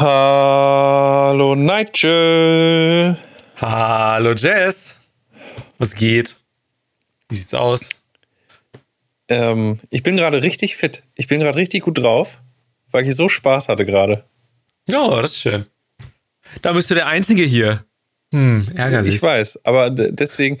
Hallo 0.00 1.56
Nigel. 1.56 3.16
Hallo 3.56 4.32
Jess. 4.32 4.94
Was 5.78 5.92
geht? 5.92 6.36
Wie 7.28 7.34
sieht's 7.34 7.52
aus? 7.52 7.88
Ähm, 9.26 9.80
ich 9.90 10.04
bin 10.04 10.16
gerade 10.16 10.40
richtig 10.40 10.76
fit. 10.76 11.02
Ich 11.16 11.26
bin 11.26 11.40
gerade 11.40 11.58
richtig 11.58 11.82
gut 11.82 11.98
drauf, 11.98 12.40
weil 12.92 13.08
ich 13.08 13.16
so 13.16 13.28
Spaß 13.28 13.68
hatte 13.68 13.84
gerade. 13.84 14.22
Ja, 14.88 15.20
das 15.20 15.32
ist 15.32 15.40
schön. 15.40 15.66
Da 16.62 16.74
bist 16.74 16.88
du 16.92 16.94
der 16.94 17.08
Einzige 17.08 17.42
hier. 17.42 17.84
Hm, 18.32 18.68
ärgerlich. 18.76 19.16
Ich 19.16 19.22
weiß, 19.22 19.64
aber 19.64 19.90
deswegen, 19.90 20.58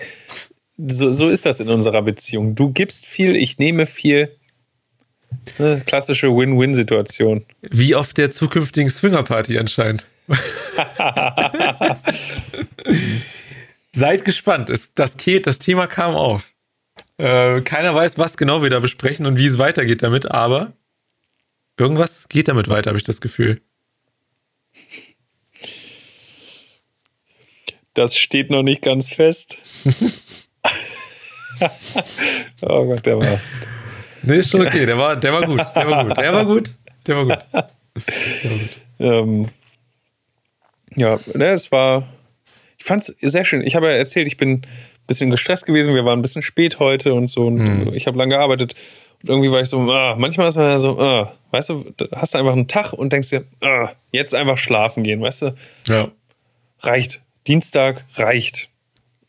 so, 0.78 1.12
so 1.12 1.28
ist 1.28 1.46
das 1.46 1.60
in 1.60 1.68
unserer 1.68 2.02
Beziehung. 2.02 2.56
Du 2.56 2.72
gibst 2.72 3.06
viel, 3.06 3.36
ich 3.36 3.58
nehme 3.58 3.86
viel. 3.86 4.36
Eine 5.58 5.80
klassische 5.80 6.28
Win-Win-Situation. 6.28 7.44
Wie 7.62 7.94
auf 7.94 8.12
der 8.14 8.30
zukünftigen 8.30 8.90
Swinger-Party 8.90 9.58
anscheinend. 9.58 10.06
Seid 13.92 14.24
gespannt. 14.24 14.70
Es, 14.70 14.94
das, 14.94 15.16
das 15.42 15.58
Thema 15.58 15.86
kam 15.86 16.14
auf. 16.14 16.52
Äh, 17.16 17.60
keiner 17.62 17.94
weiß, 17.94 18.18
was 18.18 18.36
genau 18.36 18.62
wir 18.62 18.70
da 18.70 18.80
besprechen 18.80 19.26
und 19.26 19.38
wie 19.38 19.46
es 19.46 19.58
weitergeht 19.58 20.02
damit, 20.02 20.30
aber 20.30 20.72
irgendwas 21.76 22.28
geht 22.28 22.48
damit 22.48 22.68
weiter, 22.68 22.90
habe 22.90 22.98
ich 22.98 23.04
das 23.04 23.20
Gefühl. 23.20 23.60
Das 27.94 28.16
steht 28.16 28.50
noch 28.50 28.62
nicht 28.62 28.82
ganz 28.82 29.10
fest. 29.10 29.58
oh 32.62 32.84
Gott, 32.86 33.06
der 33.06 33.18
war. 33.18 33.40
Nee, 34.22 34.36
ist 34.36 34.50
schon 34.50 34.66
okay. 34.66 34.86
Der 34.86 34.98
war, 34.98 35.16
der 35.16 35.32
war 35.32 35.44
gut. 35.44 35.58
Der 35.74 35.90
war 35.90 36.04
gut. 36.04 36.16
Der 36.18 36.32
war 36.32 36.44
gut. 36.44 36.74
Der 37.06 37.16
war 37.16 37.24
gut. 37.24 37.38
Der 37.54 38.50
war 38.50 38.58
gut. 38.58 38.76
Ähm, 39.00 39.48
ja, 40.96 41.18
ne, 41.34 41.50
es 41.50 41.70
war. 41.70 42.08
Ich 42.76 42.84
fand 42.84 43.08
es 43.08 43.16
sehr 43.20 43.44
schön. 43.44 43.62
Ich 43.64 43.76
habe 43.76 43.86
ja 43.86 43.92
erzählt, 43.92 44.26
ich 44.26 44.36
bin 44.36 44.52
ein 44.52 44.62
bisschen 45.06 45.30
gestresst 45.30 45.66
gewesen. 45.66 45.94
Wir 45.94 46.04
waren 46.04 46.18
ein 46.18 46.22
bisschen 46.22 46.42
spät 46.42 46.78
heute 46.78 47.14
und 47.14 47.28
so. 47.28 47.46
Und 47.46 47.58
hm. 47.58 47.94
ich 47.94 48.06
habe 48.06 48.18
lange 48.18 48.36
gearbeitet. 48.36 48.74
Und 49.22 49.30
irgendwie 49.30 49.50
war 49.50 49.60
ich 49.60 49.68
so, 49.68 49.80
ah, 49.90 50.14
manchmal 50.16 50.48
ist 50.48 50.56
man 50.56 50.66
ja 50.66 50.78
so, 50.78 51.00
ah, 51.00 51.34
weißt 51.50 51.70
du, 51.70 51.94
hast 52.14 52.34
du 52.34 52.38
einfach 52.38 52.52
einen 52.52 52.68
Tag 52.68 52.92
und 52.92 53.12
denkst 53.12 53.30
dir, 53.30 53.44
ah, 53.62 53.90
jetzt 54.12 54.34
einfach 54.34 54.58
schlafen 54.58 55.02
gehen, 55.02 55.20
weißt 55.20 55.42
du? 55.42 55.54
Ja. 55.88 56.08
Reicht. 56.80 57.22
Dienstag 57.46 58.04
reicht. 58.14 58.68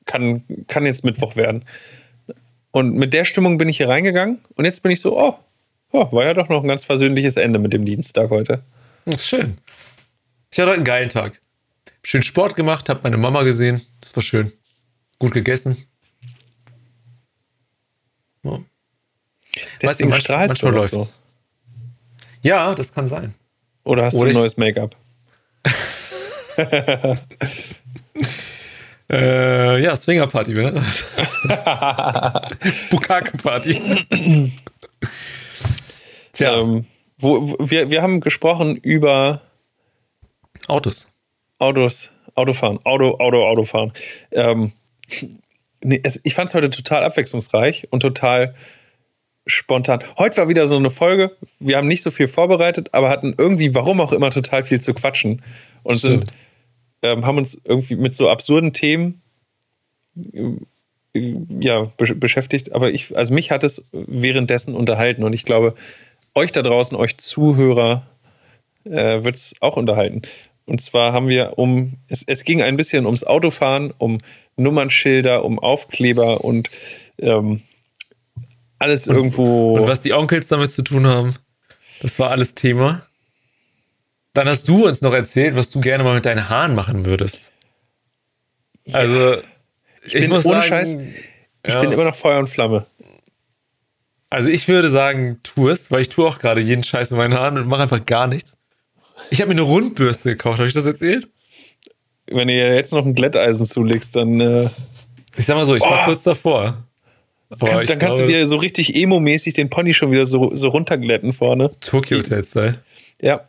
Kann, 0.05 0.43
kann 0.67 0.85
jetzt 0.85 1.03
Mittwoch 1.03 1.35
werden. 1.35 1.65
Und 2.79 2.95
mit 2.95 3.13
der 3.13 3.25
Stimmung 3.25 3.57
bin 3.57 3.67
ich 3.67 3.75
hier 3.75 3.89
reingegangen 3.89 4.39
und 4.55 4.63
jetzt 4.63 4.81
bin 4.83 4.93
ich 4.93 5.01
so, 5.01 5.19
oh, 5.19 5.37
oh 5.91 6.09
war 6.13 6.23
ja 6.23 6.33
doch 6.33 6.47
noch 6.47 6.63
ein 6.63 6.67
ganz 6.69 6.85
versöhnliches 6.85 7.35
Ende 7.35 7.59
mit 7.59 7.73
dem 7.73 7.83
Dienstag 7.83 8.29
heute. 8.29 8.63
Das 9.03 9.15
ist 9.15 9.27
schön. 9.27 9.57
Ich 10.49 10.57
hatte 10.59 10.69
heute 10.69 10.77
einen 10.77 10.85
geilen 10.85 11.09
Tag. 11.09 11.41
Schön 12.03 12.23
Sport 12.23 12.55
gemacht, 12.55 12.87
habe 12.87 13.01
meine 13.03 13.17
Mama 13.17 13.43
gesehen. 13.43 13.81
Das 13.99 14.15
war 14.15 14.23
schön. 14.23 14.53
Gut 15.19 15.33
gegessen. 15.33 15.75
Ja. 18.43 18.59
Deswegen 19.81 19.89
weißt 19.89 19.99
du, 19.99 20.07
manchmal, 20.07 20.47
manchmal 20.47 20.73
läuft 20.73 20.91
so. 20.91 21.09
Ja, 22.43 22.73
das 22.75 22.93
kann 22.93 23.07
sein. 23.07 23.33
Oder 23.83 24.05
hast 24.05 24.13
Oder 24.13 24.31
du 24.31 24.37
ein 24.37 24.41
neues 24.41 24.55
Make-up? 24.55 24.95
Äh, 29.11 29.81
ja, 29.81 29.95
Swingerparty, 29.95 30.53
ne? 30.53 30.71
Bukake-Party. 32.91 33.81
Tja. 36.33 36.59
Ähm, 36.59 36.85
wo, 37.17 37.49
wo, 37.49 37.69
wir, 37.69 37.89
wir 37.89 38.01
haben 38.01 38.21
gesprochen 38.21 38.75
über 38.75 39.41
Autos. 40.67 41.11
Autos, 41.57 42.11
Autofahren, 42.35 42.79
Auto, 42.85 43.17
Auto, 43.17 43.45
Autofahren. 43.45 43.93
Ähm, 44.31 44.73
nee, 45.81 45.99
es, 46.03 46.19
ich 46.23 46.35
fand 46.35 46.49
es 46.49 46.55
heute 46.55 46.69
total 46.69 47.03
abwechslungsreich 47.03 47.87
und 47.89 48.01
total 48.01 48.53
spontan. 49.47 50.01
Heute 50.17 50.37
war 50.37 50.49
wieder 50.49 50.67
so 50.67 50.77
eine 50.77 50.91
Folge. 50.91 51.35
Wir 51.59 51.77
haben 51.77 51.87
nicht 51.87 52.03
so 52.03 52.11
viel 52.11 52.27
vorbereitet, 52.27 52.89
aber 52.93 53.09
hatten 53.09 53.33
irgendwie, 53.37 53.73
warum 53.73 53.99
auch 53.99 54.11
immer, 54.11 54.29
total 54.29 54.63
viel 54.63 54.79
zu 54.79 54.93
quatschen. 54.93 55.41
Und 55.83 55.97
Stimmt. 55.97 56.29
sind 56.29 56.33
ähm, 57.01 57.25
haben 57.25 57.37
uns 57.37 57.59
irgendwie 57.63 57.95
mit 57.95 58.15
so 58.15 58.29
absurden 58.29 58.73
Themen 58.73 59.21
äh, 60.15 60.57
ja, 61.13 61.91
be 61.97 62.15
beschäftigt. 62.15 62.73
Aber 62.73 62.91
ich, 62.91 63.17
also 63.17 63.33
mich 63.33 63.51
hat 63.51 63.63
es 63.63 63.85
währenddessen 63.91 64.75
unterhalten 64.75 65.23
und 65.23 65.33
ich 65.33 65.43
glaube, 65.43 65.75
euch 66.35 66.51
da 66.51 66.61
draußen, 66.61 66.95
euch 66.95 67.17
Zuhörer, 67.17 68.05
äh, 68.83 69.23
wird 69.23 69.35
es 69.35 69.55
auch 69.59 69.77
unterhalten. 69.77 70.21
Und 70.65 70.81
zwar 70.81 71.13
haben 71.13 71.27
wir 71.27 71.57
um, 71.57 71.93
es, 72.07 72.23
es 72.25 72.43
ging 72.43 72.61
ein 72.61 72.77
bisschen 72.77 73.05
ums 73.05 73.23
Autofahren, 73.23 73.91
um 73.97 74.19
Nummernschilder, 74.55 75.43
um 75.43 75.57
Aufkleber 75.57 76.43
und 76.43 76.69
ähm, 77.17 77.61
alles 78.77 79.07
und, 79.07 79.15
irgendwo. 79.15 79.77
Und 79.77 79.87
was 79.87 80.01
die 80.01 80.13
Onkels 80.13 80.47
damit 80.47 80.71
zu 80.71 80.83
tun 80.83 81.07
haben, 81.07 81.33
das 82.01 82.19
war 82.19 82.29
alles 82.29 82.53
Thema. 82.53 83.01
Dann 84.33 84.47
hast 84.47 84.67
du 84.67 84.87
uns 84.87 85.01
noch 85.01 85.13
erzählt, 85.13 85.55
was 85.55 85.69
du 85.69 85.81
gerne 85.81 86.03
mal 86.03 86.15
mit 86.15 86.25
deinen 86.25 86.49
Haaren 86.49 86.75
machen 86.75 87.05
würdest. 87.05 87.51
Ja. 88.85 88.95
Also, 88.95 89.37
ich, 90.03 90.15
ich 90.15 90.21
bin 90.21 90.29
muss 90.29 90.45
ohne 90.45 90.55
sagen, 90.55 90.67
Scheiß, 90.67 90.97
ich 91.63 91.73
ja. 91.73 91.81
bin 91.81 91.91
immer 91.91 92.05
noch 92.05 92.15
Feuer 92.15 92.39
und 92.39 92.47
Flamme. 92.47 92.85
Also 94.29 94.49
ich 94.49 94.67
würde 94.67 94.89
sagen, 94.89 95.39
tu 95.43 95.69
es, 95.69 95.89
weil 95.89 96.01
ich 96.01 96.09
tue 96.09 96.27
auch 96.27 96.37
gerade 96.37 96.61
jeden 96.61 96.83
Scheiß 96.83 97.09
mit 97.11 97.17
meinen 97.17 97.33
Haaren 97.33 97.57
und 97.57 97.67
mache 97.67 97.81
einfach 97.81 98.05
gar 98.05 98.27
nichts. 98.27 98.55
Ich 99.31 99.41
habe 99.41 99.49
mir 99.49 99.59
eine 99.59 99.67
Rundbürste 99.67 100.29
gekauft, 100.29 100.59
habe 100.59 100.67
ich 100.67 100.73
das 100.73 100.85
erzählt? 100.85 101.27
Wenn 102.27 102.47
ihr 102.47 102.75
jetzt 102.75 102.93
noch 102.93 103.05
ein 103.05 103.15
Glätteisen 103.15 103.65
zulegst, 103.65 104.15
dann. 104.15 104.39
Äh 104.39 104.69
ich 105.35 105.45
sag 105.45 105.55
mal 105.55 105.65
so, 105.65 105.75
ich 105.75 105.81
war 105.81 106.01
oh. 106.01 106.05
kurz 106.05 106.23
davor. 106.23 106.83
Kannst, 107.49 107.89
dann 107.89 107.97
kannst 107.97 108.17
glaube, 108.17 108.31
du 108.31 108.37
dir 108.37 108.47
so 108.47 108.57
richtig 108.57 108.95
emo-mäßig 108.95 109.55
den 109.55 109.71
Pony 109.71 109.95
schon 109.95 110.11
wieder 110.11 110.27
so, 110.27 110.53
so 110.53 110.67
runterglätten 110.69 111.33
vorne. 111.33 111.71
Tokyo 111.79 112.19
Hotel 112.19 112.43
Style. 112.43 112.83
Ja. 113.19 113.47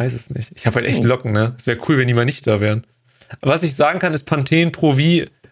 Ich 0.00 0.06
weiß 0.06 0.14
es 0.14 0.30
nicht. 0.30 0.52
Ich 0.54 0.66
habe 0.66 0.76
halt 0.76 0.86
echt 0.86 1.02
hm. 1.02 1.10
Locken, 1.10 1.32
ne? 1.32 1.54
Es 1.58 1.66
wäre 1.66 1.78
cool, 1.86 1.98
wenn 1.98 2.06
die 2.06 2.14
mal 2.14 2.24
nicht 2.24 2.46
da 2.46 2.58
wären. 2.58 2.86
Was 3.42 3.62
ich 3.62 3.74
sagen 3.74 3.98
kann, 3.98 4.14
ist 4.14 4.22
Pantene 4.22 4.70
Pro 4.70 4.94
V 4.94 4.98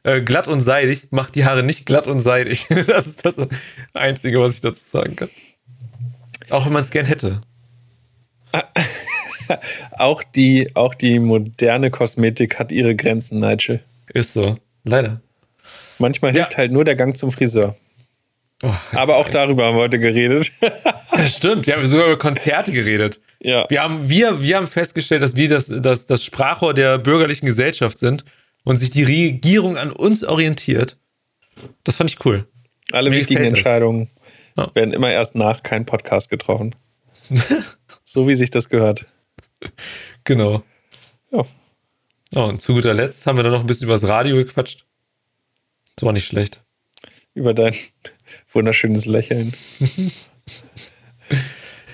äh, 0.04 0.22
glatt 0.22 0.48
und 0.48 0.62
seidig 0.62 1.09
macht 1.10 1.34
die 1.34 1.44
Haare 1.44 1.62
nicht 1.62 1.84
glatt 1.84 2.06
und 2.06 2.22
seidig. 2.22 2.66
das 2.86 3.06
ist 3.06 3.26
das 3.26 3.36
Einzige, 3.92 4.41
was 4.41 4.54
ich 4.54 4.62
dazu 4.62 4.82
sagen 4.82 5.16
kann. 5.16 5.28
Auch 6.48 6.64
wenn 6.64 6.72
man 6.72 6.82
es 6.82 6.91
gern 6.91 7.04
hätte. 7.04 7.42
auch, 9.91 10.22
die, 10.22 10.75
auch 10.75 10.94
die 10.94 11.19
moderne 11.19 11.91
Kosmetik 11.91 12.59
hat 12.59 12.72
ihre 12.72 12.97
Grenzen, 12.97 13.41
Nigel. 13.41 13.84
Ist 14.15 14.32
so. 14.32 14.56
Leider. 14.82 15.20
Manchmal 15.98 16.32
hilft 16.32 16.53
ja. 16.53 16.59
halt 16.59 16.72
nur 16.72 16.86
der 16.86 16.97
Gang 16.97 17.15
zum 17.15 17.32
Friseur. 17.32 17.76
Oh, 18.63 18.75
Aber 18.93 19.17
auch 19.17 19.27
weiß. 19.27 19.33
darüber 19.33 19.67
haben 19.67 19.77
wir 19.77 19.83
heute 19.83 19.99
geredet. 19.99 20.51
das 21.13 21.37
stimmt. 21.37 21.67
Wir 21.67 21.77
haben 21.77 21.87
sogar 21.87 22.07
über 22.07 22.19
Konzerte 22.19 22.73
geredet. 22.73 23.21
Ja. 23.41 23.67
Wir 23.69 23.83
haben, 23.83 24.09
wir, 24.09 24.43
wir 24.43 24.57
haben 24.57 24.67
festgestellt, 24.67 25.23
dass 25.23 25.37
wir 25.37 25.49
das, 25.49 25.67
das, 25.69 26.07
das 26.07 26.25
Sprachrohr 26.25 26.75
der 26.75 26.99
bürgerlichen 26.99 27.47
Gesellschaft 27.47 27.99
sind 27.99 28.25
und 28.65 28.77
sich 28.77 28.91
die 28.91 29.05
Regierung 29.05 29.77
an 29.77 29.93
uns 29.93 30.25
orientiert. 30.25 30.99
Das 31.85 31.97
fand 31.97 32.11
ich 32.11 32.25
cool. 32.25 32.49
Alle 32.91 33.11
Mir 33.11 33.17
wichtigen 33.17 33.45
Entscheidungen 33.45 34.11
ja. 34.57 34.75
werden 34.75 34.93
immer 34.93 35.11
erst 35.11 35.35
nach 35.35 35.63
kein 35.63 35.87
Podcast 35.87 36.29
getroffen. 36.29 36.75
so 38.05 38.27
wie 38.27 38.35
sich 38.35 38.51
das 38.51 38.69
gehört. 38.69 39.07
Genau. 40.25 40.63
Ja. 41.31 41.45
Oh, 42.35 42.43
und 42.43 42.61
zu 42.61 42.75
guter 42.75 42.95
Letzt 42.95 43.27
haben 43.27 43.37
wir 43.37 43.43
dann 43.43 43.53
noch 43.53 43.61
ein 43.61 43.67
bisschen 43.67 43.85
über 43.85 43.95
das 43.95 44.09
Radio 44.09 44.37
gequatscht. 44.37 44.85
Das 45.97 46.05
war 46.05 46.13
nicht 46.13 46.27
schlecht. 46.27 46.63
Über 47.35 47.55
dein 47.55 47.75
wunderschönes 48.53 49.06
Lächeln. 49.06 49.53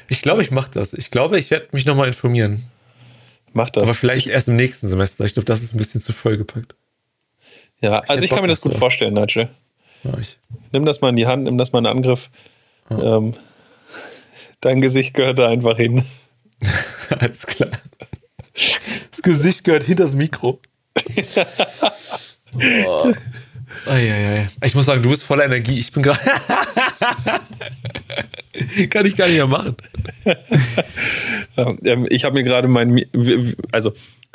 Ich 0.09 0.23
glaube, 0.23 0.43
ich 0.43 0.51
mache 0.51 0.71
das. 0.71 0.93
Ich 0.93 1.11
glaube, 1.11 1.39
ich 1.39 1.51
werde 1.51 1.69
mich 1.73 1.87
nochmal 1.87 2.07
informieren. 2.07 2.63
Mach 3.53 3.71
das. 3.71 3.85
Aber 3.85 3.95
vielleicht 3.95 4.27
ich, 4.27 4.33
erst 4.33 4.49
im 4.49 4.57
nächsten 4.57 4.87
Semester. 4.87 5.25
Ich 5.25 5.35
glaube, 5.35 5.47
das 5.47 5.63
ist 5.63 5.75
ein 5.75 5.79
bisschen 5.79 6.01
zu 6.01 6.13
vollgepackt. 6.13 6.75
Ja, 7.81 8.03
ich 8.05 8.11
also 8.11 8.23
ich 8.23 8.31
kann 8.31 8.43
mir 8.43 8.49
das 8.49 8.61
gut 8.61 8.75
vorstellen, 8.75 9.15
Nigel. 9.15 9.49
Ja, 10.03 10.19
ich. 10.19 10.39
Nimm 10.73 10.85
das 10.85 11.01
mal 11.01 11.11
in 11.11 11.17
die 11.17 11.27
Hand, 11.27 11.45
nimm 11.45 11.59
das 11.59 11.73
mal 11.73 11.79
in 11.79 11.87
Angriff. 11.87 12.31
Ja. 12.91 13.17
Ähm, 13.17 13.35
dein 14.61 14.81
Gesicht 14.81 15.15
gehört 15.15 15.39
da 15.39 15.49
einfach 15.49 15.77
hin. 15.77 16.05
Alles 17.11 17.47
klar. 17.47 17.71
Das 19.11 19.23
Gesicht 19.23 19.65
gehört 19.65 19.85
hinter 19.85 20.05
das 20.05 20.15
Mikro. 20.15 20.61
oh. 22.87 23.13
Eieiei. 23.87 24.49
Ich 24.63 24.75
muss 24.75 24.87
sagen, 24.87 25.03
du 25.03 25.11
bist 25.11 25.25
voller 25.25 25.45
Energie. 25.45 25.79
Ich 25.79 25.93
bin 25.93 26.03
gerade. 26.03 26.21
Kann 28.91 29.07
ich 29.07 29.17
gar 29.17 29.27
nicht 29.27 29.37
mehr 29.37 29.47
machen. 29.47 29.77
Ähm, 31.57 32.07
ich 32.11 32.25
habe 32.25 32.35
mir 32.35 32.43
gerade 32.43 32.67
mein. 32.67 33.05
Also 33.71 33.93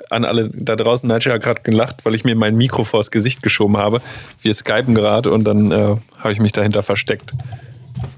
an 0.10 0.24
alle 0.24 0.50
da 0.54 0.78
draußen, 0.78 1.06
Nigel 1.10 1.34
hat 1.34 1.44
gerade 1.44 1.62
gelacht, 1.64 2.06
weil 2.06 2.16
ich 2.16 2.24
mir 2.24 2.34
mein 2.34 2.56
Mikro 2.56 2.86
vors 2.86 3.12
Gesicht 3.12 3.44
geschoben 3.44 3.76
habe. 3.76 4.02
Wir 4.42 4.54
skypen 4.54 4.96
gerade 4.96 5.30
und 5.32 5.44
dann 5.44 5.70
äh, 5.72 5.96
habe 6.18 6.32
ich 6.32 6.40
mich 6.40 6.54
dahinter 6.54 6.82
versteckt. 6.82 7.34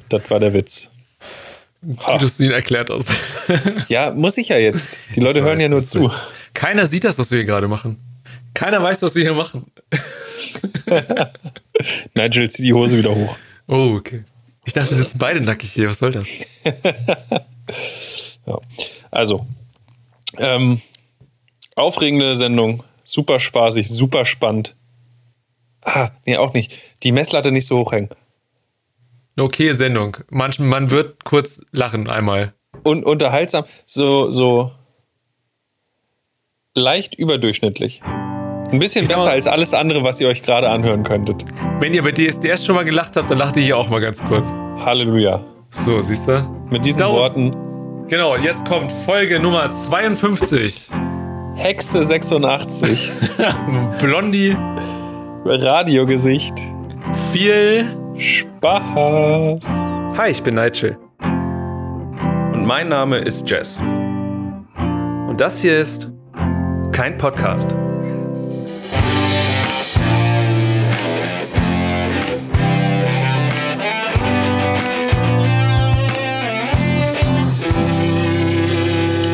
Das 0.09 0.29
war 0.29 0.39
der 0.39 0.53
Witz. 0.53 0.91
wie 1.81 2.18
du 2.19 2.25
es 2.25 2.39
ihnen 2.39 2.51
erklärt 2.51 2.91
hast. 2.91 3.12
Ja, 3.88 4.12
muss 4.12 4.38
ich 4.38 4.50
ja 4.50 4.57
jetzt. 4.57 4.88
Die 5.15 5.19
Leute 5.19 5.39
Ich 5.39 5.45
hören 5.45 5.56
weiß, 5.56 5.62
ja 5.63 5.69
nur 5.69 5.81
zu. 5.81 6.12
Keiner 6.53 6.85
sieht 6.85 7.03
das, 7.03 7.18
was 7.18 7.31
wir 7.31 7.39
hier 7.39 7.47
gerade 7.47 7.68
machen. 7.68 7.97
Keiner 8.53 8.83
weiß, 8.83 9.01
was 9.01 9.15
wir 9.15 9.23
hier 9.23 9.33
machen. 9.33 9.65
Nigel 12.14 12.50
zieht 12.50 12.66
die 12.66 12.74
Hose 12.74 12.98
wieder 12.98 13.16
hoch. 13.16 13.36
Oh, 13.68 13.94
okay. 13.96 14.24
Ich 14.66 14.74
dachte, 14.74 14.90
wir 14.92 14.98
sitzen 14.98 15.18
beide 15.18 15.42
nackig 15.42 15.72
hier. 15.72 15.90
Was 15.90 16.00
soll 16.00 16.12
das? 16.12 16.28
Ja. 18.46 18.58
Also, 19.12 19.46
ähm, 20.38 20.82
aufregende 21.76 22.36
Sendung. 22.36 22.84
Super 23.04 23.40
spaßig, 23.40 23.90
super 23.90 24.26
spannend. 24.26 24.76
Ah, 25.84 26.12
nee, 26.26 26.38
auch 26.38 26.54
nicht. 26.54 26.74
Die 27.04 27.12
Messlatte 27.12 27.52
nicht 27.52 27.68
so 27.68 27.80
hochhängen. 27.80 28.10
Okay, 29.40 29.74
Sendung. 29.74 30.18
Manchen, 30.30 30.68
man 30.68 30.92
wird 30.92 31.24
kurz 31.24 31.62
lachen 31.72 32.10
einmal. 32.10 32.54
Und 32.84 33.04
unterhaltsam, 33.04 33.66
so, 33.86 34.30
so 34.30 34.72
leicht 36.74 37.16
überdurchschnittlich. 37.16 38.02
Ein 38.71 38.79
bisschen 38.79 39.06
sag 39.06 39.15
besser 39.18 39.27
mal- 39.29 39.35
als 39.35 39.47
alles 39.47 39.73
andere, 39.73 40.03
was 40.03 40.19
ihr 40.21 40.27
euch 40.27 40.41
gerade 40.44 40.69
anhören 40.69 41.03
könntet. 41.03 41.44
Wenn 41.79 41.94
ihr 41.94 42.01
bei 42.03 42.12
DSDS 42.12 42.65
schon 42.65 42.75
mal 42.75 42.85
gelacht 42.85 43.15
habt, 43.18 43.29
dann 43.29 43.38
lacht 43.38 43.57
ihr 43.57 43.63
hier 43.63 43.77
auch 43.77 43.89
mal 43.89 44.00
ganz 44.01 44.23
kurz. 44.23 44.47
Halleluja. 44.85 45.41
So, 45.71 46.01
siehst 46.01 46.27
du? 46.27 46.41
Mit 46.69 46.85
diesen 46.85 47.00
Darum- 47.00 47.15
Worten, 47.18 47.56
Genau, 48.07 48.35
jetzt 48.35 48.65
kommt 48.68 48.91
Folge 49.06 49.39
Nummer 49.39 49.71
52. 49.71 50.89
Hexe 51.56 52.03
86, 52.03 53.09
Blondie, 54.01 54.56
Radiogesicht, 55.45 56.53
viel. 57.31 57.85
Spaß. 58.18 59.59
Hi, 60.18 60.29
ich 60.29 60.44
bin 60.44 60.56
Nigel. 60.56 60.97
Und 62.53 62.65
mein 62.65 62.89
Name 62.89 63.18
ist 63.19 63.50
Jess. 63.50 63.81
Und 65.27 65.38
das 65.39 65.62
hier 65.62 65.79
ist 65.79 66.12
Kein 66.91 67.18
Podcast. 67.18 67.73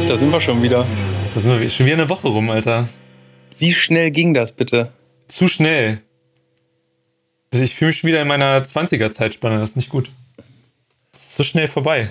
Da 0.07 0.15
sind 0.15 0.31
wir 0.31 0.39
schon 0.39 0.63
wieder. 0.63 0.87
Da 1.33 1.39
sind 1.39 1.59
wir 1.59 1.69
schon 1.69 1.85
wieder 1.85 1.95
eine 1.97 2.09
Woche 2.09 2.27
rum, 2.29 2.49
Alter. 2.49 2.87
Wie 3.57 3.73
schnell 3.73 4.11
ging 4.11 4.33
das 4.33 4.53
bitte? 4.53 4.91
Zu 5.27 5.47
schnell. 5.47 6.01
Also 7.51 7.63
ich 7.63 7.75
fühle 7.75 7.89
mich 7.89 7.99
schon 7.99 8.07
wieder 8.07 8.21
in 8.21 8.27
meiner 8.27 8.59
20er-Zeitspanne. 8.63 9.59
Das 9.59 9.71
ist 9.71 9.75
nicht 9.75 9.89
gut. 9.89 10.11
Das 11.11 11.23
ist 11.23 11.35
so 11.35 11.43
schnell 11.43 11.67
vorbei. 11.67 12.09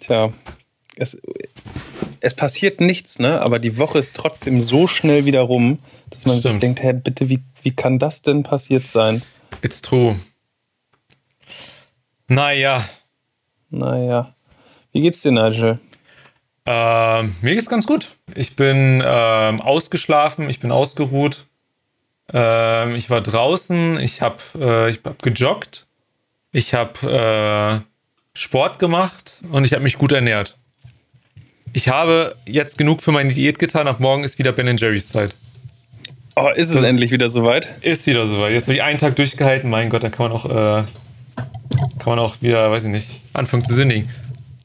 Tja, 0.00 0.32
es, 0.96 1.20
es 2.20 2.34
passiert 2.34 2.80
nichts, 2.80 3.18
ne? 3.18 3.40
Aber 3.42 3.58
die 3.58 3.76
Woche 3.78 3.98
ist 3.98 4.16
trotzdem 4.16 4.60
so 4.60 4.86
schnell 4.86 5.26
wieder 5.26 5.40
rum, 5.42 5.78
dass 6.10 6.24
man 6.24 6.36
sich 6.36 6.46
Stimmt. 6.46 6.62
denkt, 6.62 6.82
hä, 6.82 6.92
bitte, 6.94 7.28
wie, 7.28 7.40
wie 7.62 7.72
kann 7.72 7.98
das 7.98 8.22
denn 8.22 8.42
passiert 8.42 8.82
sein? 8.84 9.22
It's 9.62 9.82
true. 9.82 10.16
Naja, 12.28 12.88
Naja. 13.70 14.34
Wie 14.94 15.02
geht's 15.02 15.20
dir, 15.22 15.32
Nigel? 15.32 15.78
ähm, 16.66 17.34
mir 17.42 17.54
geht's 17.54 17.68
ganz 17.68 17.86
gut. 17.86 18.08
Ich 18.34 18.56
bin 18.56 19.02
ähm, 19.04 19.60
ausgeschlafen, 19.60 20.48
ich 20.48 20.60
bin 20.60 20.70
ausgeruht. 20.72 21.44
Ähm, 22.32 22.94
ich 22.94 23.10
war 23.10 23.20
draußen, 23.20 24.00
ich 24.00 24.22
habe 24.22 24.36
äh, 24.58 24.88
ich 24.90 25.00
hab 25.04 25.20
gejoggt, 25.22 25.86
ich 26.52 26.72
habe 26.72 27.82
äh, 27.84 28.38
Sport 28.38 28.78
gemacht 28.78 29.40
und 29.52 29.66
ich 29.66 29.74
habe 29.74 29.82
mich 29.82 29.98
gut 29.98 30.12
ernährt. 30.12 30.56
Ich 31.74 31.88
habe 31.90 32.36
jetzt 32.46 32.78
genug 32.78 33.02
für 33.02 33.12
meine 33.12 33.30
Diät 33.34 33.58
getan. 33.58 33.86
Ab 33.88 34.00
morgen 34.00 34.24
ist 34.24 34.38
wieder 34.38 34.52
Ben 34.52 34.74
Jerry's 34.78 35.08
Zeit. 35.10 35.34
Oh, 36.36 36.48
ist 36.48 36.70
es 36.70 36.76
Das- 36.76 36.84
endlich 36.84 37.10
wieder 37.10 37.28
soweit? 37.28 37.68
Ist 37.82 38.06
wieder 38.06 38.26
soweit. 38.26 38.52
Jetzt 38.52 38.64
habe 38.68 38.74
ich 38.76 38.82
einen 38.82 38.98
Tag 38.98 39.16
durchgehalten. 39.16 39.68
Mein 39.68 39.90
Gott, 39.90 40.02
da 40.02 40.08
kann 40.08 40.30
man 40.30 40.32
auch, 40.32 40.46
äh, 40.46 40.84
kann 41.36 42.06
man 42.06 42.18
auch 42.20 42.40
wieder, 42.40 42.70
weiß 42.70 42.84
ich 42.84 42.90
nicht, 42.90 43.10
anfangen 43.34 43.64
zu 43.64 43.74
sündigen, 43.74 44.08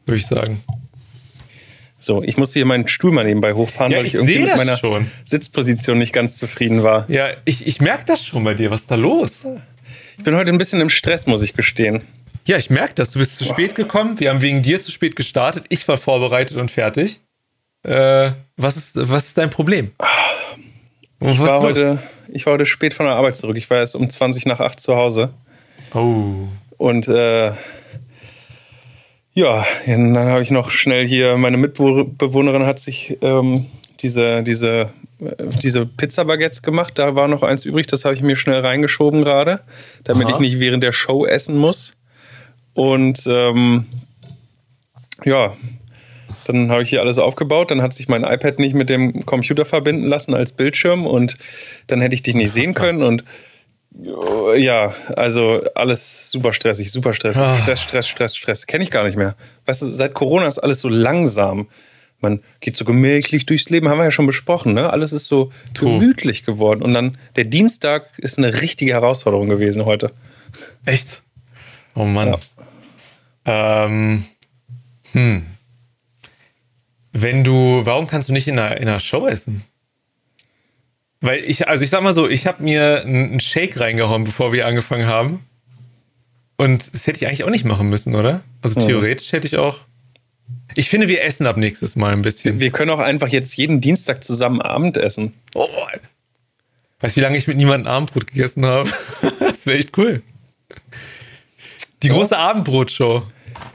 würde 0.09 0.17
ich 0.17 0.27
sagen. 0.27 0.63
So, 2.01 2.23
ich 2.23 2.37
musste 2.37 2.59
hier 2.59 2.65
meinen 2.65 2.87
Stuhl 2.87 3.11
mal 3.11 3.25
nebenbei 3.25 3.53
hochfahren, 3.53 3.91
Ja, 3.91 3.99
weil 3.99 4.05
ich, 4.05 4.13
ich 4.13 4.19
irgendwie 4.19 4.39
mit 4.39 4.55
meiner 4.55 4.77
schon. 4.77 5.11
Sitzposition 5.25 5.97
nicht 5.97 6.13
ganz 6.13 6.37
zufrieden 6.37 6.81
war. 6.81 7.09
Ja, 7.09 7.29
ich, 7.43 7.67
ich 7.67 7.81
merke 7.81 8.05
das 8.05 8.25
schon 8.25 8.43
bei 8.43 8.53
dir. 8.53 8.71
Was 8.71 8.81
ist 8.81 8.91
da 8.91 8.95
los? 8.95 9.45
Ich 10.17 10.23
bin 10.23 10.35
heute 10.35 10.51
ein 10.51 10.57
bisschen 10.57 10.79
im 10.79 10.89
Stress, 10.89 11.25
muss 11.25 11.41
ich 11.41 11.53
gestehen. 11.53 12.01
Ja, 12.45 12.57
ich 12.57 12.69
merke 12.69 12.93
das. 12.95 13.11
Du 13.11 13.19
bist 13.19 13.35
zu 13.35 13.43
spät 13.43 13.75
gekommen. 13.75 14.19
Wir 14.19 14.29
haben 14.29 14.41
wegen 14.41 14.61
dir 14.61 14.79
zu 14.79 14.91
spät 14.91 15.15
gestartet. 15.15 15.65
Ich 15.69 15.87
war 15.87 15.97
vorbereitet 15.97 16.57
und 16.57 16.71
fertig. 16.71 17.19
Äh, 17.83 18.31
was, 18.57 18.77
ist, 18.77 19.09
was 19.09 19.27
ist 19.27 19.37
dein 19.37 19.49
Problem? 19.49 19.91
Was 21.19 21.33
Ich 21.33 21.39
war, 21.39 21.61
heute, 21.61 22.01
ich 22.29 22.45
war 22.45 22.53
heute 22.53 22.65
spät 22.65 22.93
von 22.93 23.05
der 23.05 23.15
Arbeit 23.15 23.35
zurück. 23.35 23.57
Ich 23.57 23.69
war 23.69 23.77
erst 23.77 23.95
um 23.95 24.09
20 24.09 24.45
nach 24.45 24.61
8 24.61 24.79
zu 24.79 24.95
Hause. 24.95 25.33
Oh. 25.93 26.47
Und 26.77 27.07
äh, 27.07 27.51
ja, 29.33 29.65
dann 29.85 30.17
habe 30.17 30.41
ich 30.41 30.51
noch 30.51 30.71
schnell 30.71 31.07
hier, 31.07 31.37
meine 31.37 31.57
Mitbewohnerin 31.57 32.65
hat 32.65 32.79
sich 32.79 33.17
ähm, 33.21 33.67
diese, 34.01 34.43
diese, 34.43 34.89
äh, 35.19 35.45
diese 35.61 35.85
Pizza-Baguettes 35.85 36.61
gemacht. 36.61 36.97
Da 36.97 37.15
war 37.15 37.27
noch 37.27 37.43
eins 37.43 37.65
übrig, 37.65 37.87
das 37.87 38.05
habe 38.05 38.15
ich 38.15 38.21
mir 38.21 38.35
schnell 38.35 38.59
reingeschoben 38.59 39.23
gerade, 39.23 39.61
damit 40.03 40.27
Aha. 40.27 40.33
ich 40.33 40.39
nicht 40.39 40.59
während 40.59 40.83
der 40.83 40.91
Show 40.91 41.25
essen 41.25 41.57
muss. 41.57 41.93
Und 42.73 43.25
ähm, 43.27 43.85
ja, 45.25 45.53
dann 46.45 46.71
habe 46.71 46.83
ich 46.83 46.89
hier 46.89 47.01
alles 47.01 47.17
aufgebaut. 47.17 47.71
Dann 47.71 47.81
hat 47.81 47.93
sich 47.93 48.07
mein 48.07 48.23
iPad 48.23 48.59
nicht 48.59 48.73
mit 48.73 48.89
dem 48.89 49.25
Computer 49.25 49.65
verbinden 49.65 50.07
lassen 50.07 50.33
als 50.33 50.51
Bildschirm 50.51 51.05
und 51.05 51.37
dann 51.87 52.01
hätte 52.01 52.15
ich 52.15 52.23
dich 52.23 52.35
nicht 52.35 52.51
sehen 52.51 52.73
können. 52.73 53.03
Und 53.03 53.23
ja, 54.57 54.93
also 55.15 55.63
alles 55.75 56.31
super 56.31 56.53
stressig, 56.53 56.91
super 56.91 57.13
stressig. 57.13 57.41
Ah. 57.41 57.57
Stress, 57.57 57.81
Stress, 57.81 58.07
Stress, 58.07 58.35
Stress. 58.35 58.67
Kenne 58.67 58.83
ich 58.83 58.91
gar 58.91 59.03
nicht 59.03 59.17
mehr. 59.17 59.35
Weißt 59.65 59.81
du, 59.81 59.91
seit 59.91 60.13
Corona 60.13 60.47
ist 60.47 60.59
alles 60.59 60.79
so 60.81 60.89
langsam. 60.89 61.67
Man 62.21 62.41
geht 62.59 62.75
so 62.75 62.83
gemächlich 62.83 63.45
durchs 63.45 63.69
Leben, 63.69 63.87
haben 63.87 63.97
wir 63.97 64.03
ja 64.05 64.11
schon 64.11 64.27
besprochen, 64.27 64.73
ne? 64.73 64.89
Alles 64.89 65.13
ist 65.13 65.27
so 65.27 65.51
True. 65.73 65.99
gemütlich 65.99 66.43
geworden. 66.43 66.81
Und 66.81 66.93
dann 66.93 67.17
der 67.37 67.45
Dienstag 67.45 68.07
ist 68.17 68.37
eine 68.37 68.61
richtige 68.61 68.91
Herausforderung 68.91 69.47
gewesen 69.47 69.85
heute. 69.85 70.11
Echt? 70.85 71.23
Oh 71.95 72.03
Mann. 72.03 72.35
Ähm, 73.45 74.25
hm. 75.13 75.45
Wenn 77.11 77.43
du, 77.43 77.85
warum 77.85 78.07
kannst 78.07 78.29
du 78.29 78.33
nicht 78.33 78.47
in 78.47 78.59
einer, 78.59 78.77
in 78.77 78.87
einer 78.87 78.99
Show 78.99 79.25
essen? 79.27 79.63
Weil 81.21 81.43
ich, 81.43 81.67
also 81.67 81.83
ich 81.83 81.89
sag 81.89 82.01
mal 82.01 82.13
so, 82.13 82.29
ich 82.29 82.47
habe 82.47 82.63
mir 82.63 83.03
einen 83.03 83.39
Shake 83.39 83.79
reingehauen, 83.79 84.23
bevor 84.23 84.53
wir 84.53 84.65
angefangen 84.65 85.07
haben. 85.07 85.45
Und 86.55 86.93
das 86.93 87.07
hätte 87.07 87.17
ich 87.17 87.27
eigentlich 87.27 87.43
auch 87.43 87.49
nicht 87.49 87.65
machen 87.65 87.89
müssen, 87.89 88.15
oder? 88.15 88.41
Also 88.61 88.79
theoretisch 88.79 89.31
hätte 89.31 89.47
ich 89.47 89.57
auch. 89.57 89.79
Ich 90.75 90.89
finde, 90.89 91.07
wir 91.07 91.23
essen 91.23 91.47
ab 91.47 91.57
nächstes 91.57 91.95
Mal 91.95 92.13
ein 92.13 92.21
bisschen. 92.21 92.59
Wir 92.59 92.71
können 92.71 92.91
auch 92.91 92.99
einfach 92.99 93.29
jetzt 93.29 93.55
jeden 93.55 93.81
Dienstag 93.81 94.23
zusammen 94.23 94.61
Abend 94.61 94.97
essen. 94.97 95.33
Oh, 95.55 95.67
weißt 96.99 97.15
du, 97.15 97.19
wie 97.19 97.23
lange 97.23 97.37
ich 97.37 97.47
mit 97.47 97.57
niemandem 97.57 97.87
Abendbrot 97.87 98.27
gegessen 98.27 98.65
habe? 98.65 98.89
das 99.39 99.65
wäre 99.65 99.77
echt 99.77 99.97
cool. 99.97 100.21
Die 102.03 102.09
große 102.09 102.37
Abendbrotshow. 102.37 103.23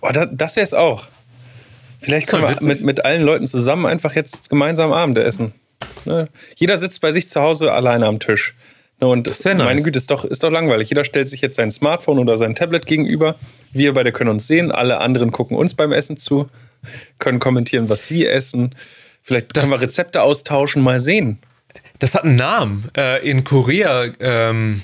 Oh, 0.01 0.11
da, 0.13 0.27
das 0.27 0.57
wäre 0.57 0.65
es 0.65 0.75
auch. 0.75 1.07
Vielleicht 2.01 2.29
können 2.29 2.43
wir 2.43 2.51
witzig. 2.51 2.69
mit, 2.69 2.81
mit 2.83 3.05
allen 3.05 3.23
Leuten 3.23 3.47
zusammen 3.47 3.87
einfach 3.87 4.15
jetzt 4.15 4.51
gemeinsam 4.51 4.93
Abend 4.93 5.19
essen. 5.19 5.53
Ne? 6.05 6.29
Jeder 6.57 6.77
sitzt 6.77 7.01
bei 7.01 7.11
sich 7.13 7.29
zu 7.29 7.41
Hause 7.41 7.73
alleine 7.73 8.07
am 8.07 8.19
Tisch. 8.21 8.55
Ne? 9.01 9.09
Und 9.09 9.27
Das 9.27 9.45
nice. 9.45 9.57
meine 9.59 9.83
Güte, 9.83 9.99
ist 9.99 10.11
doch, 10.11 10.25
ist 10.25 10.43
doch 10.43 10.51
langweilig. 10.51 10.89
Jeder 10.91 11.05
stellt 11.05 11.29
sich 11.29 11.41
jetzt 11.41 11.57
sein 11.57 11.71
Smartphone 11.71 12.19
oder 12.19 12.37
sein 12.37 12.55
Tablet 12.55 12.87
gegenüber. 12.87 13.37
Wir 13.73 13.93
beide 13.95 14.13
können 14.13 14.31
uns 14.31 14.47
sehen, 14.47 14.71
alle 14.73 14.99
anderen 15.01 15.33
gucken 15.33 15.57
uns 15.57 15.75
beim 15.75 15.93
Essen 15.93 16.17
zu, 16.17 16.49
können 17.19 17.39
kommentieren, 17.41 17.89
was 17.89 18.07
sie 18.09 18.27
essen. 18.27 18.75
Vielleicht 19.23 19.55
können 19.55 19.71
Das- 19.71 19.81
wir 19.81 19.87
Rezepte 19.87 20.23
austauschen, 20.23 20.83
mal 20.83 21.01
sehen. 21.01 21.39
Das 21.99 22.15
hat 22.15 22.25
einen 22.25 22.37
Namen. 22.37 22.89
Äh, 22.97 23.29
in 23.29 23.43
Korea, 23.45 24.07
ähm, 24.21 24.83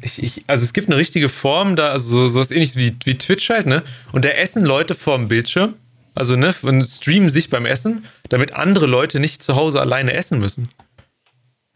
ich, 0.00 0.22
ich, 0.22 0.44
also 0.46 0.64
es 0.64 0.72
gibt 0.72 0.88
eine 0.88 0.96
richtige 0.96 1.28
Form 1.28 1.76
da, 1.76 1.90
also 1.90 2.08
so, 2.22 2.28
so 2.28 2.40
was 2.40 2.50
ähnliches 2.50 2.76
wie, 2.76 2.96
wie 3.04 3.18
Twitch 3.18 3.50
halt, 3.50 3.66
ne? 3.66 3.82
Und 4.12 4.24
da 4.24 4.30
essen 4.30 4.64
Leute 4.64 4.94
vorm 4.94 5.28
Bildschirm, 5.28 5.74
also 6.14 6.36
ne, 6.36 6.54
und 6.62 6.86
streamen 6.86 7.28
sich 7.28 7.50
beim 7.50 7.66
Essen, 7.66 8.04
damit 8.28 8.54
andere 8.54 8.86
Leute 8.86 9.20
nicht 9.20 9.42
zu 9.42 9.56
Hause 9.56 9.80
alleine 9.80 10.12
essen 10.12 10.38
müssen. 10.38 10.68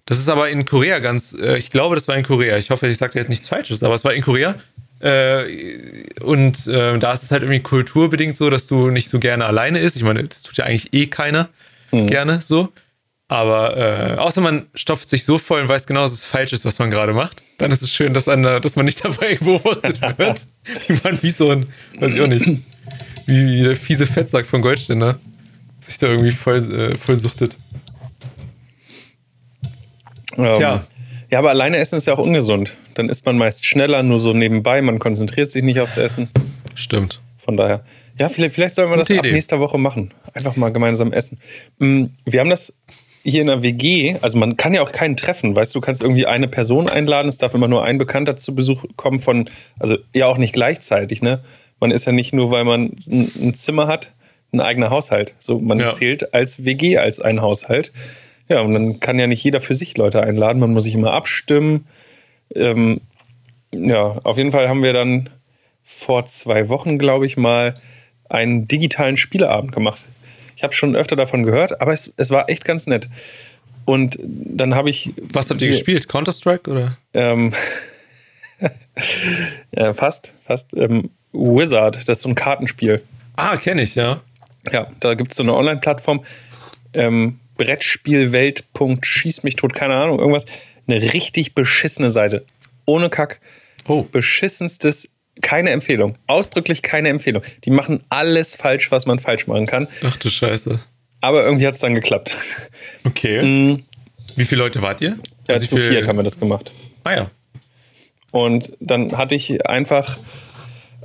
Das 0.04 0.18
ist 0.18 0.28
aber 0.28 0.50
in 0.50 0.64
Korea 0.64 1.00
ganz, 1.00 1.34
äh, 1.34 1.56
ich 1.56 1.70
glaube, 1.70 1.96
das 1.96 2.06
war 2.06 2.16
in 2.16 2.24
Korea. 2.24 2.56
Ich 2.56 2.70
hoffe, 2.70 2.86
ich 2.86 2.96
sage 2.96 3.18
jetzt 3.18 3.28
nichts 3.28 3.48
Falsches, 3.48 3.82
aber 3.82 3.94
es 3.94 4.04
war 4.04 4.14
in 4.14 4.22
Korea. 4.22 4.54
Äh, 5.00 6.04
und 6.22 6.66
äh, 6.68 6.98
da 6.98 7.12
ist 7.12 7.24
es 7.24 7.30
halt 7.32 7.42
irgendwie 7.42 7.60
kulturbedingt 7.60 8.36
so, 8.36 8.48
dass 8.48 8.66
du 8.66 8.90
nicht 8.90 9.10
so 9.10 9.18
gerne 9.18 9.44
alleine 9.44 9.80
isst. 9.80 9.96
Ich 9.96 10.04
meine, 10.04 10.22
das 10.24 10.42
tut 10.42 10.56
ja 10.56 10.64
eigentlich 10.64 10.94
eh 10.94 11.06
keiner 11.06 11.48
gerne 11.90 12.40
so. 12.40 12.72
Aber 13.28 13.76
äh, 13.76 14.14
außer 14.18 14.40
man 14.40 14.66
stopft 14.74 15.08
sich 15.08 15.24
so 15.24 15.38
voll 15.38 15.62
und 15.62 15.68
weiß 15.68 15.86
genau, 15.86 16.02
dass 16.02 16.12
es 16.12 16.24
falsch 16.24 16.52
ist, 16.52 16.64
was 16.64 16.78
man 16.78 16.90
gerade 16.90 17.12
macht, 17.12 17.42
dann 17.58 17.72
ist 17.72 17.82
es 17.82 17.90
schön, 17.90 18.14
dass, 18.14 18.28
an, 18.28 18.42
dass 18.42 18.76
man 18.76 18.84
nicht 18.84 19.04
dabei 19.04 19.36
beobachtet 19.36 20.00
wird. 20.18 20.46
wie 20.86 20.98
man 21.02 21.22
wie 21.22 21.30
so 21.30 21.50
ein, 21.50 21.66
weiß 21.98 22.14
ich 22.14 22.20
auch 22.20 22.28
nicht, 22.28 22.46
wie, 23.26 23.46
wie 23.46 23.62
der 23.62 23.76
fiese 23.76 24.06
Fettsack 24.06 24.46
von 24.46 24.62
Goldständer 24.62 25.18
sich 25.80 25.98
da 25.98 26.08
irgendwie 26.08 26.32
voll, 26.32 26.56
äh, 26.56 26.96
voll 26.96 27.16
suchtet. 27.16 27.58
Ähm, 30.36 30.52
Tja. 30.56 30.86
Ja, 31.30 31.40
aber 31.40 31.50
alleine 31.50 31.78
essen 31.78 31.96
ist 31.96 32.06
ja 32.06 32.14
auch 32.14 32.18
ungesund. 32.18 32.76
Dann 32.94 33.08
isst 33.08 33.26
man 33.26 33.36
meist 33.36 33.66
schneller, 33.66 34.02
nur 34.02 34.20
so 34.20 34.32
nebenbei. 34.32 34.80
Man 34.80 34.98
konzentriert 34.98 35.50
sich 35.50 35.62
nicht 35.62 35.80
aufs 35.80 35.96
Essen. 35.96 36.28
Stimmt. 36.74 37.20
Von 37.38 37.56
daher. 37.56 37.84
Ja, 38.18 38.28
vielleicht, 38.28 38.54
vielleicht 38.54 38.74
sollen 38.74 38.90
wir 38.90 38.96
das 38.96 39.10
ab 39.10 39.24
nächster 39.24 39.60
Woche 39.60 39.78
machen. 39.78 40.12
Einfach 40.34 40.56
mal 40.56 40.70
gemeinsam 40.70 41.12
essen. 41.12 41.38
Mm, 41.78 42.06
wir 42.24 42.40
haben 42.40 42.50
das 42.50 42.72
hier 43.22 43.40
in 43.40 43.48
der 43.48 43.62
WG, 43.62 44.16
also 44.22 44.38
man 44.38 44.56
kann 44.56 44.72
ja 44.72 44.82
auch 44.82 44.92
keinen 44.92 45.16
treffen, 45.16 45.56
weißt 45.56 45.74
du, 45.74 45.80
du 45.80 45.84
kannst 45.84 46.00
irgendwie 46.00 46.26
eine 46.26 46.46
Person 46.46 46.88
einladen, 46.88 47.26
es 47.26 47.38
darf 47.38 47.54
immer 47.54 47.66
nur 47.66 47.84
ein 47.84 47.98
Bekannter 47.98 48.36
zu 48.36 48.54
Besuch 48.54 48.84
kommen 48.94 49.20
von, 49.20 49.50
also 49.80 49.96
ja 50.14 50.26
auch 50.26 50.38
nicht 50.38 50.52
gleichzeitig, 50.52 51.22
ne? 51.22 51.40
Man 51.80 51.90
ist 51.90 52.06
ja 52.06 52.12
nicht 52.12 52.32
nur, 52.32 52.50
weil 52.50 52.64
man 52.64 52.92
ein 53.08 53.54
Zimmer 53.54 53.86
hat, 53.86 54.12
ein 54.52 54.60
eigener 54.60 54.90
Haushalt. 54.90 55.34
So, 55.38 55.58
man 55.58 55.78
ja. 55.78 55.92
zählt 55.92 56.34
als 56.34 56.64
WG 56.64 56.98
als 56.98 57.20
ein 57.20 57.42
Haushalt. 57.42 57.92
Ja, 58.48 58.60
und 58.60 58.72
dann 58.72 59.00
kann 59.00 59.18
ja 59.18 59.26
nicht 59.26 59.42
jeder 59.42 59.60
für 59.60 59.74
sich 59.74 59.96
Leute 59.96 60.22
einladen, 60.22 60.60
man 60.60 60.72
muss 60.72 60.84
sich 60.84 60.94
immer 60.94 61.12
abstimmen. 61.12 61.86
Ähm, 62.54 63.00
ja, 63.72 64.18
auf 64.22 64.38
jeden 64.38 64.52
Fall 64.52 64.68
haben 64.68 64.82
wir 64.82 64.92
dann 64.92 65.28
vor 65.82 66.24
zwei 66.26 66.68
Wochen, 66.68 66.98
glaube 66.98 67.26
ich, 67.26 67.36
mal 67.36 67.74
einen 68.28 68.68
digitalen 68.68 69.16
Spieleabend 69.16 69.72
gemacht. 69.72 70.02
Ich 70.56 70.62
habe 70.62 70.72
schon 70.72 70.96
öfter 70.96 71.16
davon 71.16 71.42
gehört, 71.42 71.80
aber 71.80 71.92
es, 71.92 72.12
es 72.16 72.30
war 72.30 72.48
echt 72.48 72.64
ganz 72.64 72.86
nett. 72.86 73.08
Und 73.84 74.18
dann 74.20 74.74
habe 74.74 74.90
ich. 74.90 75.12
Was 75.32 75.50
habt 75.50 75.62
ihr 75.62 75.68
gespielt? 75.68 76.08
Counter-Strike 76.08 76.70
oder? 76.70 76.98
Ähm, 77.14 77.54
ja, 79.72 79.92
fast, 79.94 80.32
fast. 80.44 80.74
Ähm, 80.74 81.10
Wizard, 81.36 82.08
das 82.08 82.18
ist 82.18 82.22
so 82.22 82.28
ein 82.28 82.34
Kartenspiel. 82.34 83.02
Ah, 83.36 83.56
kenne 83.56 83.82
ich, 83.82 83.94
ja. 83.94 84.22
Ja, 84.72 84.88
da 85.00 85.14
gibt 85.14 85.32
es 85.32 85.36
so 85.36 85.42
eine 85.42 85.54
Online-Plattform. 85.54 86.24
Ähm, 86.94 87.38
Brettspielwelt.schieß 87.56 89.42
mich 89.42 89.56
tot, 89.56 89.74
keine 89.74 89.94
Ahnung, 89.94 90.18
irgendwas. 90.18 90.46
Eine 90.88 91.12
richtig 91.12 91.54
beschissene 91.54 92.10
Seite. 92.10 92.44
Ohne 92.84 93.10
Kack. 93.10 93.40
Oh. 93.86 94.02
Beschissenstes 94.02 95.08
keine 95.42 95.70
Empfehlung. 95.70 96.16
Ausdrücklich 96.26 96.82
keine 96.82 97.08
Empfehlung. 97.08 97.42
Die 97.64 97.70
machen 97.70 98.02
alles 98.08 98.56
falsch, 98.56 98.90
was 98.90 99.06
man 99.06 99.18
falsch 99.18 99.46
machen 99.46 99.66
kann. 99.66 99.88
Ach 100.02 100.16
du 100.16 100.30
Scheiße. 100.30 100.80
Aber 101.20 101.44
irgendwie 101.44 101.66
hat 101.66 101.74
es 101.74 101.80
dann 101.80 101.94
geklappt. 101.94 102.34
Okay. 103.04 103.42
Mhm. 103.42 103.82
Wie 104.36 104.44
viele 104.44 104.62
Leute 104.62 104.82
wart 104.82 105.00
ihr? 105.00 105.18
Ja, 105.48 105.54
also 105.54 105.66
zu 105.66 105.76
viel... 105.76 105.88
viert 105.88 106.06
haben 106.06 106.16
wir 106.16 106.22
das 106.22 106.38
gemacht. 106.38 106.70
Ah 107.04 107.14
ja. 107.14 107.30
Und 108.32 108.76
dann 108.80 109.16
hatte 109.16 109.34
ich 109.34 109.66
einfach 109.66 110.18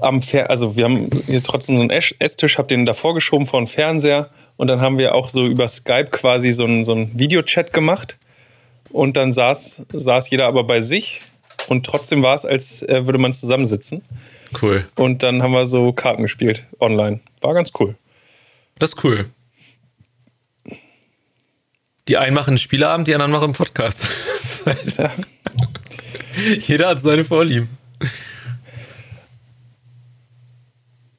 am 0.01 0.22
Fer 0.22 0.50
also 0.50 0.75
wir 0.75 0.86
haben 0.86 1.10
hier 1.25 1.43
trotzdem 1.43 1.77
so 1.77 1.81
einen 1.81 1.89
Esstisch, 1.91 2.58
hab 2.58 2.67
den 2.67 2.86
davor 2.86 3.13
geschoben 3.13 3.46
vor 3.46 3.62
den 3.62 3.67
Fernseher 3.67 4.29
und 4.58 4.67
dann 4.67 4.81
haben 4.81 4.98
wir 4.98 5.15
auch 5.15 5.29
so 5.29 5.46
über 5.46 5.67
Skype 5.67 6.10
quasi 6.12 6.51
so 6.51 6.65
einen, 6.65 6.86
so 6.86 6.93
einen 6.93 7.17
Videochat 7.17 7.74
gemacht 7.74 8.17
und 8.89 9.17
dann 9.17 9.34
saß, 9.34 9.84
saß 9.91 10.29
jeder 10.29 10.48
aber 10.48 10.63
bei 10.63 10.79
sich 10.81 11.22
und 11.67 11.86
trotzdem 11.86 12.24
war 12.24 12.34
es, 12.34 12.46
als 12.46 12.81
äh, 12.84 13.05
würde 13.05 13.20
man 13.20 13.34
zusammensitzen. 13.34 14.03
Cool. 14.62 14.86
Und 14.96 15.24
dann 15.24 15.41
haben 15.41 15.53
wir 15.53 15.65
so 15.65 15.93
Karten 15.93 16.22
gespielt 16.24 16.65
online. 16.79 17.22
War 17.39 17.53
ganz 17.53 17.72
cool. 17.79 17.96
Das 18.77 18.91
ist 18.91 19.03
cool. 19.03 19.29
Die 22.08 22.17
einen 22.17 22.34
machen 22.34 22.51
einen 22.51 22.58
Spieleabend, 22.58 23.08
die 23.08 23.13
anderen 23.13 23.31
machen 23.31 23.46
einen 23.46 23.53
Podcast. 23.53 24.10
ja. 24.98 25.12
Jeder 26.60 26.89
hat 26.89 27.01
seine 27.01 27.24
Vorlieben. 27.24 27.70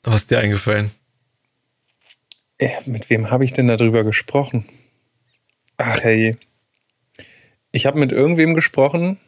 Was 0.02 0.16
ist 0.16 0.30
dir 0.30 0.40
eingefallen? 0.40 0.90
Äh, 2.58 2.70
mit 2.86 3.08
wem 3.10 3.30
habe 3.30 3.44
ich 3.44 3.52
denn 3.52 3.68
darüber 3.68 4.04
gesprochen? 4.04 4.68
Ach 5.76 6.00
hey. 6.00 6.36
Ich 7.70 7.86
habe 7.86 7.98
mit 7.98 8.12
irgendwem 8.12 8.54
gesprochen, 8.54 9.18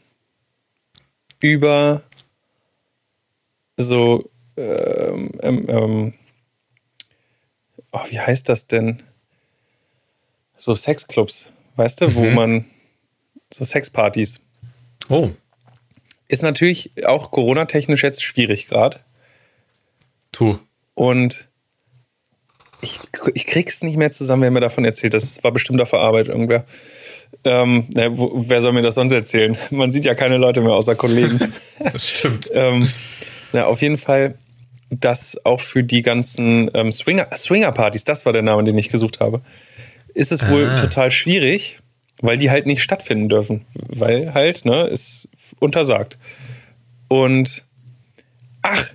über 1.41 2.03
so, 3.77 4.31
ähm, 4.57 5.31
ähm, 5.43 5.65
ähm, 5.69 6.15
oh, 7.93 8.05
wie 8.09 8.21
heißt 8.21 8.49
das 8.49 8.67
denn? 8.67 9.03
So 10.57 10.75
Sexclubs, 10.75 11.51
weißt 11.77 12.01
du, 12.01 12.09
mhm. 12.09 12.15
wo 12.15 12.25
man 12.31 12.65
so 13.53 13.65
Sexpartys. 13.65 14.41
Oh. 15.09 15.31
Ist 16.29 16.43
natürlich 16.43 17.05
auch 17.07 17.31
Corona-technisch 17.31 18.03
jetzt 18.03 18.23
schwierig 18.23 18.67
gerade. 18.67 19.01
Tu. 20.35 20.59
Und 20.95 21.49
ich, 22.81 22.99
ich 23.35 23.47
krieg's 23.47 23.83
nicht 23.83 23.97
mehr 23.97 24.11
zusammen, 24.11 24.43
wer 24.43 24.51
mir 24.51 24.61
davon 24.61 24.85
erzählt. 24.85 25.15
Das 25.15 25.43
war 25.45 25.53
bestimmt 25.53 25.81
auf 25.81 25.91
der 25.91 26.01
Arbeit 26.01 26.27
irgendwer. 26.27 26.65
Ähm, 27.45 27.87
na, 27.91 28.19
wo, 28.19 28.33
wer 28.35 28.61
soll 28.61 28.73
mir 28.73 28.83
das 28.83 28.97
sonst 28.97 29.13
erzählen? 29.13 29.57
Man 29.71 29.93
sieht 29.93 30.05
ja 30.05 30.15
keine 30.15 30.37
Leute 30.37 30.61
mehr 30.61 30.73
außer 30.73 30.97
Kollegen. 30.97 31.39
das 31.79 32.09
stimmt. 32.09 32.51
ähm, 32.53 32.91
na, 33.53 33.67
auf 33.67 33.81
jeden 33.81 33.97
Fall, 33.97 34.35
dass 34.91 35.39
auch 35.45 35.61
für 35.61 35.85
die 35.85 36.03
ganzen 36.03 36.69
ähm, 36.75 36.91
Swinger, 36.91 37.29
Swinger-Partys, 37.35 38.03
das 38.03 38.27
war 38.27 38.33
der 38.33 38.43
Name, 38.43 38.65
den 38.65 38.77
ich 38.77 38.89
gesucht 38.89 39.21
habe, 39.21 39.41
ist 40.15 40.33
es 40.33 40.49
wohl 40.49 40.67
ah. 40.67 40.81
total 40.81 41.13
schwierig, 41.13 41.79
weil 42.23 42.39
die 42.39 42.51
halt 42.51 42.67
nicht 42.67 42.83
stattfinden 42.83 43.29
dürfen. 43.29 43.67
Weil 43.75 44.35
halt, 44.35 44.65
ne, 44.65 44.89
ist 44.89 45.29
untersagt. 45.61 46.19
Und 47.07 47.65
ach, 48.63 48.91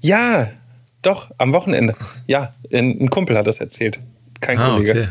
ja, 0.00 0.50
doch, 1.02 1.30
am 1.38 1.52
Wochenende. 1.52 1.94
Ja, 2.26 2.54
ein, 2.72 3.08
Kumpel 3.10 3.36
hat 3.36 3.46
das 3.46 3.58
erzählt. 3.58 4.00
Kein 4.40 4.58
ah, 4.58 4.70
Kollege. 4.70 4.90
Okay. 4.90 5.08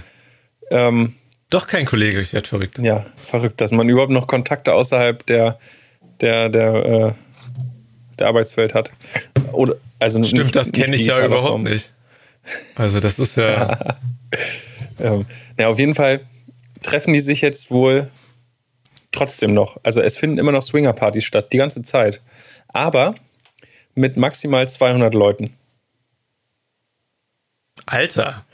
Ähm, 0.71 1.15
doch 1.49 1.67
kein 1.67 1.85
Kollege, 1.85 2.19
ich 2.21 2.33
werde 2.33 2.47
verrückt. 2.47 2.77
Ja, 2.77 3.05
verrückt, 3.17 3.59
dass 3.59 3.71
man 3.71 3.89
überhaupt 3.89 4.11
noch 4.11 4.27
Kontakte 4.27 4.73
außerhalb 4.73 5.25
der, 5.25 5.57
der, 6.21 6.49
der, 6.49 6.75
äh, 6.75 7.11
der 8.19 8.27
Arbeitswelt 8.27 8.75
hat. 8.75 8.91
Oder, 9.51 9.75
also 9.97 10.23
Stimmt, 10.23 10.43
nicht, 10.43 10.55
das 10.55 10.71
kenne 10.71 10.95
ich 10.95 11.07
ja 11.07 11.25
überhaupt 11.25 11.49
Form. 11.49 11.63
nicht. 11.63 11.91
Also, 12.75 12.99
das 12.99 13.17
ist 13.17 13.35
ja. 13.35 13.97
ähm, 14.99 15.25
ja, 15.57 15.67
auf 15.67 15.79
jeden 15.79 15.95
Fall 15.95 16.21
treffen 16.83 17.13
die 17.13 17.19
sich 17.19 17.41
jetzt 17.41 17.71
wohl 17.71 18.09
trotzdem 19.11 19.53
noch. 19.53 19.79
Also, 19.83 20.01
es 20.01 20.17
finden 20.17 20.37
immer 20.37 20.51
noch 20.51 20.61
Swinger-Partys 20.61 21.23
statt, 21.23 21.51
die 21.51 21.57
ganze 21.57 21.81
Zeit. 21.81 22.21
Aber 22.67 23.15
mit 23.95 24.17
maximal 24.17 24.67
200 24.67 25.15
Leuten. 25.15 25.55
Alter. 27.89 28.45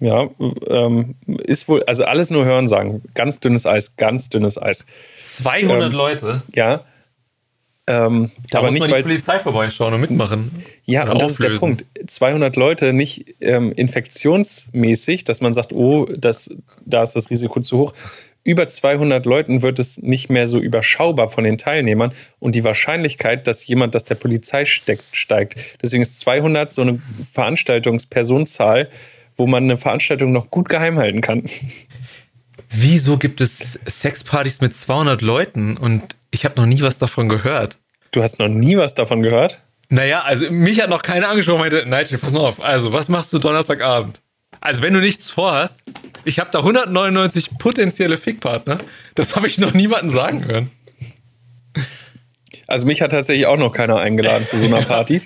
Ja, 0.00 0.28
ähm, 0.66 1.14
ist 1.46 1.68
wohl, 1.68 1.84
also 1.84 2.04
alles 2.04 2.30
nur 2.30 2.44
hören 2.44 2.66
sagen. 2.66 3.02
Ganz 3.14 3.38
dünnes 3.38 3.66
Eis, 3.66 3.96
ganz 3.96 4.28
dünnes 4.28 4.60
Eis. 4.60 4.84
200 5.22 5.92
ähm, 5.92 5.96
Leute? 5.96 6.42
Ja. 6.52 6.84
Ähm, 7.86 8.30
da 8.50 8.58
aber 8.58 8.68
muss 8.68 8.74
nicht, 8.74 8.90
mal 8.90 8.96
die 8.96 9.02
Polizei 9.02 9.38
vorbeischauen 9.38 9.94
und 9.94 10.00
mitmachen. 10.00 10.64
Ja, 10.84 11.08
und 11.10 11.20
das 11.22 11.32
ist 11.32 11.42
der 11.42 11.50
Punkt. 11.50 11.84
200 12.06 12.56
Leute 12.56 12.92
nicht 12.92 13.36
ähm, 13.40 13.72
infektionsmäßig, 13.72 15.24
dass 15.24 15.40
man 15.40 15.52
sagt, 15.52 15.72
oh, 15.72 16.06
das, 16.06 16.50
da 16.84 17.02
ist 17.02 17.14
das 17.14 17.30
Risiko 17.30 17.60
zu 17.60 17.78
hoch. 17.78 17.94
Über 18.44 18.68
200 18.68 19.24
Leuten 19.24 19.62
wird 19.62 19.78
es 19.78 19.98
nicht 19.98 20.28
mehr 20.28 20.48
so 20.48 20.58
überschaubar 20.58 21.28
von 21.28 21.44
den 21.44 21.58
Teilnehmern 21.58 22.12
und 22.40 22.54
die 22.54 22.64
Wahrscheinlichkeit, 22.64 23.46
dass 23.46 23.64
jemand 23.66 23.94
das 23.94 24.04
der 24.04 24.16
Polizei 24.16 24.64
steckt, 24.64 25.04
steigt. 25.12 25.58
Deswegen 25.80 26.02
ist 26.02 26.18
200 26.18 26.72
so 26.72 26.82
eine 26.82 27.00
Veranstaltungspersonenzahl, 27.32 28.90
wo 29.36 29.46
man 29.46 29.64
eine 29.64 29.76
Veranstaltung 29.76 30.32
noch 30.32 30.50
gut 30.50 30.68
geheim 30.68 30.98
halten 30.98 31.20
kann. 31.20 31.44
Wieso 32.68 33.16
gibt 33.16 33.40
es 33.40 33.80
Sexpartys 33.88 34.60
mit 34.60 34.74
200 34.74 35.22
Leuten 35.22 35.76
und 35.76 36.16
ich 36.30 36.44
habe 36.44 36.60
noch 36.60 36.66
nie 36.66 36.82
was 36.82 36.98
davon 36.98 37.28
gehört? 37.28 37.78
Du 38.10 38.22
hast 38.22 38.38
noch 38.38 38.48
nie 38.48 38.76
was 38.76 38.94
davon 38.94 39.22
gehört? 39.22 39.60
Naja, 39.88 40.22
also 40.22 40.50
mich 40.50 40.80
hat 40.80 40.90
noch 40.90 41.02
keiner 41.02 41.28
angesprochen 41.28 41.60
und 41.60 41.70
meinte, 41.70 41.86
Nigel, 41.88 42.18
pass 42.18 42.32
mal 42.32 42.40
auf, 42.40 42.60
also 42.60 42.92
was 42.92 43.08
machst 43.08 43.32
du 43.32 43.38
Donnerstagabend? 43.38 44.22
Also 44.60 44.82
wenn 44.82 44.94
du 44.94 45.00
nichts 45.00 45.30
vorhast, 45.30 45.82
ich 46.24 46.38
habe 46.38 46.50
da 46.50 46.60
199 46.60 47.58
potenzielle 47.58 48.16
Fickpartner, 48.16 48.78
das 49.14 49.36
habe 49.36 49.46
ich 49.46 49.58
noch 49.58 49.74
niemandem 49.74 50.10
sagen 50.10 50.44
hören. 50.44 50.70
Also 52.66 52.86
mich 52.86 53.02
hat 53.02 53.10
tatsächlich 53.10 53.46
auch 53.46 53.58
noch 53.58 53.72
keiner 53.72 53.98
eingeladen 53.98 54.44
zu 54.46 54.58
so 54.58 54.66
einer 54.66 54.82
Party. 54.86 55.20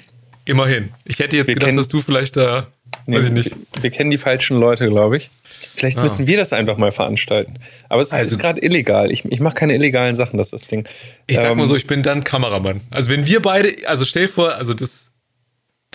Immerhin. 0.44 0.90
Ich 1.04 1.18
hätte 1.18 1.36
jetzt 1.36 1.48
wir 1.48 1.54
gedacht, 1.54 1.76
dass 1.76 1.88
du 1.88 2.00
vielleicht 2.00 2.36
da 2.36 2.68
Nee, 3.06 3.18
Weiß 3.18 3.26
ich 3.26 3.30
nicht. 3.30 3.56
Wir 3.80 3.90
kennen 3.90 4.10
die 4.10 4.18
falschen 4.18 4.58
Leute, 4.58 4.88
glaube 4.88 5.16
ich. 5.16 5.30
Vielleicht 5.42 5.98
ah. 5.98 6.02
müssen 6.02 6.26
wir 6.26 6.36
das 6.36 6.52
einfach 6.52 6.76
mal 6.76 6.90
veranstalten. 6.90 7.54
Aber 7.88 8.02
es 8.02 8.12
also, 8.12 8.32
ist 8.32 8.40
gerade 8.40 8.64
illegal. 8.64 9.12
Ich, 9.12 9.24
ich 9.24 9.40
mache 9.40 9.54
keine 9.54 9.74
illegalen 9.74 10.16
Sachen, 10.16 10.38
das 10.38 10.48
ist 10.48 10.62
das 10.62 10.66
Ding. 10.66 10.88
Ich 11.26 11.36
sag 11.36 11.50
ähm, 11.50 11.58
mal 11.58 11.66
so, 11.66 11.76
ich 11.76 11.86
bin 11.86 12.02
dann 12.02 12.24
Kameramann. 12.24 12.80
Also 12.90 13.10
wenn 13.10 13.26
wir 13.26 13.40
beide, 13.40 13.76
also 13.86 14.04
stell 14.04 14.26
vor, 14.26 14.54
also 14.56 14.74
das, 14.74 15.10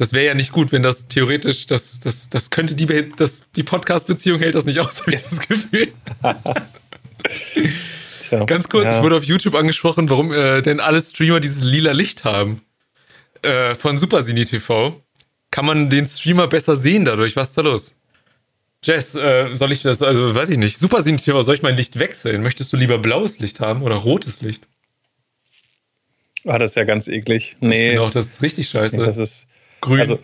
das 0.02 0.14
wäre 0.14 0.26
ja 0.26 0.34
nicht 0.34 0.52
gut, 0.52 0.72
wenn 0.72 0.82
das 0.82 1.08
theoretisch, 1.10 1.68
das, 1.68 2.00
das, 2.00 2.28
das 2.28 2.50
könnte 2.50 2.74
die, 2.74 3.12
das, 3.18 3.44
die 3.56 3.62
Podcast-Beziehung 3.62 4.40
hält 4.40 4.56
das 4.56 4.66
nicht 4.66 4.80
aus, 4.80 5.02
habe 5.02 5.14
ich 5.14 5.22
das 5.22 5.40
Gefühl. 5.48 5.92
Tja, 8.24 8.44
Ganz 8.46 8.68
kurz, 8.68 8.86
ja. 8.86 8.98
ich 8.98 9.04
wurde 9.04 9.18
auf 9.18 9.24
YouTube 9.24 9.54
angesprochen, 9.54 10.10
warum 10.10 10.34
äh, 10.34 10.64
denn 10.64 10.80
alle 10.80 11.00
Streamer 11.02 11.40
dieses 11.40 11.64
lila 11.64 11.92
Licht 11.92 12.24
haben. 12.24 12.64
Äh, 13.44 13.76
von 13.76 14.00
Supersini 14.00 14.44
TV. 14.44 15.00
Kann 15.52 15.66
man 15.66 15.92
den 15.92 16.08
Streamer 16.08 16.48
besser 16.48 16.76
sehen 16.78 17.06
dadurch? 17.06 17.36
Was 17.36 17.50
ist 17.50 17.60
da 17.60 17.62
los? 17.62 17.96
Jess, 18.84 19.14
äh, 19.14 19.54
soll 19.54 19.72
ich 19.72 19.84
das, 19.84 20.02
also 20.02 20.34
weiß 20.34 20.50
ich 20.50 20.58
nicht. 20.58 20.80
Supersini 20.80 21.18
TV, 21.18 21.44
soll 21.44 21.54
ich 21.54 21.62
mein 21.62 21.78
Licht 21.78 22.00
wechseln? 22.00 22.42
Möchtest 22.42 22.74
du 22.74 22.78
lieber 22.78 22.98
blaues 22.98 23.38
Licht 23.38 23.60
haben 23.60 23.84
oder 23.84 23.98
rotes 23.98 24.42
Licht? 24.42 24.68
Ah, 26.46 26.58
das 26.58 26.72
ist 26.72 26.76
ja 26.76 26.86
ganz 26.86 27.08
eklig. 27.08 27.56
Nee. 27.60 27.94
Ich 27.94 28.00
auch, 28.00 28.10
das 28.10 28.26
ist 28.26 28.42
richtig 28.42 28.68
scheiße. 28.68 28.98
Nee, 28.98 29.06
das 29.06 29.18
ist 29.18 29.46
grün. 29.82 30.00
Also, 30.00 30.20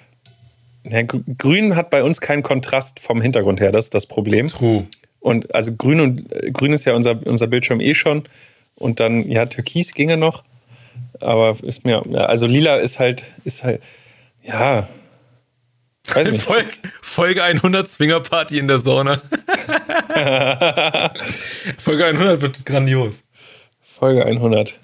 ja, 0.84 1.02
grün 1.04 1.76
hat 1.76 1.90
bei 1.90 2.04
uns 2.04 2.22
keinen 2.22 2.44
Kontrast 2.44 3.00
vom 3.00 3.22
Hintergrund 3.22 3.60
her, 3.60 3.72
das 3.72 3.86
ist 3.86 3.94
das 3.94 4.06
Problem. 4.06 4.48
True. 4.48 4.88
Und 5.20 5.54
also 5.54 5.76
grün 5.76 6.00
und 6.00 6.32
äh, 6.34 6.52
grün 6.52 6.74
ist 6.74 6.86
ja 6.86 6.94
unser, 6.94 7.26
unser 7.26 7.48
Bildschirm 7.48 7.82
eh 7.82 7.94
schon. 7.94 8.24
Und 8.76 9.00
dann, 9.00 9.28
ja, 9.28 9.46
Türkis 9.48 9.94
ginge 9.94 10.18
noch. 10.18 10.44
Aber 11.20 11.58
ist 11.64 11.84
mir, 11.84 12.04
also 12.30 12.46
lila 12.46 12.78
ist 12.78 13.00
halt, 13.00 13.24
ist 13.44 13.64
halt, 13.64 13.82
ja. 14.44 14.88
Weiß 16.14 16.32
nicht. 16.32 16.42
Folge, 16.42 16.68
Folge 17.02 17.44
100 17.44 17.88
Swingerparty 17.88 18.60
in 18.60 18.68
der 18.68 18.80
Sauna. 18.80 19.22
Folge 21.78 22.06
100 22.06 22.42
wird 22.42 22.66
grandios. 22.66 23.24
Folge 23.82 24.26
100. 24.26 24.80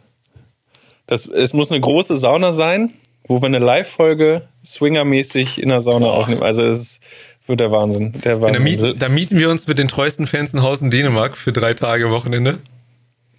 Das, 1.06 1.26
es 1.26 1.54
muss 1.54 1.72
eine 1.72 1.80
große 1.80 2.18
Sauna 2.18 2.52
sein, 2.52 2.94
wo 3.28 3.42
wir 3.42 3.48
eine 3.48 3.60
Live-Folge 3.60 4.48
swingermäßig 4.66 5.62
in 5.62 5.70
der 5.70 5.82
Sauna 5.82 6.08
Boah. 6.08 6.14
aufnehmen. 6.20 6.44
Also 6.44 6.64
es 6.64 7.00
wird 7.48 7.60
der 7.60 7.72
Wahnsinn. 7.72 8.14
Der 8.24 8.42
Wahnsinn. 8.42 8.54
Da, 8.54 8.60
mieten, 8.60 9.00
da 9.00 9.10
mieten 9.10 9.38
wir 9.38 9.50
uns 9.50 9.68
mit 9.68 9.80
den 9.80 9.88
treuesten 9.88 10.28
Fans 10.28 10.54
ein 10.54 10.62
Haus 10.62 10.82
in 10.82 10.92
Dänemark 10.92 11.38
für 11.38 11.52
drei 11.52 11.74
Tage 11.74 12.12
Wochenende. 12.12 12.60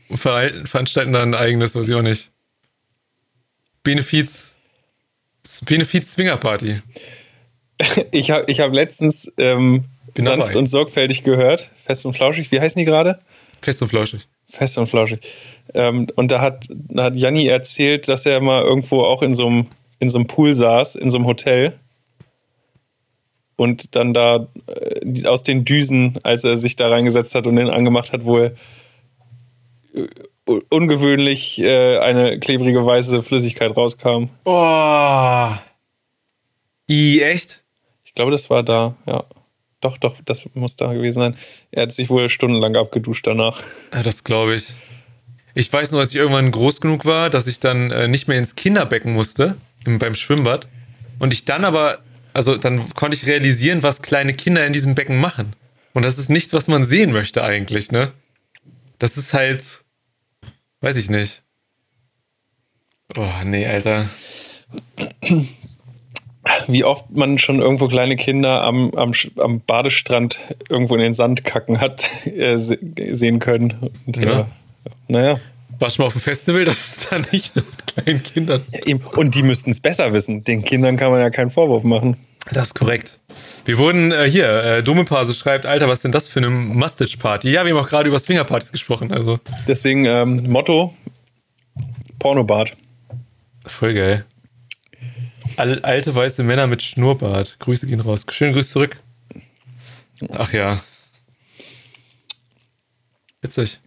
Und 0.08 0.18
veranstalten 0.18 1.12
dann 1.12 1.34
ein 1.34 1.40
eigenes, 1.40 1.74
weiß 1.74 1.88
ich 1.88 1.94
auch 1.94 2.02
nicht. 2.02 2.30
Benefiz, 3.82 4.56
Benefiz 5.66 6.12
Swinger 6.12 6.36
Party. 6.36 6.80
Ich 8.12 8.30
habe 8.30 8.44
ich 8.46 8.60
hab 8.60 8.72
letztens 8.72 9.32
ähm, 9.36 9.86
sanft 10.16 10.48
dabei. 10.48 10.56
und 10.56 10.68
sorgfältig 10.68 11.24
gehört. 11.24 11.72
Fest 11.84 12.06
und 12.06 12.14
flauschig. 12.16 12.52
Wie 12.52 12.60
heißen 12.60 12.78
die 12.78 12.84
gerade? 12.84 13.18
Fest 13.60 13.82
und 13.82 13.88
flauschig. 13.88 14.28
Fest 14.54 14.78
und 14.78 14.86
flauschig. 14.86 15.20
Ähm, 15.74 16.06
und 16.14 16.32
da 16.32 16.40
hat, 16.40 16.66
da 16.70 17.04
hat 17.04 17.16
Janni 17.16 17.46
erzählt, 17.46 18.08
dass 18.08 18.26
er 18.26 18.40
mal 18.40 18.62
irgendwo 18.62 19.02
auch 19.02 19.22
in 19.22 19.34
so 19.34 19.46
einem 19.46 19.66
in 20.04 20.10
so 20.10 20.18
einem 20.18 20.26
Pool 20.26 20.54
saß, 20.54 20.96
in 20.96 21.10
so 21.10 21.18
einem 21.18 21.26
Hotel. 21.26 21.74
Und 23.56 23.94
dann 23.94 24.12
da 24.12 24.48
äh, 24.66 25.26
aus 25.26 25.42
den 25.42 25.64
Düsen, 25.64 26.18
als 26.24 26.44
er 26.44 26.56
sich 26.56 26.76
da 26.76 26.88
reingesetzt 26.88 27.34
hat 27.34 27.46
und 27.46 27.56
den 27.56 27.70
angemacht 27.70 28.12
hat, 28.12 28.24
wohl 28.24 28.56
äh, 29.94 30.06
ungewöhnlich 30.70 31.58
äh, 31.60 31.98
eine 31.98 32.38
klebrige 32.40 32.84
weiße 32.84 33.22
Flüssigkeit 33.22 33.76
rauskam. 33.76 34.24
Oh. 34.44 35.48
I, 36.90 37.22
echt? 37.22 37.62
Ich 38.04 38.14
glaube, 38.14 38.32
das 38.32 38.50
war 38.50 38.62
da, 38.62 38.96
ja. 39.06 39.24
Doch, 39.84 39.98
doch, 39.98 40.16
das 40.24 40.44
muss 40.54 40.76
da 40.76 40.94
gewesen 40.94 41.18
sein. 41.18 41.36
Er 41.70 41.82
hat 41.82 41.92
sich 41.92 42.08
wohl 42.08 42.30
stundenlang 42.30 42.74
abgeduscht 42.74 43.26
danach. 43.26 43.62
Ja, 43.92 44.02
das 44.02 44.24
glaube 44.24 44.54
ich. 44.54 44.74
Ich 45.52 45.70
weiß 45.70 45.92
nur, 45.92 46.00
als 46.00 46.12
ich 46.12 46.16
irgendwann 46.16 46.50
groß 46.50 46.80
genug 46.80 47.04
war, 47.04 47.28
dass 47.28 47.46
ich 47.46 47.60
dann 47.60 47.90
äh, 47.90 48.08
nicht 48.08 48.26
mehr 48.26 48.38
ins 48.38 48.56
Kinderbecken 48.56 49.12
musste, 49.12 49.58
im, 49.84 49.98
beim 49.98 50.14
Schwimmbad. 50.14 50.68
Und 51.18 51.34
ich 51.34 51.44
dann 51.44 51.66
aber, 51.66 51.98
also 52.32 52.56
dann 52.56 52.94
konnte 52.94 53.14
ich 53.14 53.26
realisieren, 53.26 53.82
was 53.82 54.00
kleine 54.00 54.32
Kinder 54.32 54.66
in 54.66 54.72
diesem 54.72 54.94
Becken 54.94 55.20
machen. 55.20 55.54
Und 55.92 56.02
das 56.02 56.16
ist 56.16 56.30
nichts, 56.30 56.54
was 56.54 56.66
man 56.66 56.84
sehen 56.84 57.12
möchte 57.12 57.44
eigentlich, 57.44 57.92
ne? 57.92 58.12
Das 58.98 59.18
ist 59.18 59.34
halt, 59.34 59.84
weiß 60.80 60.96
ich 60.96 61.10
nicht. 61.10 61.42
Oh, 63.18 63.28
nee, 63.44 63.66
Alter 63.66 64.08
wie 66.66 66.84
oft 66.84 67.10
man 67.10 67.38
schon 67.38 67.60
irgendwo 67.60 67.88
kleine 67.88 68.16
Kinder 68.16 68.62
am, 68.62 68.92
am, 68.94 69.12
am 69.38 69.60
Badestrand 69.60 70.38
irgendwo 70.68 70.94
in 70.94 71.00
den 71.00 71.14
Sand 71.14 71.44
kacken 71.44 71.80
hat 71.80 72.08
äh, 72.26 72.56
sehen 72.56 73.38
können. 73.38 73.90
Und, 74.06 74.24
ja. 74.24 74.40
Äh, 74.40 74.44
naja. 75.08 75.40
Warst 75.80 75.98
du 75.98 76.02
mal 76.02 76.06
auf 76.06 76.12
dem 76.12 76.22
Festival? 76.22 76.64
Das 76.64 76.78
ist 76.78 77.12
da 77.12 77.18
nicht 77.32 77.56
nur 77.56 77.64
mit 77.64 77.86
kleinen 77.86 78.22
Kindern. 78.22 78.62
Ja, 78.86 78.96
und 79.16 79.34
die 79.34 79.42
müssten 79.42 79.70
es 79.70 79.80
besser 79.80 80.12
wissen. 80.12 80.44
Den 80.44 80.64
Kindern 80.64 80.96
kann 80.96 81.10
man 81.10 81.20
ja 81.20 81.30
keinen 81.30 81.50
Vorwurf 81.50 81.82
machen. 81.82 82.16
Das 82.52 82.68
ist 82.68 82.74
korrekt. 82.74 83.18
Wir 83.64 83.78
wurden 83.78 84.12
äh, 84.12 84.28
hier, 84.30 84.48
äh, 84.48 84.82
Domepase 84.82 85.32
schreibt, 85.32 85.66
Alter, 85.66 85.88
was 85.88 85.98
ist 85.98 86.04
denn 86.04 86.12
das 86.12 86.28
für 86.28 86.40
eine 86.40 86.50
Mustache-Party? 86.50 87.50
Ja, 87.50 87.64
wir 87.64 87.74
haben 87.74 87.82
auch 87.82 87.88
gerade 87.88 88.08
über 88.08 88.18
Swingerpartys 88.18 88.70
gesprochen. 88.70 89.12
Also. 89.12 89.40
Deswegen 89.66 90.04
ähm, 90.04 90.50
Motto: 90.50 90.94
Pornobad. 92.18 92.72
Voll 93.66 93.94
geil. 93.94 94.24
Alte 95.58 96.14
weiße 96.14 96.42
Männer 96.42 96.66
mit 96.66 96.82
Schnurrbart. 96.82 97.58
Grüße 97.58 97.86
gehen 97.86 98.00
raus. 98.00 98.26
Schöne 98.30 98.52
Grüße 98.52 98.70
zurück. 98.70 98.96
Ach 100.32 100.52
ja. 100.52 100.82
Witzig. 103.42 103.80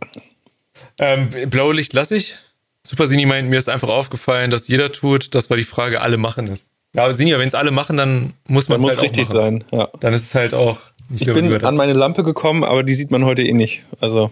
Ähm, 0.99 1.29
Blaulicht 1.49 1.93
lasse 1.93 2.15
ich. 2.15 2.37
Super 2.83 3.07
Sini 3.07 3.25
meint, 3.25 3.49
mir 3.49 3.59
ist 3.59 3.69
einfach 3.69 3.89
aufgefallen, 3.89 4.51
dass 4.51 4.67
jeder 4.67 4.91
tut. 4.91 5.35
Das 5.35 5.49
war 5.49 5.57
die 5.57 5.63
Frage, 5.63 6.01
alle 6.01 6.17
machen 6.17 6.47
es. 6.47 6.71
Ja, 6.93 7.03
aber 7.03 7.13
Sini, 7.13 7.37
wenn 7.37 7.47
es 7.47 7.53
alle 7.53 7.71
machen, 7.71 7.97
dann 7.97 8.33
muss 8.47 8.69
man 8.69 8.79
es 8.79 8.87
halt 8.87 9.01
richtig 9.01 9.27
sein. 9.27 9.63
Ja. 9.71 9.89
Dann 9.99 10.13
ist 10.13 10.23
es 10.23 10.35
halt 10.35 10.53
auch. 10.53 10.79
Ich, 11.13 11.21
ich 11.21 11.33
bin 11.33 11.53
an 11.63 11.75
meine 11.75 11.93
Lampe 11.93 12.23
gekommen, 12.23 12.63
aber 12.63 12.83
die 12.83 12.93
sieht 12.93 13.11
man 13.11 13.25
heute 13.25 13.43
eh 13.43 13.53
nicht. 13.53 13.83
Also 13.99 14.31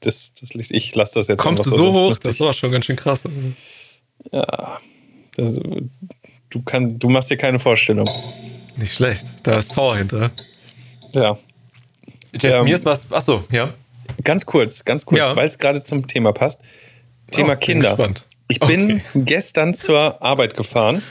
das, 0.00 0.32
das 0.40 0.54
Licht, 0.54 0.70
ich 0.70 0.94
lasse 0.94 1.14
das 1.14 1.28
jetzt. 1.28 1.38
Kommst 1.38 1.66
du 1.66 1.70
so, 1.70 1.76
so 1.76 1.92
hoch? 1.92 2.18
Das 2.18 2.40
war 2.40 2.52
schon 2.52 2.72
ganz 2.72 2.84
schön 2.84 2.96
krass. 2.96 3.26
Also. 3.26 3.38
Ja, 4.32 4.80
das, 5.36 5.60
du, 6.54 6.62
kann, 6.62 6.98
du 6.98 7.08
machst 7.08 7.30
dir 7.30 7.36
keine 7.36 7.58
Vorstellung. 7.58 8.08
Nicht 8.76 8.94
schlecht. 8.94 9.32
Da 9.42 9.56
ist 9.56 9.74
Power 9.74 9.96
hinter. 9.96 10.30
Ja. 11.12 11.36
Jason, 12.32 12.60
ähm, 12.60 12.64
mir 12.64 12.74
ist 12.74 12.86
was. 12.86 13.10
Achso, 13.12 13.44
ja. 13.50 13.70
Ganz 14.22 14.46
kurz, 14.46 14.84
ganz 14.84 15.04
kurz, 15.04 15.18
ja. 15.18 15.36
weil 15.36 15.48
es 15.48 15.58
gerade 15.58 15.82
zum 15.82 16.06
Thema 16.06 16.32
passt. 16.32 16.60
Thema 17.30 17.54
oh, 17.54 17.56
Kinder. 17.56 17.96
Bin 17.96 18.14
ich 18.48 18.60
bin 18.60 18.84
okay. 18.84 19.02
gestern 19.14 19.74
zur 19.74 20.22
Arbeit 20.22 20.56
gefahren. 20.56 21.02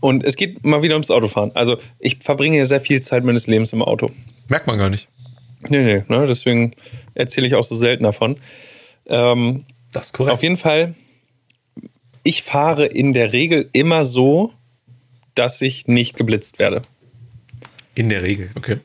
Und 0.00 0.24
es 0.24 0.34
geht 0.36 0.64
mal 0.64 0.82
wieder 0.82 0.94
ums 0.94 1.10
Autofahren. 1.12 1.52
Also, 1.54 1.76
ich 2.00 2.18
verbringe 2.18 2.66
sehr 2.66 2.80
viel 2.80 3.02
Zeit 3.02 3.22
meines 3.22 3.46
Lebens 3.46 3.72
im 3.72 3.82
Auto. 3.82 4.10
Merkt 4.48 4.66
man 4.66 4.78
gar 4.78 4.90
nicht. 4.90 5.06
Nee, 5.68 5.84
nee, 5.84 6.04
ne, 6.08 6.26
deswegen 6.26 6.72
erzähle 7.14 7.46
ich 7.46 7.54
auch 7.54 7.62
so 7.62 7.76
selten 7.76 8.02
davon. 8.02 8.36
Ähm, 9.06 9.64
das 9.92 10.06
ist 10.06 10.12
korrekt. 10.14 10.34
Auf 10.34 10.42
jeden 10.42 10.56
Fall 10.56 10.94
ich 12.22 12.42
fahre 12.42 12.86
in 12.86 13.12
der 13.12 13.32
Regel 13.32 13.68
immer 13.72 14.04
so, 14.04 14.52
dass 15.34 15.60
ich 15.60 15.86
nicht 15.86 16.16
geblitzt 16.16 16.58
werde. 16.58 16.82
In 17.94 18.08
der 18.08 18.22
Regel, 18.22 18.50
okay. 18.54 18.78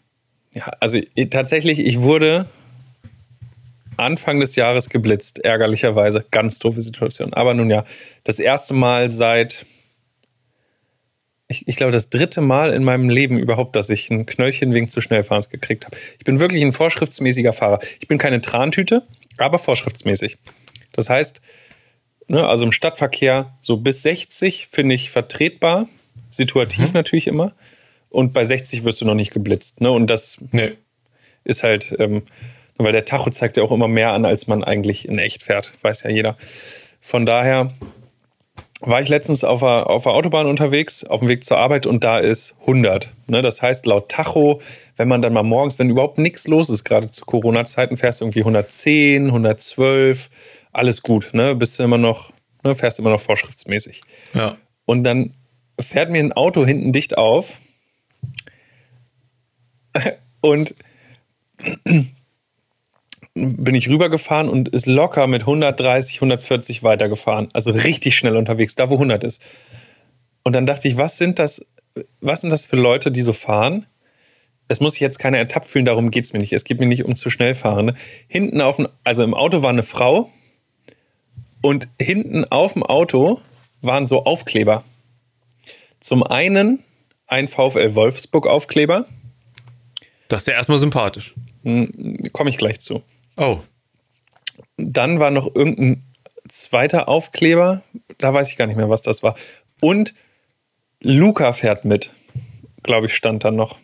Ja, 0.54 0.72
also 0.80 1.00
tatsächlich, 1.30 1.80
ich 1.80 2.02
wurde 2.02 2.48
Anfang 3.98 4.40
des 4.40 4.56
Jahres 4.56 4.90
geblitzt, 4.90 5.40
ärgerlicherweise. 5.44 6.26
Ganz 6.32 6.60
doofe 6.60 6.82
Situation. 6.82 7.34
Aber 7.34 7.54
nun 7.54 7.70
ja, 7.70 7.84
das 8.24 8.40
erste 8.40 8.74
Mal 8.74 9.10
seit, 9.10 9.66
ich, 11.48 11.68
ich 11.68 11.76
glaube, 11.76 11.92
das 11.92 12.10
dritte 12.10 12.42
Mal 12.42 12.74
in 12.74 12.84
meinem 12.84 13.10
Leben 13.10 13.38
überhaupt, 13.38 13.76
dass 13.76 13.90
ich 13.90 14.10
ein 14.10 14.26
Knöllchen 14.26 14.74
wegen 14.74 14.88
zu 14.88 15.02
Schnellfahrens 15.02 15.50
gekriegt 15.50 15.86
habe. 15.86 15.98
Ich 16.18 16.26
bin 16.26 16.40
wirklich 16.40 16.64
ein 16.64 16.74
vorschriftsmäßiger 16.74 17.54
Fahrer. 17.54 17.80
Ich 18.00 18.08
bin 18.08 18.18
keine 18.18 18.42
Trantüte, 18.42 19.04
aber 19.38 19.60
vorschriftsmäßig. 19.60 20.38
Das 20.94 21.10
heißt, 21.10 21.42
Ne, 22.30 22.46
also 22.46 22.66
im 22.66 22.74
Stadtverkehr 22.74 23.58
so 23.62 23.78
bis 23.78 24.02
60 24.04 24.68
finde 24.70 24.96
ich 24.96 25.10
vertretbar, 25.10 25.88
situativ 26.30 26.90
mhm. 26.90 26.94
natürlich 26.94 27.28
immer. 27.28 27.54
Und 28.10 28.34
bei 28.34 28.44
60 28.44 28.84
wirst 28.84 29.02
du 29.02 29.06
noch 29.06 29.14
nicht 29.14 29.32
geblitzt. 29.32 29.80
Ne? 29.80 29.92
Und 29.92 30.08
das 30.08 30.38
nee. 30.52 30.74
ist 31.44 31.64
halt, 31.64 31.96
ähm, 32.00 32.24
weil 32.78 32.92
der 32.92 33.06
Tacho 33.06 33.30
zeigt 33.30 33.58
ja 33.58 33.64
auch 33.64 33.72
immer 33.72 33.88
mehr 33.88 34.14
an, 34.14 34.26
als 34.26 34.48
man 34.48 34.64
eigentlich 34.64 35.08
in 35.08 35.20
echt 35.20 35.44
fährt. 35.44 35.74
Weiß 35.82 36.04
ja 36.04 36.10
jeder. 36.10 36.38
Von 37.00 37.26
daher 37.26 37.72
war 38.82 39.02
ich 39.02 39.10
letztens 39.10 39.44
auf 39.44 39.62
der, 39.62 39.90
auf 39.90 40.04
der 40.04 40.14
Autobahn 40.14 40.46
unterwegs, 40.46 41.04
auf 41.04 41.22
dem 41.22 41.30
Weg 41.30 41.44
zur 41.44 41.58
Arbeit 41.58 41.86
und 41.86 42.04
da 42.04 42.20
ist 42.20 42.56
100. 42.62 43.12
Ne? 43.28 43.42
Das 43.42 43.62
heißt, 43.62 43.86
laut 43.86 44.10
Tacho, 44.10 44.62
wenn 44.98 45.08
man 45.08 45.22
dann 45.22 45.34
mal 45.34 45.44
morgens, 45.44 45.80
wenn 45.80 45.90
überhaupt 45.90 46.18
nichts 46.18 46.48
los 46.48 46.70
ist, 46.70 46.84
gerade 46.84 47.10
zu 47.10 47.26
Corona-Zeiten, 47.26 47.98
fährst 47.98 48.22
du 48.22 48.26
irgendwie 48.26 48.42
110, 48.42 49.28
112 49.28 50.30
alles 50.78 51.02
gut, 51.02 51.30
ne? 51.34 51.56
Bist 51.56 51.78
du 51.80 51.84
immer 51.84 51.98
noch, 51.98 52.32
ne? 52.64 52.76
fährst 52.76 53.00
immer 53.00 53.10
noch 53.10 53.20
vorschriftsmäßig. 53.20 54.02
Ja. 54.34 54.58
Und 54.86 55.04
dann 55.04 55.34
fährt 55.80 56.10
mir 56.10 56.20
ein 56.20 56.34
Auto 56.34 56.66
hinten 56.66 56.94
dicht 56.94 57.18
auf 57.18 57.58
und 60.42 60.76
bin 63.34 63.76
ich 63.76 63.90
rübergefahren 63.90 64.50
und 64.50 64.70
ist 64.70 64.86
locker 64.86 65.28
mit 65.28 65.42
130, 65.42 66.16
140 66.16 66.84
weitergefahren. 66.84 67.50
Also 67.54 67.72
richtig 67.72 68.16
schnell 68.16 68.36
unterwegs, 68.36 68.76
da 68.76 68.90
wo 68.90 68.96
100 68.96 69.24
ist. 69.24 69.44
Und 70.44 70.54
dann 70.54 70.66
dachte 70.66 70.88
ich, 70.88 70.98
was 70.98 71.18
sind 71.18 71.40
das, 71.40 71.66
was 72.22 72.42
sind 72.42 72.50
das 72.50 72.66
für 72.66 72.78
Leute, 72.78 73.12
die 73.12 73.22
so 73.22 73.34
fahren? 73.34 73.86
es 74.68 74.80
muss 74.80 74.94
sich 74.94 75.02
jetzt 75.02 75.20
keiner 75.20 75.38
ertappt 75.38 75.66
fühlen, 75.66 75.86
darum 75.86 76.10
geht 76.10 76.26
es 76.26 76.34
mir 76.34 76.40
nicht. 76.40 76.54
Es 76.54 76.64
geht 76.64 76.80
mir 76.80 76.86
nicht 76.86 77.06
um 77.06 77.16
zu 77.16 77.30
schnell 77.30 77.56
fahrende. 77.56 77.94
Hinten 78.28 78.62
auf 78.62 78.76
dem, 78.76 78.88
also 79.04 79.24
im 79.24 79.34
Auto 79.34 79.62
war 79.62 79.70
eine 79.70 79.84
Frau 79.84 80.30
und 81.62 81.88
hinten 82.02 82.46
auf 82.46 82.74
dem 82.74 82.84
Auto 82.84 83.42
waren 83.82 84.08
so 84.08 84.24
Aufkleber. 84.26 84.84
Zum 86.00 86.24
einen 86.24 86.84
ein 87.28 87.48
VfL 87.48 87.96
Wolfsburg 87.96 88.48
Aufkleber. 88.48 89.06
Das 90.28 90.42
ist 90.42 90.48
ja 90.48 90.54
erstmal 90.54 90.80
sympathisch. 90.80 91.36
Komme 91.64 92.50
ich 92.50 92.58
gleich 92.58 92.80
zu. 92.80 93.02
Oh. 93.36 93.60
Dann 94.78 95.20
war 95.20 95.32
noch 95.32 95.54
irgendein 95.54 96.04
zweiter 96.50 97.10
Aufkleber. 97.10 97.82
Da 98.18 98.34
weiß 98.34 98.50
ich 98.50 98.58
gar 98.58 98.68
nicht 98.68 98.78
mehr, 98.78 98.90
was 98.90 99.02
das 99.02 99.24
war. 99.24 99.36
Und 99.82 100.14
Luca 101.02 101.54
fährt 101.54 101.86
mit, 101.86 102.12
glaube 102.84 103.08
ich, 103.08 103.16
stand 103.16 103.44
dann 103.44 103.56
noch. 103.56 103.78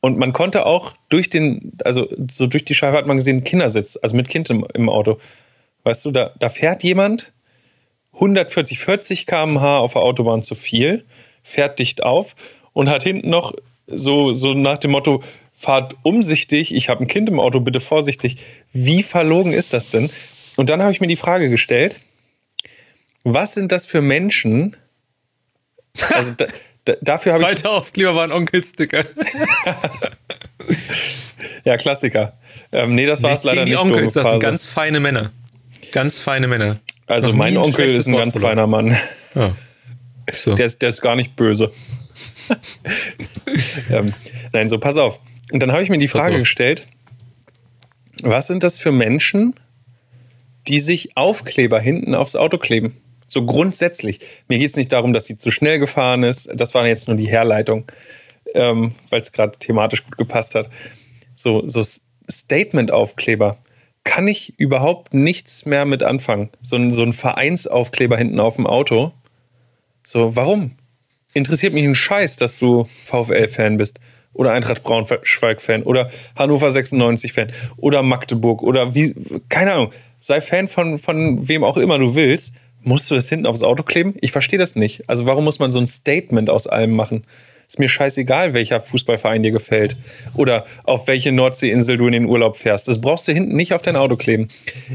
Und 0.00 0.18
man 0.18 0.32
konnte 0.32 0.66
auch 0.66 0.94
durch 1.08 1.28
den, 1.30 1.76
also 1.84 2.08
so 2.30 2.46
durch 2.46 2.64
die 2.64 2.74
Scheibe 2.74 2.96
hat 2.96 3.06
man 3.06 3.16
gesehen, 3.16 3.44
Kindersitz, 3.44 3.98
also 4.00 4.16
mit 4.16 4.28
Kind 4.28 4.48
im, 4.50 4.66
im 4.74 4.88
Auto. 4.88 5.18
Weißt 5.88 6.04
du, 6.04 6.10
da, 6.10 6.34
da 6.38 6.50
fährt 6.50 6.82
jemand 6.82 7.32
140, 8.12 8.78
40 8.78 9.24
km/h 9.24 9.78
auf 9.78 9.94
der 9.94 10.02
Autobahn 10.02 10.42
zu 10.42 10.54
viel, 10.54 11.06
fährt 11.42 11.78
dicht 11.78 12.02
auf 12.02 12.36
und 12.74 12.90
hat 12.90 13.04
hinten 13.04 13.30
noch 13.30 13.54
so, 13.86 14.34
so 14.34 14.52
nach 14.52 14.76
dem 14.76 14.90
Motto, 14.90 15.22
fahrt 15.50 15.96
umsichtig, 16.02 16.74
ich 16.74 16.90
habe 16.90 17.02
ein 17.02 17.08
Kind 17.08 17.30
im 17.30 17.40
Auto, 17.40 17.60
bitte 17.60 17.80
vorsichtig. 17.80 18.36
Wie 18.70 19.02
verlogen 19.02 19.54
ist 19.54 19.72
das 19.72 19.88
denn? 19.88 20.10
Und 20.58 20.68
dann 20.68 20.82
habe 20.82 20.92
ich 20.92 21.00
mir 21.00 21.06
die 21.06 21.16
Frage 21.16 21.48
gestellt, 21.48 21.96
was 23.24 23.54
sind 23.54 23.72
das 23.72 23.86
für 23.86 24.02
Menschen? 24.02 24.76
Also 26.12 26.34
da, 26.36 26.48
da, 26.84 26.96
dafür 27.00 27.32
habe 27.32 27.44
ich 27.44 27.48
Zweiter 27.48 27.70
Aufkleber 27.70 28.14
war 28.14 28.24
ein 28.24 28.32
Onkelsticker. 28.32 29.06
ja 31.64 31.78
Klassiker. 31.78 32.38
Ähm, 32.72 32.94
nee, 32.94 33.06
das 33.06 33.22
war 33.22 33.32
es 33.32 33.42
leider 33.42 33.64
gegen 33.64 33.78
die 33.78 33.84
nicht. 33.84 33.94
Onkels, 33.94 34.12
das 34.12 34.26
sind 34.26 34.42
ganz 34.42 34.66
feine 34.66 35.00
Männer. 35.00 35.32
Ganz 35.92 36.18
feine 36.18 36.48
Männer. 36.48 36.78
also 37.06 37.28
noch 37.28 37.36
mein 37.36 37.54
ein 37.54 37.58
Onkel 37.58 37.92
ist 37.92 38.06
ein 38.06 38.12
Wort 38.12 38.24
ganz 38.24 38.38
feiner 38.38 38.66
Mann. 38.66 38.96
Ja. 39.34 39.56
So. 40.32 40.54
Der 40.54 40.66
ist, 40.66 40.82
der 40.82 40.90
ist 40.90 41.00
gar 41.00 41.16
nicht 41.16 41.36
böse. 41.36 41.72
ähm, 43.90 44.12
nein, 44.52 44.68
so 44.68 44.78
pass 44.78 44.96
auf. 44.96 45.20
Und 45.52 45.62
dann 45.62 45.72
habe 45.72 45.82
ich 45.82 45.88
mir 45.88 45.98
die 45.98 46.08
Frage 46.08 46.38
gestellt, 46.38 46.86
was 48.22 48.46
sind 48.46 48.62
das 48.62 48.78
für 48.78 48.92
Menschen, 48.92 49.54
die 50.66 50.80
sich 50.80 51.16
Aufkleber 51.16 51.80
hinten 51.80 52.14
aufs 52.14 52.36
Auto 52.36 52.58
kleben? 52.58 52.96
So 53.26 53.44
grundsätzlich. 53.44 54.20
Mir 54.48 54.58
geht 54.58 54.70
es 54.70 54.76
nicht 54.76 54.92
darum, 54.92 55.12
dass 55.12 55.26
sie 55.26 55.36
zu 55.36 55.50
schnell 55.50 55.78
gefahren 55.78 56.24
ist. 56.24 56.48
Das 56.54 56.74
war 56.74 56.86
jetzt 56.86 57.08
nur 57.08 57.16
die 57.16 57.28
Herleitung, 57.28 57.90
ähm, 58.54 58.94
weil 59.10 59.20
es 59.20 59.32
gerade 59.32 59.58
thematisch 59.58 60.04
gut 60.04 60.16
gepasst 60.16 60.54
hat. 60.54 60.68
So, 61.34 61.66
so 61.66 61.82
Statement-Aufkleber 62.30 63.58
kann 64.08 64.26
ich 64.26 64.58
überhaupt 64.58 65.12
nichts 65.12 65.66
mehr 65.66 65.84
mit 65.84 66.02
anfangen. 66.02 66.48
So 66.62 66.76
ein, 66.76 66.94
so 66.94 67.02
ein 67.02 67.12
Vereinsaufkleber 67.12 68.16
hinten 68.16 68.40
auf 68.40 68.56
dem 68.56 68.66
Auto. 68.66 69.12
So, 70.02 70.34
warum? 70.34 70.70
Interessiert 71.34 71.74
mich 71.74 71.84
ein 71.84 71.94
Scheiß, 71.94 72.36
dass 72.36 72.58
du 72.58 72.84
VfL-Fan 72.84 73.76
bist. 73.76 74.00
Oder 74.32 74.52
Eintracht 74.52 74.82
Braunschweig-Fan. 74.82 75.82
Oder 75.82 76.10
Hannover 76.36 76.68
96-Fan. 76.68 77.52
Oder 77.76 78.02
Magdeburg. 78.02 78.62
Oder 78.62 78.94
wie. 78.94 79.14
Keine 79.50 79.74
Ahnung. 79.74 79.92
Sei 80.20 80.40
Fan 80.40 80.68
von, 80.68 80.98
von 80.98 81.46
wem 81.46 81.62
auch 81.62 81.76
immer 81.76 81.98
du 81.98 82.14
willst. 82.14 82.54
Musst 82.80 83.10
du 83.10 83.14
das 83.14 83.28
hinten 83.28 83.44
aufs 83.44 83.62
Auto 83.62 83.82
kleben? 83.82 84.14
Ich 84.22 84.32
verstehe 84.32 84.58
das 84.58 84.74
nicht. 84.74 85.06
Also, 85.06 85.26
warum 85.26 85.44
muss 85.44 85.58
man 85.58 85.70
so 85.70 85.80
ein 85.80 85.86
Statement 85.86 86.48
aus 86.48 86.66
allem 86.66 86.96
machen? 86.96 87.24
Ist 87.68 87.78
mir 87.78 87.88
scheißegal, 87.88 88.54
welcher 88.54 88.80
Fußballverein 88.80 89.42
dir 89.42 89.50
gefällt. 89.50 89.96
Oder 90.34 90.64
auf 90.84 91.06
welche 91.06 91.32
Nordseeinsel 91.32 91.98
du 91.98 92.06
in 92.06 92.12
den 92.12 92.24
Urlaub 92.24 92.56
fährst. 92.56 92.88
Das 92.88 93.00
brauchst 93.00 93.28
du 93.28 93.32
hinten 93.32 93.56
nicht 93.56 93.74
auf 93.74 93.82
dein 93.82 93.94
Auto 93.94 94.16
kleben. 94.16 94.48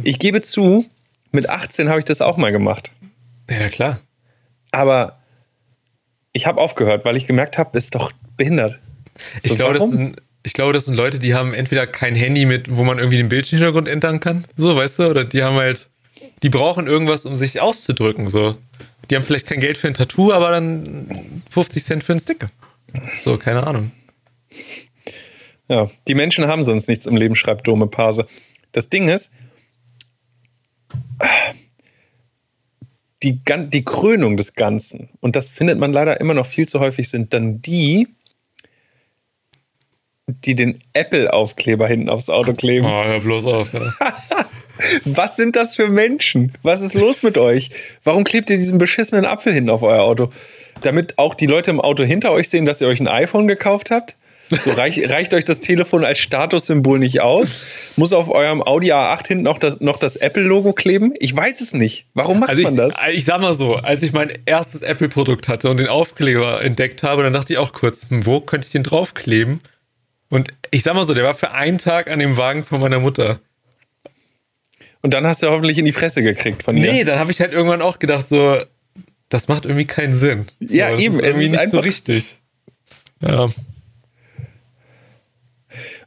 Ich 0.04 0.18
gebe 0.18 0.42
zu, 0.42 0.86
mit 1.32 1.50
18 1.50 1.88
habe 1.90 2.00
ich 2.00 2.06
das 2.06 2.22
auch 2.22 2.38
mal 2.38 2.52
gemacht. 2.52 2.92
Ja, 3.50 3.68
klar. 3.68 4.00
Aber 4.72 5.20
ich 6.32 6.48
habe 6.48 6.60
aufgehört, 6.60 7.06
weil 7.06 7.16
ich 7.16 7.28
gemerkt 7.28 7.60
habe, 7.60 7.78
ist 7.78 7.94
doch 7.94 8.12
behindert. 8.38 8.80
Ich, 9.44 9.52
So, 9.52 9.56
glaube, 9.56 9.78
das 9.78 9.92
sind, 9.92 10.22
ich 10.42 10.54
glaube, 10.54 10.74
das 10.74 10.86
sind 10.86 10.96
Leute, 10.96 11.20
die 11.20 11.36
haben 11.36 11.54
entweder 11.54 11.86
kein 11.86 12.16
Handy 12.16 12.46
mit, 12.46 12.76
wo 12.76 12.84
man 12.84 12.98
irgendwie 12.98 13.18
den 13.18 13.30
Bildschirmhintergrund 13.30 13.88
ändern 13.88 14.20
kann. 14.20 14.46
So, 14.58 14.76
weißt 14.76 15.00
du? 15.00 15.10
Oder 15.10 15.26
die 15.26 15.44
haben 15.44 15.58
halt, 15.58 15.90
die 16.42 16.50
brauchen 16.50 16.88
irgendwas, 16.88 17.28
um 17.28 17.36
sich 17.36 17.62
auszudrücken. 17.62 18.28
So. 18.28 18.58
Die 19.10 19.16
haben 19.16 19.24
vielleicht 19.24 19.48
kein 19.48 19.60
Geld 19.60 19.78
für 19.78 19.88
ein 19.88 19.94
Tattoo, 19.94 20.32
aber 20.32 20.52
dann 20.52 21.44
50 21.50 21.84
Cent 21.84 22.04
für 22.04 22.14
einen 22.14 22.20
Sticker. 22.20 22.50
So, 23.18 23.38
keine 23.38 23.66
Ahnung. 23.66 23.92
Ja, 25.68 25.90
die 26.08 26.14
Menschen 26.14 26.48
haben 26.48 26.64
sonst 26.64 26.88
nichts 26.88 27.06
im 27.06 27.18
Leben, 27.18 27.36
schreibt 27.36 27.68
Dome 27.68 27.88
Pase. 27.88 28.28
Das 28.72 28.90
Ding 28.90 29.10
ist, 29.10 29.32
die, 33.24 33.42
die 33.46 33.86
Krönung 33.86 34.38
des 34.38 34.56
Ganzen, 34.56 35.10
und 35.22 35.36
das 35.36 35.50
findet 35.50 35.80
man 35.80 35.94
leider 35.94 36.20
immer 36.20 36.34
noch 36.34 36.46
viel 36.46 36.68
zu 36.68 36.80
häufig, 36.80 37.10
sind 37.10 37.34
dann 37.34 37.62
die, 37.62 38.08
die 40.28 40.56
den 40.56 40.80
Apple-Aufkleber 40.94 41.88
hinten 41.88 42.10
aufs 42.10 42.30
Auto 42.30 42.54
kleben. 42.54 42.86
Oh, 42.86 43.04
hör 43.04 43.20
bloß 43.20 43.46
auf. 43.46 43.74
Ja. 43.74 43.94
Was 45.06 45.36
sind 45.36 45.56
das 45.56 45.76
für 45.76 45.90
Menschen? 45.90 46.54
Was 46.62 46.82
ist 46.82 46.94
los 46.94 47.24
mit 47.24 47.38
euch? 47.38 47.70
Warum 48.04 48.24
klebt 48.24 48.50
ihr 48.50 48.58
diesen 48.58 48.78
beschissenen 48.78 49.26
Apfel 49.26 49.54
hinten 49.54 49.70
auf 49.70 49.84
euer 49.84 50.04
Auto? 50.04 50.30
Damit 50.82 51.18
auch 51.18 51.34
die 51.36 51.46
Leute 51.48 51.72
im 51.72 51.80
Auto 51.80 52.04
hinter 52.04 52.32
euch 52.32 52.50
sehen, 52.50 52.66
dass 52.66 52.82
ihr 52.82 52.88
euch 52.88 53.00
ein 53.00 53.08
iPhone 53.08 53.48
gekauft 53.48 53.92
habt? 53.92 54.16
So 54.50 54.72
reich, 54.72 55.00
reicht 55.10 55.34
euch 55.34 55.46
das 55.46 55.60
Telefon 55.62 56.04
als 56.04 56.20
Statussymbol 56.20 57.00
nicht 57.00 57.22
aus? 57.22 57.60
Muss 57.96 58.14
auf 58.14 58.30
eurem 58.30 58.62
Audi 58.62 58.92
A8 58.92 59.28
hinten 59.28 59.44
noch 59.44 59.58
das, 59.60 59.80
noch 59.80 59.98
das 59.98 60.16
Apple-Logo 60.16 60.74
kleben? 60.74 61.14
Ich 61.20 61.36
weiß 61.36 61.62
es 61.62 61.74
nicht. 61.74 62.06
Warum 62.14 62.40
macht 62.40 62.50
Also 62.50 62.62
ich, 62.62 62.66
man 62.66 62.76
das? 62.76 62.96
ich 63.12 63.26
sag 63.26 63.42
mal 63.42 63.54
so, 63.54 63.76
als 63.76 64.04
ich 64.04 64.14
mein 64.14 64.32
erstes 64.46 64.82
Apple-Produkt 64.82 65.48
hatte 65.48 65.70
und 65.70 65.80
den 65.80 65.88
Aufkleber 65.88 66.62
entdeckt 66.62 67.04
habe, 67.04 67.24
dann 67.24 67.34
dachte 67.34 67.54
ich 67.54 67.60
auch 67.60 67.74
kurz, 67.74 68.10
hm, 68.10 68.26
wo 68.26 68.42
könnte 68.42 68.66
ich 68.68 68.72
den 68.72 68.84
draufkleben? 68.84 69.62
Und 70.30 70.50
ich 70.72 70.84
sag 70.84 70.96
mal 70.96 71.06
so, 71.06 71.14
der 71.14 71.24
war 71.24 71.36
für 71.36 71.52
einen 71.52 71.78
Tag 71.78 72.10
an 72.10 72.20
dem 72.20 72.38
Wagen 72.38 72.64
von 72.64 72.82
meiner 72.82 73.00
Mutter. 73.00 73.40
Und 75.04 75.14
dann 75.14 75.28
hast 75.28 75.44
du 75.44 75.50
hoffentlich 75.50 75.78
in 75.78 75.86
die 75.86 75.92
Fresse 75.92 76.24
gekriegt 76.24 76.64
von 76.64 76.76
dir. 76.76 76.92
Nee, 76.92 77.04
dann 77.04 77.20
habe 77.20 77.30
ich 77.30 77.40
halt 77.40 77.52
irgendwann 77.54 77.82
auch 77.84 78.00
gedacht, 78.00 78.28
so, 78.28 78.58
das 79.30 79.48
macht 79.50 79.66
irgendwie 79.66 79.86
keinen 79.86 80.14
Sinn. 80.14 80.48
So, 80.60 80.76
Ja, 80.76 80.98
eben, 80.98 81.16
Ist 81.16 81.22
irgendwie 81.24 81.46
ist 81.46 81.52
nicht 81.52 81.60
so 81.60 81.78
einfach- 81.78 81.86
richtig. 81.86 82.38
Ja. 83.22 83.48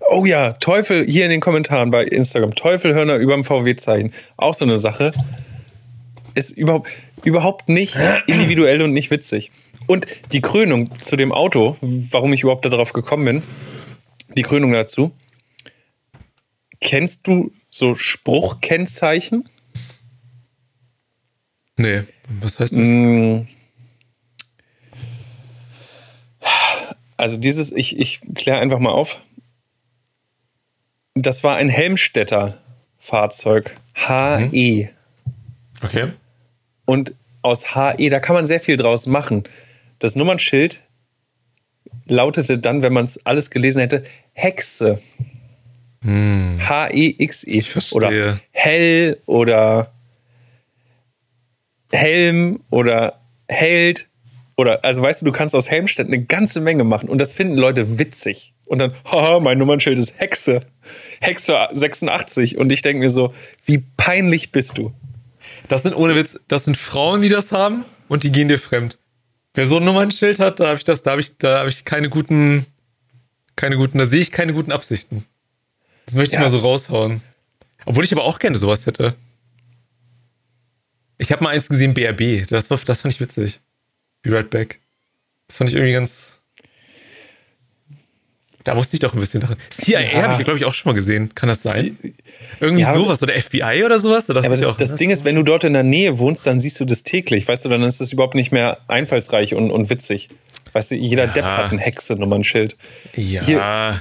Oh 0.08 0.24
ja, 0.24 0.52
Teufel, 0.52 1.04
hier 1.04 1.24
in 1.24 1.30
den 1.30 1.40
Kommentaren 1.40 1.90
bei 1.90 2.04
Instagram, 2.04 2.54
Teufelhörner 2.54 3.16
überm 3.16 3.44
VW-Zeichen. 3.44 4.12
Auch 4.36 4.54
so 4.54 4.64
eine 4.64 4.76
Sache. 4.76 5.12
Ist 6.34 6.50
überhaupt, 6.50 6.90
überhaupt 7.24 7.68
nicht 7.68 7.96
individuell 8.26 8.82
und 8.82 8.92
nicht 8.92 9.10
witzig. 9.10 9.50
Und 9.86 10.06
die 10.32 10.40
Krönung 10.40 10.88
zu 11.00 11.16
dem 11.16 11.32
Auto, 11.32 11.76
warum 11.80 12.32
ich 12.32 12.42
überhaupt 12.42 12.64
darauf 12.64 12.92
gekommen 12.92 13.24
bin, 13.24 13.42
die 14.36 14.42
Krönung 14.42 14.72
dazu. 14.72 15.12
Kennst 16.80 17.26
du 17.26 17.50
so 17.76 17.94
Spruchkennzeichen? 17.94 19.44
Nee, 21.76 22.04
was 22.40 22.58
heißt 22.58 22.72
das? 22.72 22.88
Mm. 22.88 23.42
Also 27.18 27.36
dieses, 27.36 27.72
ich, 27.72 27.98
ich 27.98 28.20
kläre 28.34 28.60
einfach 28.60 28.78
mal 28.78 28.92
auf. 28.92 29.20
Das 31.14 31.44
war 31.44 31.56
ein 31.56 31.68
Helmstädter 31.68 32.58
Fahrzeug. 32.98 33.74
HE. 33.94 34.90
Okay. 35.82 36.12
Und 36.86 37.14
aus 37.42 37.74
HE, 37.74 38.08
da 38.08 38.20
kann 38.20 38.36
man 38.36 38.46
sehr 38.46 38.60
viel 38.60 38.76
draus 38.78 39.06
machen. 39.06 39.44
Das 39.98 40.16
Nummernschild 40.16 40.82
lautete 42.06 42.58
dann, 42.58 42.82
wenn 42.82 42.92
man 42.92 43.04
es 43.04 43.24
alles 43.26 43.50
gelesen 43.50 43.80
hätte, 43.80 44.04
Hexe. 44.32 45.00
H-E-X-E. 46.06 47.60
verstehe. 47.62 47.96
Oder 47.96 48.40
Hell 48.52 49.20
oder 49.26 49.92
Helm 51.92 52.60
oder 52.70 53.20
Held. 53.48 54.08
Oder, 54.56 54.84
also 54.84 55.02
weißt 55.02 55.20
du, 55.20 55.26
du 55.26 55.32
kannst 55.32 55.54
aus 55.54 55.70
Helmstedt 55.70 56.06
eine 56.06 56.24
ganze 56.24 56.60
Menge 56.60 56.84
machen 56.84 57.08
und 57.08 57.18
das 57.18 57.34
finden 57.34 57.56
Leute 57.56 57.98
witzig. 57.98 58.54
Und 58.66 58.78
dann, 58.78 58.94
haha, 59.04 59.40
mein 59.40 59.58
Nummernschild 59.58 59.98
ist 59.98 60.18
Hexe. 60.18 60.60
Hexe 61.20 61.68
86. 61.72 62.56
Und 62.56 62.72
ich 62.72 62.82
denke 62.82 63.00
mir 63.00 63.10
so, 63.10 63.34
wie 63.64 63.78
peinlich 63.96 64.52
bist 64.52 64.78
du? 64.78 64.92
Das 65.68 65.82
sind 65.82 65.94
ohne 65.94 66.14
Witz, 66.14 66.40
das 66.48 66.64
sind 66.64 66.76
Frauen, 66.76 67.22
die 67.22 67.28
das 67.28 67.52
haben 67.52 67.84
und 68.08 68.22
die 68.22 68.32
gehen 68.32 68.48
dir 68.48 68.58
fremd. 68.58 68.98
Wer 69.54 69.66
so 69.66 69.78
ein 69.78 69.84
Nummernschild 69.84 70.38
hat, 70.38 70.60
da 70.60 70.66
habe 70.66 70.76
ich 70.76 70.84
das, 70.84 71.02
da 71.02 71.12
habe 71.12 71.20
ich, 71.20 71.36
da 71.38 71.60
habe 71.60 71.68
ich 71.68 71.84
keine 71.84 72.08
guten, 72.08 72.66
keine 73.56 73.76
guten, 73.76 73.98
da 73.98 74.06
sehe 74.06 74.20
ich 74.20 74.30
keine 74.30 74.52
guten 74.52 74.70
Absichten. 74.70 75.24
Das 76.06 76.14
möchte 76.14 76.30
ich 76.34 76.38
Ja. 76.38 76.40
mal 76.40 76.48
so 76.48 76.58
raushauen. 76.58 77.20
Obwohl 77.84 78.04
ich 78.04 78.12
aber 78.12 78.24
auch 78.24 78.38
gerne 78.38 78.56
sowas 78.58 78.86
hätte. 78.86 79.14
Ich 81.18 81.32
habe 81.32 81.42
mal 81.44 81.50
eins 81.50 81.68
gesehen, 81.68 81.94
BRB. 81.94 82.46
Das, 82.48 82.70
war, 82.70 82.78
das 82.84 83.00
fand 83.00 83.14
ich 83.14 83.20
witzig. 83.20 83.60
Be 84.22 84.32
right 84.32 84.50
back. 84.50 84.80
Das 85.48 85.56
fand 85.56 85.70
ich 85.70 85.76
irgendwie 85.76 85.92
ganz. 85.92 86.34
Da 88.64 88.74
musste 88.74 88.96
ich 88.96 89.00
doch 89.00 89.14
ein 89.14 89.20
bisschen 89.20 89.40
lachen. 89.40 89.56
CIA 89.70 90.00
Ja. 90.00 90.22
habe 90.22 90.40
ich, 90.42 90.44
glaube 90.44 90.58
ich, 90.58 90.64
auch 90.64 90.74
schon 90.74 90.90
mal 90.90 90.94
gesehen. 90.96 91.32
Kann 91.36 91.48
das 91.48 91.62
sein? 91.62 91.96
Irgendwie 92.58 92.82
Ja, 92.82 92.94
sowas 92.94 93.22
oder 93.22 93.34
FBI 93.40 93.84
oder 93.84 94.00
sowas? 94.00 94.26
Dachte 94.26 94.44
Aber 94.44 94.56
das, 94.56 94.66
auch, 94.66 94.76
das 94.76 94.90
ne? 94.90 94.96
Ding 94.96 95.10
ist, 95.10 95.24
wenn 95.24 95.36
du 95.36 95.44
dort 95.44 95.62
in 95.62 95.72
der 95.72 95.84
Nähe 95.84 96.18
wohnst, 96.18 96.44
dann 96.46 96.60
siehst 96.60 96.80
du 96.80 96.84
das 96.84 97.04
täglich, 97.04 97.46
weißt 97.46 97.64
du, 97.64 97.68
dann 97.68 97.84
ist 97.84 98.00
das 98.00 98.12
überhaupt 98.12 98.34
nicht 98.34 98.50
mehr 98.50 98.78
einfallsreich 98.88 99.54
und, 99.54 99.70
und 99.70 99.88
witzig. 99.88 100.30
Weißt 100.72 100.90
du, 100.90 100.96
jeder 100.96 101.26
Ja. 101.26 101.32
Depp 101.32 101.44
hat 101.44 101.70
ein 101.72 101.78
Hexe-Nummernschild. 101.78 102.76
Ja. 103.14 103.42
Hier- 103.44 104.00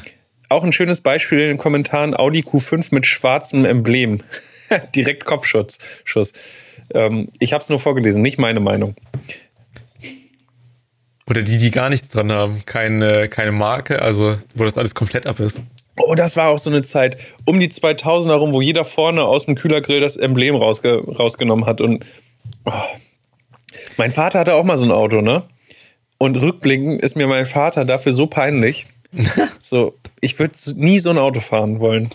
Auch 0.50 0.64
ein 0.64 0.74
schönes 0.74 1.02
Beispiel 1.02 1.40
in 1.42 1.48
den 1.50 1.58
Kommentaren: 1.58 2.16
Audi 2.16 2.42
Q5 2.42 2.88
mit 2.92 3.06
schwarzem 3.06 3.66
Emblem. 3.66 4.22
Direkt 4.96 5.26
Kopfschutz. 5.26 5.80
Schuss. 6.04 6.34
Ähm, 6.94 7.30
ich 7.40 7.54
habe 7.54 7.62
es 7.62 7.70
nur 7.70 7.80
vorgelesen, 7.80 8.22
nicht 8.22 8.38
meine 8.38 8.60
Meinung. 8.60 8.96
Oder 11.28 11.42
die, 11.42 11.58
die 11.58 11.72
gar 11.72 11.90
nichts 11.90 12.10
dran 12.10 12.32
haben. 12.32 12.62
Keine, 12.66 13.28
keine 13.30 13.52
Marke, 13.52 14.02
also 14.02 14.38
wo 14.54 14.64
das 14.64 14.78
alles 14.78 14.94
komplett 14.94 15.26
ab 15.26 15.40
ist. 15.40 15.64
Oh, 15.98 16.14
das 16.14 16.36
war 16.36 16.50
auch 16.50 16.60
so 16.60 16.70
eine 16.70 16.84
Zeit 16.84 17.18
um 17.46 17.60
die 17.60 17.70
2000 17.70 18.34
herum, 18.34 18.52
wo 18.52 18.62
jeder 18.62 18.86
vorne 18.86 19.24
aus 19.24 19.46
dem 19.46 19.56
Kühlergrill 19.56 20.02
das 20.02 20.18
Emblem 20.18 20.56
rausge 20.56 21.04
rausgenommen 21.08 21.66
hat. 21.66 21.82
Und 21.82 22.06
oh. 22.66 22.72
mein 23.98 24.12
Vater 24.12 24.40
hatte 24.40 24.56
auch 24.56 24.66
mal 24.66 24.78
so 24.78 24.86
ein 24.86 24.92
Auto, 24.92 25.22
ne? 25.22 25.44
Und 26.18 26.38
rückblickend 26.38 27.02
ist 27.02 27.16
mir 27.16 27.28
mein 27.28 27.46
Vater 27.46 27.86
dafür 27.86 28.14
so 28.14 28.28
peinlich. 28.28 28.86
so, 29.60 29.98
ich 30.22 30.38
würde 30.40 30.54
nie 30.76 31.00
so 31.00 31.10
ein 31.10 31.18
Auto 31.18 31.40
fahren 31.40 31.80
wollen. 31.80 32.10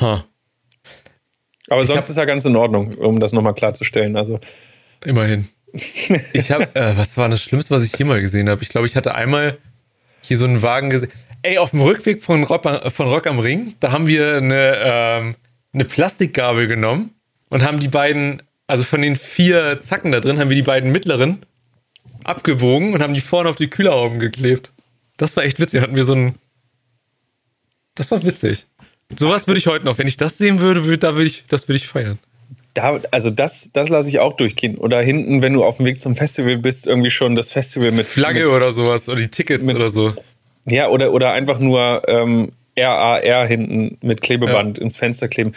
Ha, 0.00 0.24
Aber 1.68 1.84
sonst 1.84 2.02
hab- 2.04 2.10
ist 2.10 2.16
ja 2.16 2.24
ganz 2.24 2.44
in 2.44 2.56
Ordnung, 2.56 2.94
um 2.96 3.20
das 3.20 3.32
nochmal 3.32 3.54
klarzustellen. 3.54 4.16
Also, 4.16 4.40
immerhin. 5.04 5.48
Ich 6.32 6.50
habe, 6.52 6.74
äh, 6.76 6.96
was 6.96 7.16
war 7.16 7.28
das 7.28 7.42
Schlimmste, 7.42 7.74
was 7.74 7.82
ich 7.84 7.94
hier 7.96 8.06
mal 8.06 8.20
gesehen 8.20 8.48
habe? 8.48 8.62
Ich 8.62 8.68
glaube, 8.68 8.86
ich 8.86 8.94
hatte 8.94 9.14
einmal 9.14 9.58
hier 10.20 10.38
so 10.38 10.44
einen 10.46 10.62
Wagen 10.62 10.88
gesehen. 10.90 11.10
Ey, 11.42 11.58
auf 11.58 11.70
dem 11.70 11.80
Rückweg 11.80 12.22
von 12.22 12.44
Rock, 12.44 12.62
von 12.92 13.08
Rock 13.08 13.26
am 13.26 13.38
Ring, 13.40 13.74
da 13.80 13.90
haben 13.92 14.06
wir 14.06 14.36
eine, 14.36 14.76
ähm, 14.80 15.34
eine 15.72 15.84
Plastikgabel 15.84 16.68
genommen 16.68 17.10
und 17.50 17.62
haben 17.64 17.80
die 17.80 17.88
beiden, 17.88 18.40
also 18.68 18.84
von 18.84 19.02
den 19.02 19.16
vier 19.16 19.80
Zacken 19.80 20.12
da 20.12 20.20
drin, 20.20 20.38
haben 20.38 20.48
wir 20.48 20.56
die 20.56 20.62
beiden 20.62 20.92
mittleren 20.92 21.44
abgewogen 22.24 22.94
und 22.94 23.02
haben 23.02 23.14
die 23.14 23.20
vorne 23.20 23.48
auf 23.48 23.56
die 23.56 23.68
Kühlerhauben 23.68 24.18
geklebt. 24.18 24.72
Das 25.16 25.36
war 25.36 25.44
echt 25.44 25.60
witzig. 25.60 25.80
Hatten 25.80 25.96
wir 25.96 26.04
so 26.04 26.14
ein. 26.14 26.34
Das 27.94 28.10
war 28.10 28.24
witzig. 28.24 28.66
Sowas 29.16 29.46
würde 29.46 29.58
ich 29.58 29.66
heute 29.66 29.84
noch, 29.84 29.98
wenn 29.98 30.08
ich 30.08 30.16
das 30.16 30.38
sehen 30.38 30.60
würde, 30.60 30.84
würde 30.84 30.98
da 30.98 31.14
würde 31.14 31.26
ich, 31.26 31.44
das 31.48 31.68
würde 31.68 31.76
ich 31.76 31.86
feiern. 31.86 32.18
da, 32.74 33.00
also 33.10 33.30
das, 33.30 33.70
das 33.72 33.88
lasse 33.88 34.08
ich 34.08 34.18
auch 34.18 34.32
durchgehen. 34.32 34.76
Oder 34.76 35.00
hinten, 35.00 35.42
wenn 35.42 35.52
du 35.52 35.62
auf 35.64 35.76
dem 35.76 35.86
Weg 35.86 36.00
zum 36.00 36.16
Festival 36.16 36.58
bist, 36.58 36.86
irgendwie 36.86 37.10
schon 37.10 37.36
das 37.36 37.52
Festival 37.52 37.92
mit 37.92 38.06
Flagge 38.06 38.50
oder 38.50 38.72
sowas 38.72 39.08
oder 39.08 39.20
die 39.20 39.28
Tickets 39.28 39.64
Mit- 39.64 39.76
oder 39.76 39.90
so. 39.90 40.14
Ja, 40.66 40.88
oder, 40.88 41.12
oder 41.12 41.32
einfach 41.32 41.58
nur 41.58 42.02
ähm, 42.08 42.52
RAR 42.76 43.46
hinten 43.46 43.98
mit 44.02 44.22
Klebeband 44.22 44.78
ins 44.78 44.96
Fenster 44.96 45.28
kleben. 45.28 45.52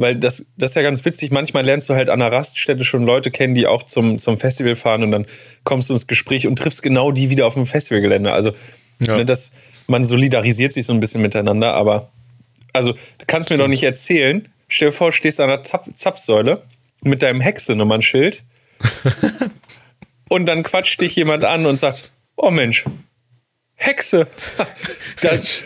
Weil 0.00 0.16
das, 0.16 0.46
das 0.56 0.70
ist 0.70 0.76
ja 0.76 0.82
ganz 0.82 1.04
witzig. 1.04 1.30
Manchmal 1.30 1.62
lernst 1.62 1.90
du 1.90 1.94
halt 1.94 2.08
an 2.08 2.22
einer 2.22 2.32
Raststätte 2.32 2.86
schon 2.86 3.04
Leute 3.04 3.30
kennen, 3.30 3.54
die 3.54 3.66
auch 3.66 3.82
zum, 3.82 4.18
zum 4.18 4.38
Festival 4.38 4.74
fahren 4.74 5.04
und 5.04 5.10
dann 5.10 5.26
kommst 5.64 5.90
du 5.90 5.92
ins 5.92 6.06
Gespräch 6.06 6.46
und 6.46 6.56
triffst 6.56 6.82
genau 6.82 7.12
die 7.12 7.28
wieder 7.28 7.46
auf 7.46 7.52
dem 7.52 7.66
Festivalgelände. 7.66 8.32
Also, 8.32 8.52
Ja. 9.06 9.18
ne, 9.18 9.26
das, 9.26 9.52
man 9.88 10.06
solidarisiert 10.06 10.72
sich 10.72 10.86
so 10.86 10.94
ein 10.94 11.00
bisschen 11.00 11.20
miteinander, 11.20 11.74
aber 11.74 12.08
also, 12.72 12.92
du 12.92 13.26
kannst 13.26 13.50
mir 13.50 13.58
doch 13.58 13.68
nicht 13.68 13.82
erzählen, 13.82 14.48
stell 14.68 14.88
dir 14.88 14.92
vor, 14.92 15.12
stehst 15.12 15.38
an 15.38 15.48
der 15.48 15.64
Zapf 15.64 15.88
Zapfsäule 15.94 16.62
mit 17.02 17.20
deinem 17.22 17.42
Hexe-Nummernschild 17.42 18.42
und 20.30 20.46
dann 20.46 20.62
quatscht 20.62 20.98
dich 21.00 21.14
jemand 21.16 21.44
an 21.44 21.66
und 21.66 21.78
sagt, 21.78 22.10
oh 22.36 22.50
Mensch, 22.50 22.84
Hexe. 23.74 24.26
Das, 25.20 25.62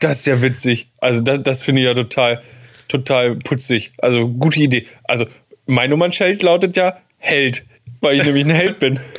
das 0.00 0.18
ist 0.18 0.26
ja 0.26 0.42
witzig. 0.42 0.88
Also 0.98 1.22
das, 1.22 1.42
das 1.42 1.62
finde 1.62 1.80
ich 1.80 1.86
ja 1.86 1.94
total, 1.94 2.42
total 2.88 3.36
putzig. 3.36 3.92
Also 3.98 4.28
gute 4.28 4.60
Idee. 4.60 4.86
Also 5.04 5.26
mein 5.66 5.90
Nummernschild 5.90 6.42
lautet 6.42 6.76
ja 6.76 6.96
Held, 7.18 7.64
weil 8.00 8.18
ich 8.20 8.26
nämlich 8.26 8.44
ein 8.44 8.50
Held 8.50 8.78
bin. 8.78 9.00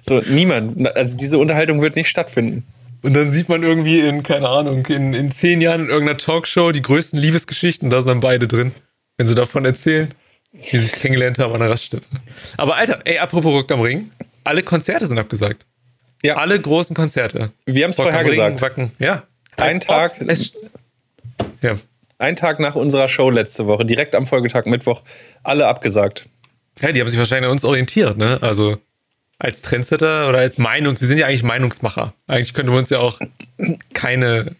So, 0.00 0.20
niemand. 0.20 0.86
Also 0.96 1.16
diese 1.16 1.38
Unterhaltung 1.38 1.82
wird 1.82 1.94
nicht 1.94 2.08
stattfinden. 2.08 2.64
Und 3.02 3.14
dann 3.14 3.30
sieht 3.30 3.48
man 3.48 3.62
irgendwie 3.62 4.00
in, 4.00 4.22
keine 4.22 4.48
Ahnung, 4.48 4.84
in, 4.86 5.12
in 5.12 5.30
zehn 5.30 5.60
Jahren 5.60 5.82
in 5.82 5.88
irgendeiner 5.88 6.18
Talkshow 6.18 6.72
die 6.72 6.82
größten 6.82 7.18
Liebesgeschichten, 7.18 7.90
da 7.90 8.00
sind 8.00 8.08
dann 8.08 8.20
beide 8.20 8.48
drin, 8.48 8.72
wenn 9.18 9.26
sie 9.28 9.34
davon 9.34 9.64
erzählen, 9.64 10.08
wie 10.52 10.76
sie 10.76 10.84
sich 10.84 10.92
kennengelernt 10.94 11.38
haben 11.38 11.52
an 11.52 11.60
der 11.60 11.70
Raststätte. 11.70 12.08
Aber 12.56 12.76
Alter, 12.76 13.00
ey, 13.04 13.18
apropos 13.18 13.52
Rock 13.54 13.70
am 13.70 13.80
Ring, 13.82 14.10
alle 14.44 14.62
Konzerte 14.62 15.06
sind 15.06 15.18
abgesagt. 15.18 15.64
Ja. 16.22 16.36
Alle 16.36 16.58
großen 16.58 16.96
Konzerte. 16.96 17.52
Wir 17.66 17.84
haben 17.84 17.90
es 17.90 17.96
vorher 17.96 18.24
gesagt. 18.24 18.60
Wacken, 18.62 18.90
ja. 18.98 19.24
Ein 19.56 19.80
Tag- 19.80 20.14
ja. 21.62 21.74
Ein 22.18 22.34
Tag 22.34 22.58
nach 22.58 22.74
unserer 22.74 23.08
Show 23.08 23.30
letzte 23.30 23.66
Woche, 23.66 23.84
direkt 23.84 24.16
am 24.16 24.26
Folgetag 24.26 24.66
Mittwoch, 24.66 25.02
alle 25.44 25.68
abgesagt. 25.68 26.28
ja, 26.80 26.90
die 26.90 27.00
haben 27.00 27.08
sich 27.08 27.18
wahrscheinlich 27.18 27.46
an 27.46 27.52
uns 27.52 27.64
orientiert, 27.64 28.18
ne? 28.18 28.38
Also 28.40 28.78
als 29.38 29.62
Trendsetter 29.62 30.28
oder 30.28 30.38
als 30.38 30.58
Meinung, 30.58 31.00
wir 31.00 31.06
sind 31.06 31.18
ja 31.18 31.26
eigentlich 31.26 31.44
Meinungsmacher. 31.44 32.12
Eigentlich 32.26 32.54
könnten 32.54 32.72
wir 32.72 32.78
uns 32.78 32.90
ja 32.90 32.98
auch 32.98 33.20
keine, 33.94 34.56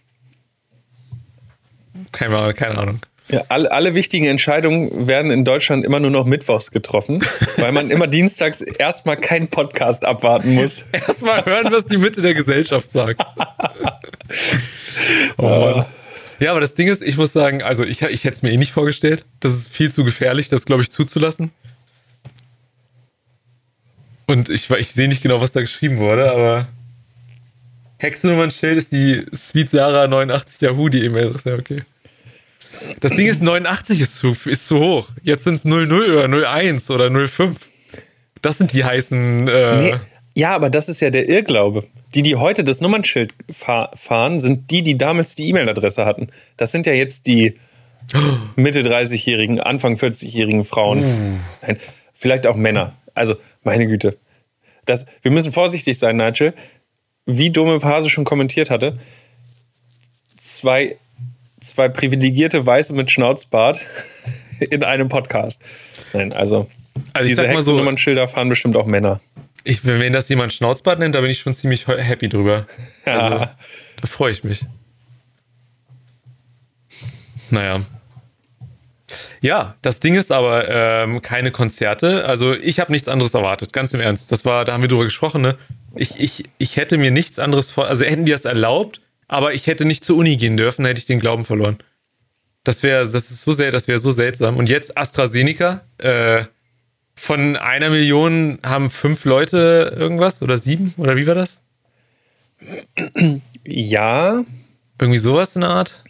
keine, 2.12 2.54
keine 2.54 2.78
Ahnung. 2.78 3.00
Ja, 3.28 3.42
alle, 3.48 3.72
alle 3.72 3.94
wichtigen 3.94 4.26
Entscheidungen 4.26 5.08
werden 5.08 5.32
in 5.32 5.44
Deutschland 5.44 5.84
immer 5.84 5.98
nur 5.98 6.10
noch 6.10 6.26
mittwochs 6.26 6.70
getroffen, 6.70 7.24
weil 7.56 7.72
man 7.72 7.90
immer 7.90 8.06
dienstags 8.06 8.60
erstmal 8.60 9.16
keinen 9.16 9.48
Podcast 9.48 10.04
abwarten 10.04 10.54
muss. 10.54 10.84
Erstmal 10.92 11.44
hören, 11.44 11.72
was 11.72 11.86
die 11.86 11.96
Mitte 11.96 12.22
der 12.22 12.34
Gesellschaft 12.34 12.92
sagt. 12.92 13.20
oh 15.38 15.42
Mann. 15.42 15.86
Ja, 16.38 16.52
aber 16.52 16.60
das 16.60 16.74
Ding 16.74 16.88
ist, 16.88 17.02
ich 17.02 17.16
muss 17.16 17.32
sagen, 17.32 17.62
also 17.62 17.84
ich, 17.84 18.02
ich 18.02 18.24
hätte 18.24 18.36
es 18.36 18.42
mir 18.42 18.52
eh 18.52 18.56
nicht 18.56 18.72
vorgestellt. 18.72 19.24
Das 19.40 19.52
ist 19.52 19.72
viel 19.72 19.90
zu 19.90 20.04
gefährlich, 20.04 20.48
das, 20.48 20.64
glaube 20.64 20.82
ich, 20.82 20.90
zuzulassen. 20.90 21.50
Und 24.26 24.48
ich, 24.50 24.70
ich 24.70 24.92
sehe 24.92 25.08
nicht 25.08 25.22
genau, 25.22 25.40
was 25.40 25.52
da 25.52 25.60
geschrieben 25.60 25.98
wurde, 25.98 26.30
aber 26.30 26.68
Hexennummernschild 27.98 28.76
ist 28.78 28.92
die 28.92 29.24
Sweet 29.34 29.70
Sarah 29.70 30.06
89 30.06 30.60
Yahoo, 30.60 30.88
die 30.88 31.04
E-Mail-Adresse. 31.04 31.50
Ja, 31.50 31.56
okay. 31.56 31.82
Das 33.00 33.12
Ding 33.14 33.26
ist, 33.26 33.42
89 33.42 34.00
ist 34.00 34.16
zu, 34.18 34.36
ist 34.44 34.66
zu 34.68 34.78
hoch. 34.78 35.08
Jetzt 35.22 35.44
sind 35.44 35.54
es 35.54 35.64
00 35.64 35.90
oder 36.12 36.28
01 36.48 36.90
oder 36.90 37.10
05. 37.10 37.56
Das 38.42 38.58
sind 38.58 38.72
die 38.72 38.84
heißen. 38.84 39.48
Äh, 39.48 39.76
Nee, 39.76 39.94
ja, 40.34 40.54
aber 40.54 40.70
das 40.70 40.88
ist 40.88 41.00
ja 41.00 41.10
der 41.10 41.28
Irrglaube. 41.28 41.84
Die, 42.14 42.22
die 42.22 42.36
heute 42.36 42.64
das 42.64 42.80
Nummernschild 42.80 43.34
fahr 43.50 43.90
fahren, 43.94 44.40
sind 44.40 44.70
die, 44.70 44.82
die 44.82 44.96
damals 44.96 45.34
die 45.34 45.48
E-Mail-Adresse 45.48 46.06
hatten. 46.06 46.28
Das 46.56 46.72
sind 46.72 46.86
ja 46.86 46.92
jetzt 46.92 47.26
die 47.26 47.54
Mitte 48.56 48.80
30-jährigen, 48.80 49.60
Anfang 49.60 49.96
40-jährigen 49.96 50.64
Frauen. 50.64 51.38
Nein, 51.62 51.78
vielleicht 52.14 52.46
auch 52.46 52.56
Männer. 52.56 52.96
Also, 53.14 53.36
meine 53.62 53.86
Güte. 53.86 54.16
Das, 54.86 55.06
wir 55.22 55.30
müssen 55.30 55.52
vorsichtig 55.52 55.98
sein, 55.98 56.16
Nigel. 56.16 56.54
Wie 57.26 57.50
Dome 57.50 57.78
Pase 57.78 58.08
schon 58.08 58.24
kommentiert 58.24 58.70
hatte, 58.70 58.98
zwei, 60.40 60.96
zwei 61.60 61.88
privilegierte 61.90 62.64
Weiße 62.64 62.94
mit 62.94 63.10
Schnauzbart 63.10 63.84
in 64.60 64.82
einem 64.82 65.10
Podcast. 65.10 65.60
Nein, 66.14 66.32
also, 66.32 66.68
Also 67.12 67.28
diese 67.28 67.42
mal 67.48 67.60
so, 67.62 67.76
fahren 68.28 68.48
bestimmt 68.48 68.76
auch 68.76 68.86
Männer. 68.86 69.20
Ich, 69.68 69.84
wenn 69.84 70.14
das 70.14 70.30
jemand 70.30 70.54
Schnauzbart 70.54 70.98
nennt, 70.98 71.14
da 71.14 71.20
bin 71.20 71.28
ich 71.28 71.40
schon 71.40 71.52
ziemlich 71.52 71.86
happy 71.86 72.30
drüber. 72.30 72.66
Also, 73.04 73.26
Ja. 73.28 73.54
da 74.00 74.06
freue 74.06 74.32
ich 74.32 74.42
mich. 74.42 74.64
Naja. 77.50 77.80
Ja, 79.42 79.74
das 79.82 80.00
Ding 80.00 80.14
ist 80.14 80.32
aber 80.32 80.68
ähm, 80.68 81.20
keine 81.20 81.50
Konzerte. 81.50 82.24
Also 82.24 82.54
ich 82.54 82.80
habe 82.80 82.92
nichts 82.92 83.08
anderes 83.08 83.34
erwartet, 83.34 83.74
ganz 83.74 83.92
im 83.92 84.00
Ernst. 84.00 84.32
Das 84.32 84.46
war, 84.46 84.64
da 84.64 84.72
haben 84.72 84.80
wir 84.80 84.88
drüber 84.88 85.04
gesprochen, 85.04 85.42
ne? 85.42 85.58
Ich, 85.94 86.18
ich, 86.18 86.44
ich 86.56 86.76
hätte 86.76 86.96
mir 86.96 87.10
nichts 87.10 87.38
anderes 87.38 87.70
vor, 87.70 87.88
also 87.88 88.04
hätten 88.06 88.24
die 88.24 88.32
das 88.32 88.46
erlaubt, 88.46 89.02
aber 89.26 89.52
ich 89.52 89.66
hätte 89.66 89.84
nicht 89.84 90.02
zur 90.02 90.16
Uni 90.16 90.38
gehen 90.38 90.56
dürfen, 90.56 90.86
hätte 90.86 90.98
ich 90.98 91.06
den 91.06 91.20
Glauben 91.20 91.44
verloren. 91.44 91.76
Das 92.64 92.82
wäre, 92.82 93.00
das 93.00 93.14
ist 93.30 93.42
so 93.42 93.52
sehr, 93.52 93.70
das 93.70 93.86
wäre 93.86 93.98
so 93.98 94.10
seltsam. 94.12 94.56
Und 94.56 94.70
jetzt 94.70 94.96
AstraZeneca, 94.96 95.82
äh, 95.98 96.44
von 97.18 97.56
einer 97.56 97.90
Million 97.90 98.58
haben 98.64 98.90
fünf 98.90 99.24
Leute 99.24 99.92
irgendwas 99.96 100.40
oder 100.40 100.56
sieben 100.56 100.94
oder 100.98 101.16
wie 101.16 101.26
war 101.26 101.34
das? 101.34 101.60
Ja, 103.64 104.44
Irgendwie 105.00 105.18
sowas 105.18 105.54
in 105.56 105.62
der 105.62 105.70
Art? 105.70 106.04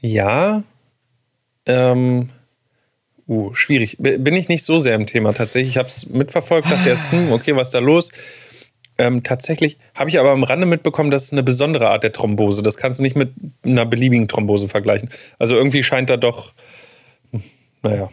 ja. 0.00 0.64
Ähm, 1.64 2.30
uh, 3.28 3.54
schwierig. 3.54 3.96
Bin 4.00 4.34
ich 4.34 4.48
nicht 4.48 4.64
so 4.64 4.80
sehr 4.80 4.96
im 4.96 5.06
Thema 5.06 5.32
tatsächlich. 5.32 5.70
Ich 5.70 5.78
habe 5.78 5.88
es 5.88 6.08
mitverfolgt, 6.08 6.70
dachte 6.70 6.88
erst, 6.88 7.10
hm, 7.12 7.30
okay, 7.32 7.54
was 7.54 7.68
ist 7.68 7.74
da 7.74 7.78
los? 7.78 8.10
Ähm, 8.98 9.22
tatsächlich 9.22 9.78
habe 9.94 10.10
ich 10.10 10.18
aber 10.18 10.32
am 10.32 10.42
Rande 10.42 10.66
mitbekommen, 10.66 11.10
das 11.12 11.24
ist 11.24 11.32
eine 11.32 11.42
besondere 11.44 11.88
Art 11.90 12.02
der 12.02 12.12
Thrombose. 12.12 12.62
Das 12.62 12.76
kannst 12.76 12.98
du 12.98 13.02
nicht 13.04 13.16
mit 13.16 13.32
einer 13.64 13.86
beliebigen 13.86 14.26
Thrombose 14.28 14.68
vergleichen. 14.68 15.08
Also 15.38 15.54
irgendwie 15.54 15.82
scheint 15.84 16.10
da 16.10 16.16
doch, 16.16 16.52
hm, 17.30 17.42
naja. 17.82 18.10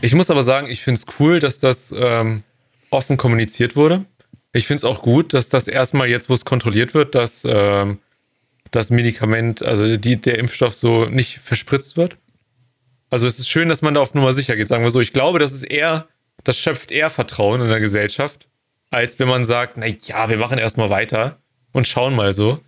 Ich 0.00 0.14
muss 0.14 0.30
aber 0.30 0.42
sagen, 0.42 0.68
ich 0.68 0.82
finde 0.82 1.00
es 1.00 1.20
cool, 1.20 1.40
dass 1.40 1.58
das 1.58 1.92
ähm, 1.96 2.42
offen 2.90 3.16
kommuniziert 3.16 3.76
wurde. 3.76 4.04
Ich 4.52 4.66
finde 4.66 4.78
es 4.78 4.84
auch 4.84 5.02
gut, 5.02 5.34
dass 5.34 5.48
das 5.48 5.68
erstmal 5.68 6.08
jetzt, 6.08 6.30
wo 6.30 6.34
es 6.34 6.44
kontrolliert 6.44 6.94
wird, 6.94 7.14
dass 7.14 7.44
ähm, 7.44 7.98
das 8.70 8.90
Medikament, 8.90 9.62
also 9.62 9.96
die, 9.96 10.20
der 10.20 10.38
Impfstoff 10.38 10.74
so 10.74 11.06
nicht 11.06 11.38
verspritzt 11.38 11.96
wird. 11.96 12.16
Also 13.10 13.26
es 13.26 13.38
ist 13.38 13.48
schön, 13.48 13.68
dass 13.68 13.82
man 13.82 13.94
da 13.94 14.00
auf 14.00 14.14
Nummer 14.14 14.32
sicher 14.32 14.56
geht, 14.56 14.68
sagen 14.68 14.82
wir 14.82 14.90
so. 14.90 15.00
Ich 15.00 15.12
glaube, 15.12 15.38
das 15.38 15.52
ist 15.52 15.62
eher, 15.62 16.08
das 16.44 16.58
schöpft 16.58 16.90
eher 16.90 17.10
Vertrauen 17.10 17.60
in 17.60 17.68
der 17.68 17.80
Gesellschaft, 17.80 18.48
als 18.90 19.18
wenn 19.18 19.28
man 19.28 19.44
sagt, 19.44 19.76
na 19.76 19.86
ja, 19.86 20.28
wir 20.28 20.38
machen 20.38 20.58
erstmal 20.58 20.90
weiter 20.90 21.38
und 21.72 21.86
schauen 21.86 22.14
mal 22.14 22.32
so. 22.32 22.60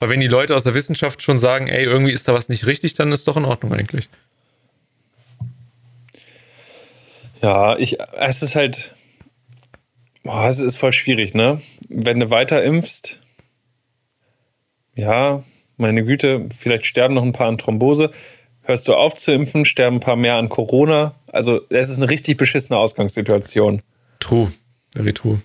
Weil 0.00 0.10
wenn 0.10 0.20
die 0.20 0.28
Leute 0.28 0.56
aus 0.56 0.64
der 0.64 0.74
Wissenschaft 0.74 1.22
schon 1.22 1.38
sagen, 1.38 1.68
ey, 1.68 1.84
irgendwie 1.84 2.12
ist 2.12 2.26
da 2.26 2.34
was 2.34 2.48
nicht 2.48 2.66
richtig, 2.66 2.94
dann 2.94 3.12
ist 3.12 3.28
doch 3.28 3.36
in 3.36 3.44
Ordnung 3.44 3.72
eigentlich. 3.72 4.08
Ja, 7.42 7.76
ich, 7.76 7.98
es 8.16 8.42
ist 8.42 8.56
halt, 8.56 8.94
boah, 10.22 10.48
es 10.48 10.60
ist 10.60 10.76
voll 10.76 10.92
schwierig, 10.92 11.34
ne? 11.34 11.60
Wenn 11.88 12.20
du 12.20 12.30
weiter 12.30 12.62
impfst, 12.62 13.20
ja, 14.94 15.42
meine 15.76 16.04
Güte, 16.04 16.48
vielleicht 16.56 16.86
sterben 16.86 17.14
noch 17.14 17.22
ein 17.22 17.32
paar 17.32 17.48
an 17.48 17.58
Thrombose. 17.58 18.10
Hörst 18.62 18.88
du 18.88 18.94
auf 18.94 19.14
zu 19.14 19.32
impfen, 19.32 19.64
sterben 19.64 19.96
ein 19.96 20.00
paar 20.00 20.16
mehr 20.16 20.36
an 20.36 20.48
Corona. 20.48 21.14
Also, 21.26 21.60
es 21.68 21.90
ist 21.90 21.98
eine 21.98 22.08
richtig 22.08 22.38
beschissene 22.38 22.78
Ausgangssituation. 22.78 23.80
True, 24.20 24.50
very 24.94 25.12
true. 25.12 25.42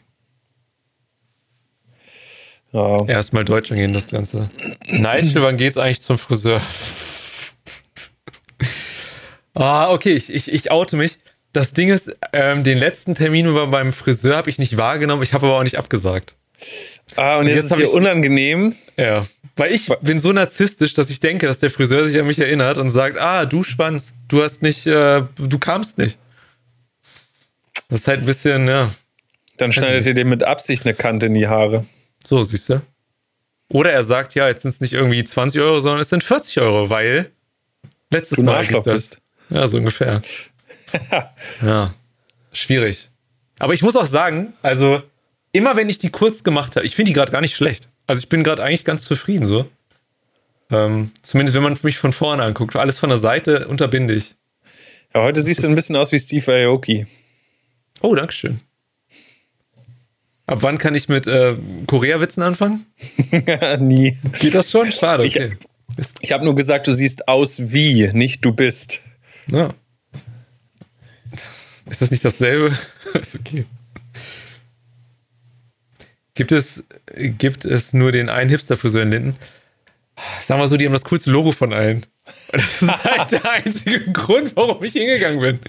Ja. 2.71 3.03
Erstmal 3.07 3.43
Deutsch 3.43 3.71
angehen, 3.71 3.93
das 3.93 4.07
Ganze. 4.07 4.49
Nigel, 4.85 5.41
wann 5.41 5.57
geht's 5.57 5.77
eigentlich 5.77 6.01
zum 6.01 6.17
Friseur? 6.17 6.61
ah, 9.55 9.91
okay, 9.91 10.13
ich, 10.13 10.31
ich, 10.31 10.53
ich 10.53 10.71
oute 10.71 10.95
mich. 10.95 11.17
Das 11.59 11.73
Ding 11.73 11.89
ist, 11.89 12.15
ähm, 12.31 12.63
den 12.63 12.77
letzten 12.77 13.15
Termin 13.15 13.53
beim 13.69 13.91
Friseur 13.91 14.37
habe 14.37 14.49
ich 14.49 14.59
nicht 14.59 14.77
wahrgenommen, 14.77 15.23
ich 15.23 15.33
habe 15.33 15.45
aber 15.45 15.57
auch 15.57 15.63
nicht 15.63 15.77
abgesagt. 15.77 16.35
Ah, 17.17 17.33
und, 17.33 17.41
und 17.41 17.47
jetzt, 17.47 17.55
jetzt 17.55 17.71
ist 17.71 17.75
hier 17.75 17.85
ich, 17.87 17.91
unangenehm. 17.91 18.75
Ja. 18.95 19.25
Weil 19.57 19.73
ich 19.73 19.89
bin 20.01 20.21
so 20.21 20.31
narzisstisch, 20.31 20.93
dass 20.93 21.09
ich 21.09 21.19
denke, 21.19 21.47
dass 21.47 21.59
der 21.59 21.69
Friseur 21.69 22.07
sich 22.07 22.17
an 22.17 22.27
mich 22.27 22.39
erinnert 22.39 22.77
und 22.77 22.89
sagt, 22.91 23.17
ah, 23.19 23.45
du 23.45 23.63
Schwanz, 23.63 24.13
du 24.29 24.41
hast 24.41 24.61
nicht, 24.61 24.87
äh, 24.87 25.23
du 25.35 25.59
kamst 25.59 25.97
nicht. 25.97 26.17
Das 27.89 27.99
ist 27.99 28.07
halt 28.07 28.21
ein 28.21 28.25
bisschen, 28.25 28.65
ja. 28.69 28.89
Dann 29.57 29.73
schneidet 29.73 30.05
ihr 30.05 30.13
dem 30.13 30.29
mit 30.29 30.43
Absicht 30.43 30.85
eine 30.85 30.93
Kante 30.93 31.25
in 31.25 31.33
die 31.33 31.49
Haare. 31.49 31.85
So, 32.23 32.41
siehst 32.41 32.69
du. 32.69 32.81
Oder 33.67 33.91
er 33.91 34.05
sagt, 34.05 34.33
ja, 34.33 34.47
jetzt 34.47 34.61
sind 34.61 34.71
es 34.71 34.79
nicht 34.79 34.93
irgendwie 34.93 35.25
20 35.25 35.59
Euro, 35.59 35.81
sondern 35.81 35.99
es 35.99 36.07
sind 36.07 36.23
40 36.23 36.61
Euro, 36.61 36.89
weil 36.89 37.31
letztes 38.11 38.37
du 38.37 38.43
Mal 38.43 38.65
hieß 38.65 38.83
das. 38.83 38.93
Bist. 38.93 39.21
Ja, 39.49 39.67
so 39.67 39.75
ungefähr. 39.75 40.21
ja, 41.61 41.93
schwierig. 42.53 43.09
Aber 43.59 43.73
ich 43.73 43.81
muss 43.81 43.95
auch 43.95 44.05
sagen, 44.05 44.53
also 44.61 45.01
immer 45.51 45.75
wenn 45.75 45.89
ich 45.89 45.97
die 45.97 46.09
kurz 46.09 46.43
gemacht 46.43 46.75
habe, 46.75 46.85
ich 46.85 46.95
finde 46.95 47.09
die 47.09 47.13
gerade 47.13 47.31
gar 47.31 47.41
nicht 47.41 47.55
schlecht. 47.55 47.89
Also 48.07 48.19
ich 48.19 48.29
bin 48.29 48.43
gerade 48.43 48.63
eigentlich 48.63 48.85
ganz 48.85 49.03
zufrieden 49.03 49.45
so. 49.45 49.69
Ähm, 50.71 51.11
zumindest 51.21 51.55
wenn 51.55 51.63
man 51.63 51.77
mich 51.81 51.97
von 51.97 52.13
vorne 52.13 52.43
anguckt. 52.43 52.75
Alles 52.75 52.99
von 52.99 53.09
der 53.09 53.17
Seite 53.17 53.67
unterbinde 53.67 54.13
ich. 54.13 54.35
Ja, 55.13 55.23
heute 55.23 55.41
siehst 55.41 55.63
du 55.63 55.67
ein 55.67 55.75
bisschen 55.75 55.95
aus 55.95 56.11
wie 56.11 56.19
Steve 56.19 56.51
Aoki. 56.51 57.07
Oh, 58.01 58.15
Dankeschön. 58.15 58.59
Ab 60.45 60.59
wann 60.61 60.77
kann 60.77 60.95
ich 60.95 61.09
mit 61.09 61.27
äh, 61.27 61.55
Korea-Witzen 61.85 62.41
anfangen? 62.41 62.85
Nie. 63.79 64.17
Geht 64.39 64.55
das 64.55 64.71
schon? 64.71 64.91
Schade, 64.91 65.23
okay. 65.23 65.57
Ich, 65.97 66.07
ich 66.21 66.31
habe 66.31 66.43
nur 66.43 66.55
gesagt, 66.55 66.87
du 66.87 66.93
siehst 66.93 67.27
aus 67.27 67.71
wie, 67.71 68.09
nicht 68.13 68.43
du 68.43 68.51
bist. 68.51 69.01
Ja. 69.47 69.73
Ist 71.89 72.01
das 72.01 72.11
nicht 72.11 72.23
dasselbe? 72.23 72.77
ist 73.19 73.39
okay. 73.39 73.65
Gibt 76.35 76.51
es, 76.51 76.87
gibt 77.15 77.65
es 77.65 77.93
nur 77.93 78.11
den 78.11 78.29
einen 78.29 78.49
Hipster-Friseur 78.49 79.03
in 79.03 79.11
Linden? 79.11 79.35
Sagen 80.41 80.61
wir 80.61 80.67
so, 80.67 80.77
die 80.77 80.85
haben 80.85 80.93
das 80.93 81.03
coolste 81.03 81.31
Logo 81.31 81.51
von 81.51 81.73
allen. 81.73 82.05
Das 82.51 82.81
ist 82.81 83.03
halt 83.03 83.31
der 83.31 83.49
einzige 83.49 84.11
Grund, 84.11 84.55
warum 84.55 84.83
ich 84.83 84.93
hingegangen 84.93 85.39
bin. 85.39 85.59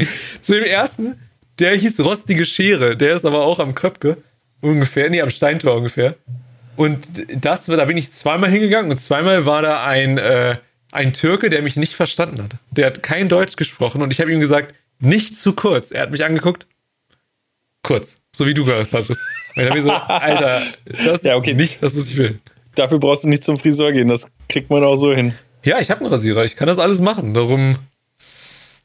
Zu 0.41 0.55
dem 0.55 0.65
ersten, 0.65 1.21
der 1.59 1.77
hieß 1.77 2.01
Rostige 2.01 2.45
Schere. 2.45 2.97
Der 2.97 3.15
ist 3.15 3.25
aber 3.25 3.43
auch 3.43 3.59
am 3.59 3.75
Köpke. 3.75 4.19
Ungefähr, 4.61 5.09
nee, 5.11 5.23
am 5.23 5.31
Steintor 5.31 5.77
ungefähr. 5.77 6.17
Und 6.77 7.09
das, 7.35 7.67
da 7.67 7.85
bin 7.85 7.97
ich 7.97 8.11
zweimal 8.11 8.51
hingegangen 8.51 8.91
und 8.91 8.99
zweimal 8.99 9.47
war 9.47 9.63
da 9.63 9.85
ein, 9.85 10.19
äh, 10.19 10.57
ein 10.93 11.13
Türke, 11.13 11.51
der 11.51 11.63
mich 11.63 11.77
nicht 11.77 11.95
verstanden 11.95 12.43
hat. 12.43 12.57
Der 12.71 12.87
hat 12.87 13.03
kein 13.03 13.29
Deutsch 13.29 13.57
gesprochen 13.57 14.03
und 14.03 14.13
ich 14.13 14.21
habe 14.21 14.33
ihm 14.33 14.41
gesagt, 14.41 14.75
nicht 15.01 15.37
zu 15.37 15.55
kurz. 15.55 15.91
Er 15.91 16.03
hat 16.03 16.11
mich 16.11 16.25
angeguckt, 16.25 16.67
kurz, 17.83 18.21
so 18.33 18.47
wie 18.47 18.55
du 18.55 18.65
gesagt 18.65 18.93
hattest. 18.93 19.21
Und 19.57 19.63
ich 19.63 19.69
habe 19.69 19.75
mir 19.75 19.83
so, 19.83 19.91
Alter, 19.91 20.63
das 21.05 21.23
ja, 21.25 21.37
okay. 21.37 21.53
ist 21.53 21.57
nicht 21.59 21.83
das, 21.83 21.97
was 21.97 22.09
ich 22.09 22.17
will. 22.17 22.41
Dafür 22.75 22.99
brauchst 22.99 23.25
du 23.25 23.29
nicht 23.29 23.45
zum 23.45 23.57
Friseur 23.57 23.93
gehen, 23.93 24.09
das 24.09 24.29
kriegt 24.49 24.71
man 24.71 24.85
auch 24.85 24.95
so 24.95 25.13
hin. 25.13 25.35
Ja, 25.65 25.81
ich 25.81 25.91
habe 25.91 26.01
einen 26.01 26.11
Rasierer, 26.11 26.45
ich 26.45 26.57
kann 26.57 26.69
das 26.69 26.79
alles 26.79 27.01
machen. 27.01 27.35
Darum, 27.35 27.77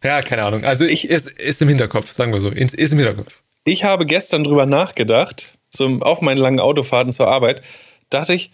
ja, 0.04 0.22
keine 0.22 0.44
Ahnung. 0.44 0.64
Also 0.66 0.86
ich, 0.86 1.10
ist, 1.10 1.30
ist 1.30 1.62
im 1.62 1.68
Hinterkopf, 1.70 2.12
sagen 2.12 2.34
wir 2.34 2.40
so, 2.40 2.50
ist 2.50 2.74
im 2.74 2.98
Hinterkopf. 2.98 3.42
Ich 3.64 3.84
habe 3.84 4.06
gestern 4.06 4.44
drüber 4.44 4.66
nachgedacht, 4.66 5.58
so 5.72 5.86
auf 6.02 6.22
meinen 6.22 6.38
langen 6.38 6.60
Autofahrten 6.60 7.14
zur 7.14 7.28
Arbeit, 7.28 7.62
dachte 8.10 8.34
ich, 8.34 8.52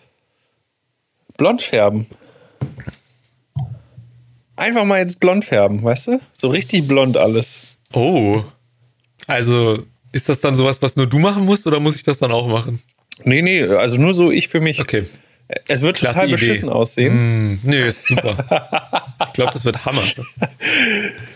blond 1.38 1.62
färben. 1.62 2.08
Einfach 4.62 4.86
mal 4.86 5.00
jetzt 5.00 5.20
blond 5.20 5.44
färben, 5.44 5.82
weißt 5.82 6.08
du? 6.08 6.22
So 6.34 6.50
richtig 6.50 6.88
blond 6.88 7.18
alles. 7.18 7.80
Oh. 7.94 8.44
Also 9.26 9.84
ist 10.12 10.30
das 10.30 10.40
dann 10.40 10.56
sowas, 10.56 10.84
was 10.84 10.96
nur 10.96 11.08
du 11.08 11.18
machen 11.18 11.46
musst 11.46 11.66
oder 11.66 11.80
muss 11.80 11.96
ich 11.96 12.04
das 12.04 12.20
dann 12.20 12.32
auch 12.32 12.48
machen? 12.48 12.80
Nee, 13.24 13.42
nee, 13.42 13.64
also 13.64 13.98
nur 13.98 14.14
so 14.14 14.30
ich 14.30 14.50
für 14.50 14.62
mich. 14.62 14.80
Okay. 14.80 15.06
Es 15.68 15.82
wird 15.82 15.98
Klasse 15.98 16.20
total 16.20 16.28
Idee. 16.28 16.36
beschissen 16.36 16.70
aussehen. 16.70 17.54
Mm, 17.54 17.60
nee, 17.64 17.88
ist 17.88 18.06
super. 18.06 18.38
ich 19.28 19.34
glaube, 19.34 19.52
das 19.52 19.66
wird 19.66 19.84
Hammer. 19.84 20.04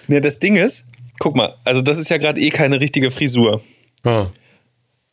nee, 0.07 0.21
das 0.21 0.37
Ding 0.37 0.55
ist, 0.55 0.85
guck 1.17 1.35
mal, 1.35 1.55
also 1.63 1.81
das 1.81 1.97
ist 1.97 2.09
ja 2.11 2.17
gerade 2.17 2.39
eh 2.39 2.51
keine 2.51 2.79
richtige 2.79 3.09
Frisur. 3.09 3.63
Oh. 4.03 4.27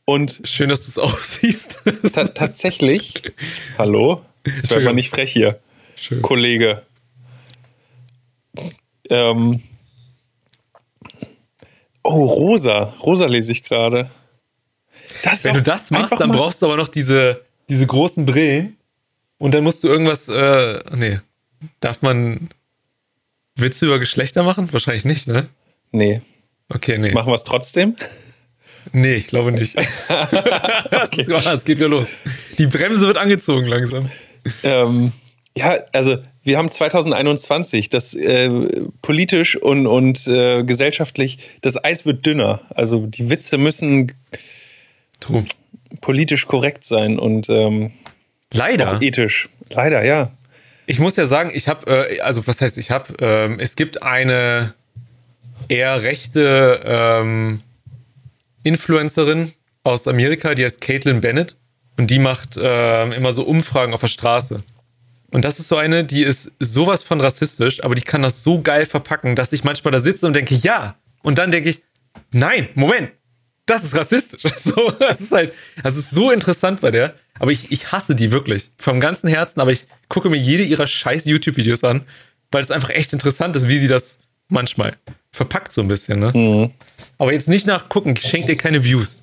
Und 0.05 0.42
Schön, 0.44 0.68
dass 0.68 0.83
du 0.83 0.88
es 0.88 0.98
aussiehst. 0.98 1.81
ta 2.12 2.25
tatsächlich, 2.25 3.22
hallo, 3.79 4.20
jetzt 4.44 4.70
wird 4.70 4.85
man 4.85 4.96
nicht 4.96 5.09
frech 5.09 5.33
hier, 5.33 5.61
Schön. 5.96 6.20
Kollege. 6.20 6.83
Ähm, 9.12 9.61
oh, 12.03 12.25
rosa. 12.25 12.94
Rosa 13.03 13.27
lese 13.27 13.53
ich 13.53 13.62
gerade. 13.62 14.11
Wenn 15.42 15.55
du 15.55 15.62
das 15.62 15.90
machst, 15.90 16.18
dann 16.18 16.31
brauchst 16.31 16.62
du 16.62 16.66
aber 16.66 16.77
noch 16.77 16.88
diese, 16.88 17.42
diese 17.68 17.87
großen 17.87 18.25
Brillen. 18.25 18.79
Und 19.38 19.53
dann 19.55 19.64
musst 19.64 19.85
du 19.85 19.88
irgendwas. 19.88 20.29
Äh, 20.29 20.81
nee. 20.96 21.20
Darf 21.81 22.01
man 22.01 22.48
Witze 23.57 23.87
über 23.87 23.98
Geschlechter 23.98 24.42
machen? 24.42 24.72
Wahrscheinlich 24.72 25.05
nicht, 25.05 25.29
ne? 25.29 25.48
Nee. 25.90 26.22
Okay, 26.68 26.96
nee. 26.96 27.12
Machen 27.12 27.29
wir 27.29 27.35
es 27.35 27.44
trotzdem? 27.44 27.96
Nee, 28.92 29.14
ich 29.14 29.27
glaube 29.27 29.53
nicht. 29.53 29.77
okay. 30.09 31.27
Es 31.53 31.64
geht 31.64 31.79
wieder 31.79 31.88
los. 31.88 32.09
Die 32.57 32.66
Bremse 32.66 33.07
wird 33.07 33.18
angezogen 33.18 33.66
langsam. 33.66 34.11
Ähm, 34.62 35.12
ja, 35.57 35.79
also 35.92 36.18
wir 36.45 36.59
haben 36.59 36.71
2021, 36.71 37.89
das 37.89 38.15
äh, 38.15 38.51
politisch 39.01 39.57
und, 39.57 39.87
und 39.87 40.27
äh, 40.27 40.65
gesellschaftlich, 40.65 41.39
das 41.61 41.83
Eis 41.83 42.05
wird 42.05 42.27
dünner. 42.27 42.61
Also 42.71 43.07
die 43.07 43.31
Witze 43.31 43.59
müssen 43.59 44.13
True. 45.21 45.45
politisch 46.01 46.47
korrekt 46.47 46.85
sein 46.85 47.19
und 47.19 47.49
ähm, 47.49 47.93
leider 48.53 49.01
ethisch. 49.01 49.49
Leider, 49.71 50.05
ja. 50.05 50.33
Ich 50.87 50.99
muss 50.99 51.17
ja 51.17 51.27
sagen, 51.27 51.53
ich 51.55 51.69
habe, 51.69 52.09
äh, 52.11 52.21
also 52.21 52.47
was 52.47 52.61
heißt, 52.61 52.77
ich 52.77 52.91
habe, 52.91 53.15
ähm, 53.21 53.59
es 53.61 53.77
gibt 53.77 54.03
eine 54.03 54.75
eher 55.69 56.03
rechte 56.03 56.81
ähm, 56.85 57.61
Influencerin 58.65 59.53
aus 59.85 60.09
Amerika, 60.09 60.55
die 60.55 60.65
heißt 60.65 60.81
Caitlin 60.81 61.21
Bennett 61.21 61.57
und 61.97 62.11
die 62.11 62.19
macht 62.19 62.59
ähm, 62.61 63.13
immer 63.13 63.33
so 63.33 63.45
Umfragen 63.45 63.95
auf 63.95 64.01
der 64.01 64.09
Straße. 64.09 64.65
Und 65.33 65.47
das 65.47 65.59
ist 65.59 65.68
so 65.68 65.77
eine, 65.77 66.05
die 66.05 66.23
ist 66.23 66.53
sowas 66.61 67.03
von 67.03 67.21
rassistisch, 67.21 67.83
aber 67.83 67.95
die 67.95 68.03
kann 68.03 68.21
das 68.21 68.45
so 68.45 68.61
geil 68.61 68.85
verpacken, 68.85 69.35
dass 69.35 69.52
ich 69.52 69.65
manchmal 69.65 69.90
da 69.90 69.98
sitze 69.98 70.27
und 70.27 70.35
denke, 70.35 70.54
ja. 70.54 70.96
Und 71.23 71.38
dann 71.38 71.50
denke 71.50 71.71
ich, 71.71 71.83
nein, 72.33 72.69
Moment, 72.75 73.11
das 73.65 73.83
ist 73.83 73.96
rassistisch. 73.96 74.42
So, 74.59 74.90
das 74.90 75.23
ist 75.23 75.33
halt, 75.33 75.54
das 75.83 75.96
ist 75.96 76.11
so 76.11 76.31
interessant 76.31 76.83
bei 76.83 76.90
der. 76.90 77.15
Aber 77.38 77.50
ich, 77.50 77.73
ich 77.73 77.92
hasse 77.92 78.15
die 78.15 78.31
wirklich. 78.31 78.71
Vom 78.77 79.00
ganzen 79.00 79.29
Herzen, 79.29 79.61
aber 79.61 79.73
ich 79.73 79.87
gucke 80.09 80.29
mir 80.29 80.37
jede 80.37 80.65
ihrer 80.65 80.87
scheiß 80.87 81.25
YouTube-Videos 81.25 81.83
an, 81.83 82.02
weil 82.50 82.63
es 82.63 82.71
einfach 82.71 82.90
echt 82.90 83.15
interessant 83.15 83.57
ist, 83.57 83.69
wie 83.69 83.79
sie 83.79 83.88
das 83.88 84.19
manchmal 84.48 84.96
verpackt 85.31 85.73
so 85.73 85.81
ein 85.81 85.88
bisschen, 85.88 86.19
ne? 86.19 86.33
Mhm. 86.35 86.71
Aber 87.17 87.33
jetzt 87.33 87.48
nicht 87.48 87.67
nachgucken, 87.67 88.15
schenkt 88.17 88.50
dir 88.50 88.57
keine 88.57 88.85
Views. 88.85 89.23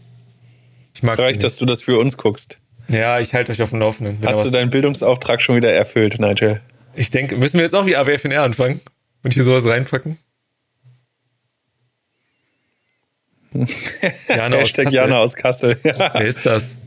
Ich 0.95 1.03
mag 1.03 1.19
Reicht, 1.19 1.43
dass 1.43 1.55
du 1.55 1.67
das 1.67 1.83
für 1.83 1.99
uns 1.99 2.17
guckst. 2.17 2.57
Ja, 2.89 3.19
ich 3.19 3.33
halte 3.33 3.51
euch 3.51 3.61
auf 3.61 3.69
dem 3.69 3.79
Laufenden. 3.79 4.17
Hast 4.25 4.45
du 4.45 4.49
deinen 4.49 4.69
Bildungsauftrag 4.69 5.41
schon 5.41 5.55
wieder 5.55 5.71
erfüllt, 5.71 6.19
Nigel? 6.19 6.61
Ich 6.95 7.11
denke, 7.11 7.37
müssen 7.37 7.57
wir 7.57 7.63
jetzt 7.63 7.75
auch 7.75 7.85
wie 7.85 7.95
AWFNR 7.95 8.41
anfangen 8.41 8.81
und 9.23 9.33
hier 9.33 9.43
sowas 9.43 9.65
reinpacken? 9.65 10.17
Jana 14.27 14.57
aus 14.57 14.73
Kassel. 14.73 14.93
Jana 14.93 15.19
aus 15.19 15.35
Kassel. 15.35 15.79
Wer 15.83 16.21
ist 16.21 16.45
das? 16.45 16.77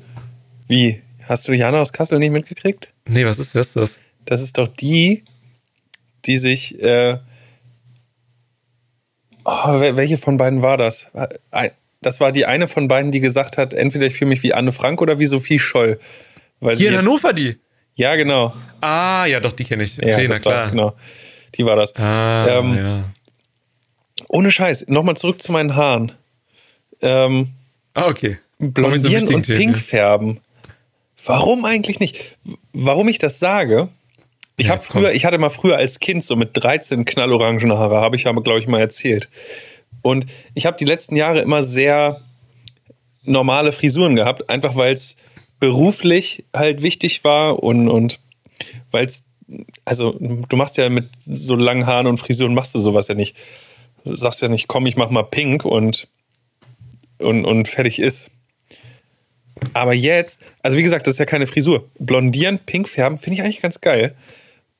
Wie? 0.68 1.03
Hast 1.28 1.46
du 1.48 1.53
Jana 1.53 1.80
aus 1.80 1.92
Kassel 1.92 2.18
nicht 2.18 2.32
mitgekriegt? 2.32 2.92
Nee, 3.07 3.24
was 3.24 3.38
ist, 3.38 3.55
wer 3.55 3.61
ist 3.61 3.76
das? 3.76 4.00
Das 4.24 4.42
ist 4.42 4.59
doch 4.59 4.68
die, 4.68 5.24
die 6.24 6.38
sich. 6.38 6.80
Äh 6.82 7.18
oh, 9.44 9.80
welche 9.80 10.18
von 10.18 10.36
beiden 10.36 10.62
war 10.62 10.76
das? 10.76 11.09
Das 12.03 12.20
war 12.20 12.32
die 12.32 12.44
eine 12.44 12.68
von 12.68 12.88
beiden, 12.88 13.12
die 13.12 13.20
gesagt 13.20 13.57
hat, 13.57 13.72
entweder 13.72 14.07
ich 14.07 14.14
fühle 14.14 14.28
mich 14.30 14.42
wie 14.42 14.53
Anne 14.53 14.72
Frank 14.72 15.00
oder 15.00 15.18
wie 15.18 15.26
Sophie 15.26 15.59
Scholl. 15.59 15.98
Hier 16.61 16.90
in 16.90 16.98
Hannover 16.98 17.32
die? 17.32 17.57
Ja, 17.94 18.16
genau. 18.16 18.55
Ah, 18.80 19.24
ja, 19.26 19.40
doch, 19.40 19.53
die 19.53 19.64
kenne 19.64 19.84
ich. 19.84 19.98
Okay, 19.98 20.24
ja, 20.24 20.28
na 20.28 20.38
klar. 20.38 20.57
War, 20.57 20.70
genau. 20.70 20.96
Die 21.55 21.64
war 21.64 21.76
das. 21.76 21.94
Ah, 21.96 22.46
ähm, 22.48 22.76
ja. 22.76 23.05
Ohne 24.28 24.50
Scheiß, 24.50 24.86
nochmal 24.88 25.16
zurück 25.16 25.42
zu 25.42 25.53
meinen 25.53 25.76
Haaren. 25.76 26.12
Ähm, 27.00 27.48
ah, 27.94 28.07
okay. 28.07 28.38
Blondieren 28.59 29.34
und 29.34 29.46
pink 29.46 29.78
färben. 29.78 30.40
Warum 31.24 31.64
eigentlich 31.64 32.00
nicht? 32.00 32.36
Warum 32.72 33.09
ich 33.09 33.18
das 33.18 33.38
sage? 33.38 33.88
Ich 34.57 34.66
ja, 34.66 34.72
habe 34.72 34.82
früher, 34.82 35.12
ich 35.12 35.24
hatte 35.24 35.38
mal 35.38 35.50
früher 35.50 35.76
als 35.76 36.00
Kind 36.00 36.24
so 36.24 36.36
mit 36.36 36.50
13 36.55 37.05
knallorangene 37.05 37.76
Haare, 37.76 37.96
habe 38.00 38.16
ich 38.16 38.26
aber 38.26 38.42
glaube 38.42 38.61
ich 38.61 38.68
mal 38.68 38.80
erzählt. 38.80 39.28
Und 40.03 40.26
ich 40.55 40.66
habe 40.66 40.76
die 40.76 40.84
letzten 40.84 41.16
Jahre 41.16 41.40
immer 41.40 41.62
sehr 41.62 42.20
normale 43.24 43.72
Frisuren 43.72 44.16
gehabt, 44.16 44.50
einfach 44.50 44.74
weil 44.74 44.92
es 44.92 45.16
beruflich 45.61 46.44
halt 46.53 46.82
wichtig 46.82 47.22
war 47.22 47.62
und, 47.62 47.88
und 47.88 48.18
weil 48.90 49.07
es, 49.07 49.24
also 49.84 50.16
du 50.18 50.57
machst 50.57 50.76
ja 50.76 50.88
mit 50.88 51.09
so 51.20 51.55
langen 51.55 51.86
Haaren 51.86 52.09
und 52.09 52.18
Frisuren 52.18 52.55
machst 52.55 52.74
du 52.74 52.80
sowas 52.80 53.09
ja 53.09 53.14
nicht. 53.14 53.36
Du 54.05 54.14
sagst 54.16 54.42
ja 54.42 54.48
nicht, 54.48 54.66
komm, 54.66 54.86
ich 54.86 54.96
mach 54.96 55.11
mal 55.11 55.22
pink 55.22 55.64
und, 55.64 56.09
und, 57.18 57.44
und 57.44 57.68
fertig 57.68 58.00
ist. 58.00 58.30
Aber 59.74 59.94
jetzt, 59.94 60.42
also 60.62 60.76
wie 60.76 60.82
gesagt, 60.82 61.07
das 61.07 61.14
ist 61.14 61.18
ja 61.18 61.26
keine 61.26 61.46
Frisur. 61.46 61.88
Blondieren, 62.00 62.59
pink 62.59 62.88
färben, 62.88 63.18
finde 63.18 63.34
ich 63.34 63.42
eigentlich 63.42 63.62
ganz 63.62 63.80
geil. 63.80 64.16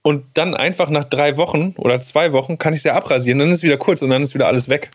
Und 0.03 0.25
dann 0.35 0.55
einfach 0.55 0.91
nach 0.91 1.05
drei 1.05 1.37
Wochen 1.37 1.75
oder 1.79 2.01
zwei 2.01 2.33
Wochen 2.33 2.59
kann 2.59 2.73
ich 2.73 2.79
es 2.79 2.85
ja 2.85 2.95
abrasieren, 2.95 3.39
dann 3.39 3.49
ist 3.49 3.59
es 3.59 3.63
wieder 3.63 3.77
kurz 3.77 4.03
und 4.03 4.11
dann 4.11 4.23
ist 4.23 4.35
wieder 4.35 4.49
alles 4.49 4.69
weg. 4.69 4.91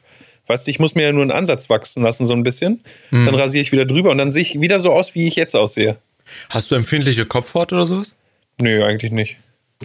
Weißt 0.47 0.67
du, 0.67 0.71
ich 0.71 0.79
muss 0.79 0.95
mir 0.95 1.03
ja 1.03 1.11
nur 1.11 1.21
einen 1.21 1.31
Ansatz 1.31 1.69
wachsen 1.69 2.03
lassen, 2.03 2.25
so 2.25 2.33
ein 2.33 2.43
bisschen. 2.43 2.83
Mhm. 3.11 3.25
Dann 3.25 3.35
rasiere 3.35 3.61
ich 3.61 3.71
wieder 3.71 3.85
drüber 3.85 4.11
und 4.11 4.17
dann 4.17 4.31
sehe 4.31 4.41
ich 4.41 4.59
wieder 4.59 4.79
so 4.79 4.91
aus, 4.91 5.15
wie 5.15 5.27
ich 5.27 5.35
jetzt 5.35 5.55
aussehe. 5.55 5.97
Hast 6.49 6.71
du 6.71 6.75
empfindliche 6.75 7.25
Kopfhaut 7.25 7.71
oder 7.71 7.85
sowas? 7.85 8.15
Nö, 8.59 8.83
eigentlich 8.83 9.11
nicht. 9.11 9.37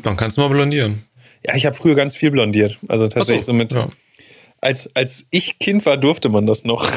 Dann 0.02 0.16
kannst 0.16 0.36
du 0.36 0.40
mal 0.40 0.48
blondieren. 0.48 1.04
Ja, 1.44 1.54
ich 1.56 1.66
habe 1.66 1.76
früher 1.76 1.94
ganz 1.94 2.16
viel 2.16 2.30
blondiert. 2.30 2.78
Also 2.88 3.08
tatsächlich 3.08 3.44
so, 3.44 3.52
so, 3.52 3.58
mit. 3.58 3.72
Ja. 3.72 3.88
Als, 4.62 4.94
als 4.96 5.26
ich 5.30 5.58
Kind 5.58 5.84
war, 5.84 5.98
durfte 5.98 6.30
man 6.30 6.46
das 6.46 6.64
noch. 6.64 6.90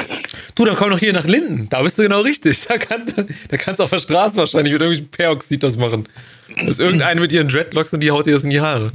Du, 0.54 0.64
dann 0.64 0.76
komm 0.76 0.88
doch 0.88 0.98
hier 0.98 1.12
nach 1.12 1.26
Linden. 1.26 1.68
Da 1.68 1.82
bist 1.82 1.98
du 1.98 2.02
genau 2.02 2.22
richtig. 2.22 2.64
Da 2.66 2.78
kannst, 2.78 3.18
du, 3.18 3.26
da 3.48 3.56
kannst 3.58 3.80
du 3.80 3.84
auf 3.84 3.90
der 3.90 3.98
Straße 3.98 4.36
wahrscheinlich 4.36 4.72
mit 4.72 4.80
irgendwelchen 4.80 5.10
Peroxid 5.10 5.62
das 5.62 5.76
machen. 5.76 6.08
Das 6.56 6.68
ist 6.68 6.80
irgendeine 6.80 7.20
mit 7.20 7.32
ihren 7.32 7.48
Dreadlocks 7.48 7.92
und 7.92 8.00
die 8.00 8.10
haut 8.10 8.24
dir 8.24 8.32
das 8.32 8.44
in 8.44 8.50
die 8.50 8.62
Haare. 8.62 8.92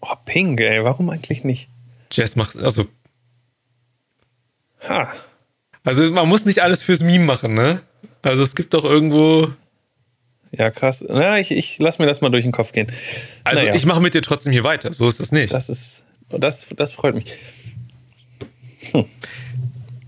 Oh, 0.00 0.14
pink, 0.24 0.60
ey. 0.60 0.84
Warum 0.84 1.10
eigentlich 1.10 1.42
nicht? 1.42 1.68
Jess 2.12 2.36
macht, 2.36 2.56
also 2.56 2.86
Ha. 4.88 5.08
Also 5.84 6.10
man 6.10 6.28
muss 6.28 6.44
nicht 6.44 6.60
alles 6.60 6.82
fürs 6.82 7.00
Meme 7.00 7.24
machen, 7.24 7.54
ne? 7.54 7.82
Also 8.22 8.42
es 8.42 8.54
gibt 8.54 8.74
doch 8.74 8.84
irgendwo. 8.84 9.48
Ja, 10.52 10.70
krass. 10.70 11.04
Na, 11.06 11.38
ich, 11.38 11.50
ich 11.50 11.78
lass 11.78 11.98
mir 11.98 12.06
das 12.06 12.20
mal 12.20 12.30
durch 12.30 12.44
den 12.44 12.52
Kopf 12.52 12.72
gehen. 12.72 12.88
Also 13.44 13.62
naja. 13.62 13.74
ich 13.74 13.86
mache 13.86 14.00
mit 14.00 14.14
dir 14.14 14.22
trotzdem 14.22 14.52
hier 14.52 14.64
weiter. 14.64 14.92
So 14.92 15.08
ist 15.08 15.20
das 15.20 15.32
nicht. 15.32 15.52
Das 15.52 15.68
ist. 15.68 16.04
Das, 16.30 16.66
das 16.76 16.92
freut 16.92 17.14
mich. 17.14 17.36
Hm. 18.92 19.04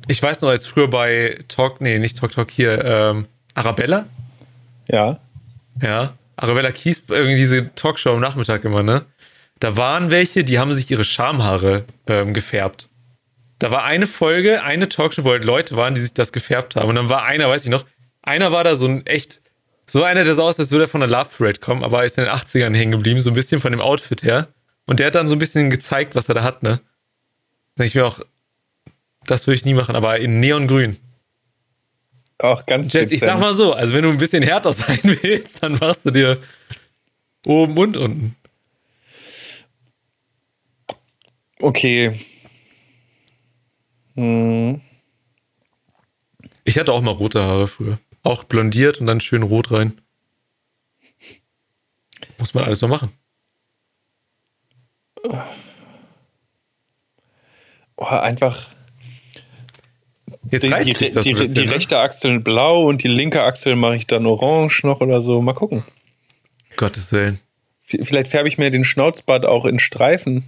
Ich 0.08 0.22
weiß 0.22 0.40
noch, 0.40 0.48
als 0.48 0.66
früher 0.66 0.88
bei 0.88 1.38
Talk, 1.48 1.80
nee, 1.80 1.98
nicht 1.98 2.18
Talk 2.18 2.32
Talk 2.32 2.50
hier, 2.50 2.84
ähm, 2.84 3.26
Arabella. 3.54 4.06
Ja. 4.88 5.20
Ja. 5.80 6.14
Arabella 6.36 6.72
Kies, 6.72 7.04
irgendwie 7.08 7.36
diese 7.36 7.74
Talkshow 7.74 8.10
am 8.10 8.20
Nachmittag 8.20 8.64
immer, 8.64 8.82
ne? 8.82 9.04
Da 9.60 9.76
waren 9.76 10.10
welche, 10.10 10.42
die 10.42 10.58
haben 10.58 10.72
sich 10.72 10.90
ihre 10.90 11.04
Schamhaare 11.04 11.84
ähm, 12.08 12.34
gefärbt. 12.34 12.88
Da 13.60 13.70
war 13.70 13.84
eine 13.84 14.06
Folge, 14.06 14.64
eine 14.64 14.88
Talkshow, 14.88 15.24
wo 15.24 15.30
halt 15.30 15.44
Leute 15.44 15.76
waren, 15.76 15.94
die 15.94 16.00
sich 16.00 16.14
das 16.14 16.32
gefärbt 16.32 16.74
haben. 16.74 16.88
Und 16.88 16.96
dann 16.96 17.08
war 17.08 17.24
einer, 17.24 17.48
weiß 17.48 17.62
ich 17.62 17.70
noch, 17.70 17.84
einer 18.22 18.50
war 18.50 18.64
da 18.64 18.74
so 18.74 18.86
ein 18.86 19.06
echt, 19.06 19.40
so 19.86 20.02
einer, 20.02 20.24
der 20.24 20.34
sah 20.34 20.42
aus, 20.42 20.58
als 20.58 20.72
würde 20.72 20.86
er 20.86 20.88
von 20.88 21.00
der 21.00 21.08
Love 21.08 21.30
Parade 21.38 21.60
kommen, 21.60 21.84
aber 21.84 22.00
er 22.00 22.06
ist 22.06 22.18
in 22.18 22.24
den 22.24 22.32
80ern 22.32 22.74
hängen 22.74 22.92
geblieben, 22.92 23.20
so 23.20 23.30
ein 23.30 23.34
bisschen 23.34 23.60
von 23.60 23.70
dem 23.70 23.80
Outfit 23.80 24.24
her. 24.24 24.48
Und 24.86 25.00
der 25.00 25.08
hat 25.08 25.14
dann 25.14 25.28
so 25.28 25.34
ein 25.34 25.38
bisschen 25.38 25.70
gezeigt, 25.70 26.14
was 26.14 26.28
er 26.28 26.34
da 26.34 26.42
hat, 26.42 26.62
ne? 26.62 26.80
Da 27.76 27.84
ich 27.84 27.94
mir 27.94 28.06
auch, 28.06 28.20
das 29.24 29.46
würde 29.46 29.56
ich 29.56 29.64
nie 29.64 29.74
machen, 29.74 29.96
aber 29.96 30.18
in 30.18 30.40
Neongrün. 30.40 30.98
Auch 32.38 32.66
ganz 32.66 32.92
Jess, 32.92 33.12
ich 33.12 33.20
sag 33.20 33.38
mal 33.38 33.54
so, 33.54 33.72
also 33.72 33.94
wenn 33.94 34.02
du 34.02 34.10
ein 34.10 34.18
bisschen 34.18 34.42
härter 34.42 34.72
sein 34.72 35.00
willst, 35.02 35.62
dann 35.62 35.74
machst 35.74 36.04
du 36.04 36.10
dir 36.10 36.42
oben 37.46 37.78
und 37.78 37.96
unten. 37.96 38.36
Okay, 41.60 42.18
hm. 44.14 44.80
Ich 46.64 46.78
hatte 46.78 46.92
auch 46.92 47.02
mal 47.02 47.10
rote 47.10 47.42
Haare 47.42 47.66
früher. 47.66 47.98
Auch 48.22 48.44
blondiert 48.44 49.00
und 49.00 49.06
dann 49.06 49.20
schön 49.20 49.42
rot 49.42 49.72
rein. 49.72 50.00
Muss 52.38 52.54
man 52.54 52.64
alles 52.64 52.80
mal 52.82 52.88
machen. 52.88 53.12
Oh, 57.96 58.04
einfach. 58.04 58.68
Jetzt 60.50 60.64
die, 60.64 60.94
die, 60.94 61.10
das 61.10 61.24
die, 61.24 61.34
bisschen, 61.34 61.54
die 61.54 61.64
ne? 61.64 61.70
rechte 61.70 61.98
Achsel 61.98 62.40
blau 62.40 62.84
und 62.84 63.02
die 63.02 63.08
linke 63.08 63.42
Achsel 63.42 63.76
mache 63.76 63.96
ich 63.96 64.06
dann 64.06 64.26
orange 64.26 64.84
noch 64.84 65.00
oder 65.00 65.20
so. 65.20 65.40
Mal 65.40 65.54
gucken. 65.54 65.84
Gottes 66.76 67.12
Willen. 67.12 67.40
Vielleicht 67.82 68.28
färbe 68.28 68.48
ich 68.48 68.58
mir 68.58 68.70
den 68.70 68.84
Schnauzbart 68.84 69.46
auch 69.46 69.64
in 69.64 69.78
Streifen. 69.78 70.44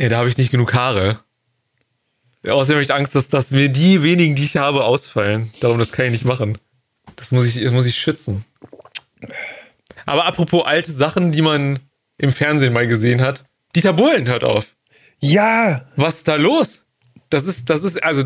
Ja, 0.00 0.08
da 0.08 0.18
habe 0.18 0.28
ich 0.28 0.36
nicht 0.36 0.50
genug 0.50 0.74
Haare. 0.74 1.20
Außerdem 2.46 2.76
habe 2.76 2.84
ich 2.84 2.94
Angst, 2.94 3.14
dass, 3.14 3.28
dass 3.28 3.50
mir 3.50 3.68
die 3.68 4.02
wenigen, 4.02 4.34
die 4.34 4.44
ich 4.44 4.56
habe, 4.56 4.84
ausfallen. 4.84 5.50
Darum, 5.60 5.78
das 5.78 5.92
kann 5.92 6.06
ich 6.06 6.12
nicht 6.12 6.24
machen. 6.24 6.56
Das 7.16 7.32
muss 7.32 7.46
ich, 7.46 7.62
das 7.62 7.72
muss 7.72 7.86
ich 7.86 7.96
schützen. 7.96 8.44
Aber 10.06 10.24
apropos 10.26 10.64
alte 10.64 10.92
Sachen, 10.92 11.32
die 11.32 11.42
man 11.42 11.78
im 12.16 12.32
Fernsehen 12.32 12.72
mal 12.72 12.86
gesehen 12.86 13.20
hat. 13.20 13.44
Dieter 13.74 13.92
Bohlen 13.92 14.26
hört 14.26 14.44
auf. 14.44 14.74
Ja. 15.20 15.86
Was 15.96 16.18
ist 16.18 16.28
da 16.28 16.36
los? 16.36 16.84
Das 17.30 17.46
ist, 17.46 17.68
das 17.68 17.84
ist, 17.84 18.02
also 18.02 18.24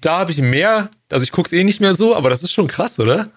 da 0.00 0.18
habe 0.20 0.30
ich 0.30 0.38
mehr, 0.38 0.90
also 1.10 1.24
ich 1.24 1.32
gucke 1.32 1.48
es 1.48 1.52
eh 1.52 1.64
nicht 1.64 1.80
mehr 1.80 1.94
so, 1.94 2.14
aber 2.14 2.30
das 2.30 2.42
ist 2.42 2.52
schon 2.52 2.66
krass, 2.66 2.98
oder? 2.98 3.30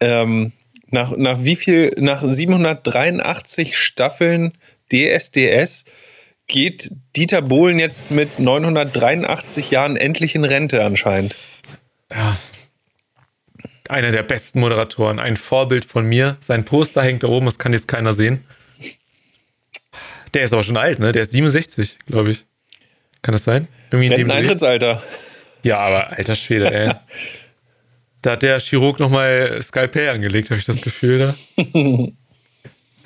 Ähm, 0.00 0.52
nach, 0.90 1.16
nach 1.16 1.38
wie 1.42 1.56
viel, 1.56 1.94
nach 1.98 2.22
783 2.26 3.76
Staffeln 3.76 4.52
DSDS 4.92 5.84
geht 6.46 6.90
Dieter 7.16 7.42
Bohlen 7.42 7.78
jetzt 7.78 8.10
mit 8.10 8.38
983 8.38 9.70
Jahren 9.70 9.96
endlich 9.96 10.34
in 10.34 10.44
Rente 10.44 10.84
anscheinend. 10.84 11.36
Ja. 12.10 12.36
Einer 13.88 14.12
der 14.12 14.22
besten 14.22 14.60
Moderatoren, 14.60 15.18
ein 15.18 15.36
Vorbild 15.36 15.84
von 15.84 16.06
mir. 16.06 16.36
Sein 16.40 16.64
Poster 16.64 17.02
hängt 17.02 17.22
da 17.22 17.28
oben, 17.28 17.46
das 17.46 17.58
kann 17.58 17.72
jetzt 17.72 17.88
keiner 17.88 18.12
sehen. 18.12 18.44
Der 20.34 20.42
ist 20.42 20.52
aber 20.52 20.64
schon 20.64 20.76
alt, 20.76 20.98
ne? 20.98 21.12
Der 21.12 21.22
ist 21.22 21.30
67, 21.30 21.98
glaube 22.06 22.30
ich. 22.30 22.44
Kann 23.22 23.32
das 23.32 23.44
sein? 23.44 23.68
Irgendwie 23.90 24.08
in 24.08 24.14
dem 24.14 24.30
Eintrittsalter. 24.30 25.02
Ja, 25.62 25.78
aber 25.78 26.10
alter 26.10 26.34
Schwede, 26.34 26.72
ey. 26.72 26.92
da 28.22 28.32
hat 28.32 28.42
der 28.42 28.58
Chirurg 28.58 28.98
nochmal 28.98 29.60
Skalpell 29.62 30.08
angelegt, 30.08 30.50
habe 30.50 30.58
ich 30.58 30.64
das 30.64 30.82
Gefühl 30.82 31.34
da. 31.56 31.62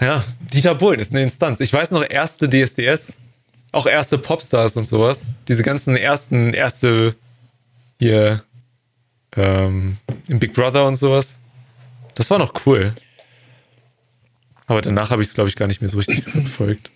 ja, 0.01 0.25
Dieter 0.53 0.75
Bohlen 0.75 1.01
ist 1.01 1.13
eine 1.13 1.23
Instanz. 1.23 1.61
Ich 1.61 1.73
weiß 1.73 1.91
noch, 1.91 2.09
erste 2.09 2.49
DSDS, 2.49 3.15
auch 3.73 3.87
erste 3.87 4.17
Popstars 4.17 4.77
und 4.77 4.87
sowas. 4.87 5.25
Diese 5.47 5.63
ganzen 5.63 5.97
ersten, 5.97 6.55
erste 6.55 7.15
hier 7.99 8.43
ähm, 9.37 9.99
im 10.29 10.39
Big 10.39 10.55
Brother 10.55 10.87
und 10.87 10.97
sowas. 10.97 11.37
Das 12.15 12.31
war 12.31 12.39
noch 12.39 12.55
cool. 12.67 12.95
Aber 14.67 14.81
danach 14.83 15.11
habe 15.11 15.23
ich 15.23 15.29
es, 15.29 15.35
glaube 15.35 15.49
ich, 15.49 15.57
gar 15.57 15.67
nicht 15.67 15.81
mehr 15.81 15.89
so 15.89 15.99
richtig 15.99 16.25
verfolgt. 16.29 16.91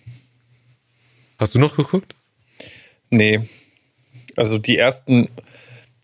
Hast 1.43 1.55
du 1.55 1.59
noch 1.59 1.75
geguckt? 1.75 2.15
Nee. 3.09 3.41
Also 4.37 4.57
die 4.57 4.77
ersten 4.77 5.27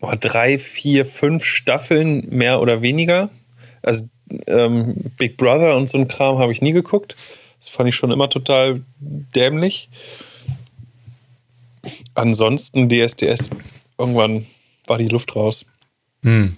oh, 0.00 0.12
drei, 0.20 0.58
vier, 0.58 1.06
fünf 1.06 1.44
Staffeln 1.44 2.26
mehr 2.28 2.60
oder 2.60 2.82
weniger. 2.82 3.30
Also 3.82 4.08
ähm, 4.46 4.94
Big 5.16 5.36
Brother 5.36 5.76
und 5.76 5.88
so 5.88 5.96
ein 5.98 6.08
Kram 6.08 6.38
habe 6.38 6.52
ich 6.52 6.60
nie 6.60 6.72
geguckt. 6.72 7.16
Das 7.58 7.68
fand 7.68 7.88
ich 7.88 7.94
schon 7.94 8.10
immer 8.10 8.28
total 8.28 8.82
dämlich 9.00 9.88
ansonsten 12.14 12.88
DSDS, 12.88 13.48
irgendwann 13.98 14.46
war 14.86 14.98
die 14.98 15.08
Luft 15.08 15.34
raus. 15.36 15.64
Hm. 16.22 16.56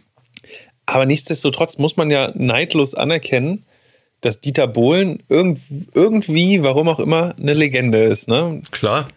Aber 0.87 1.07
nichtsdestotrotz 1.07 1.79
muss 1.79 1.97
man 1.97 2.11
ja 2.11 2.33
neidlos 2.35 2.95
anerkennen, 2.95 3.65
dass 4.23 4.41
Dieter 4.41 4.67
Bohlen 4.69 5.23
irgendwie, 5.29 6.63
warum 6.63 6.89
auch 6.89 7.01
immer, 7.01 7.35
eine 7.39 7.53
Legende 7.53 8.03
ist. 8.05 8.29
Ne? 8.29 8.63
Klar. 8.71 9.09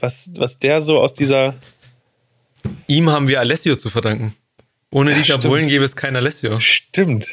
Was, 0.00 0.30
was 0.36 0.58
der 0.58 0.80
so 0.80 0.98
aus 0.98 1.12
dieser. 1.12 1.54
Ihm 2.86 3.10
haben 3.10 3.28
wir 3.28 3.40
Alessio 3.40 3.76
zu 3.76 3.90
verdanken. 3.90 4.34
Ohne 4.90 5.10
Ja, 5.10 5.16
Dieter 5.16 5.38
stimmt. 5.38 5.44
Bohlen 5.44 5.68
gäbe 5.68 5.84
es 5.84 5.96
kein 5.96 6.16
Alessio. 6.16 6.60
Stimmt. 6.60 7.26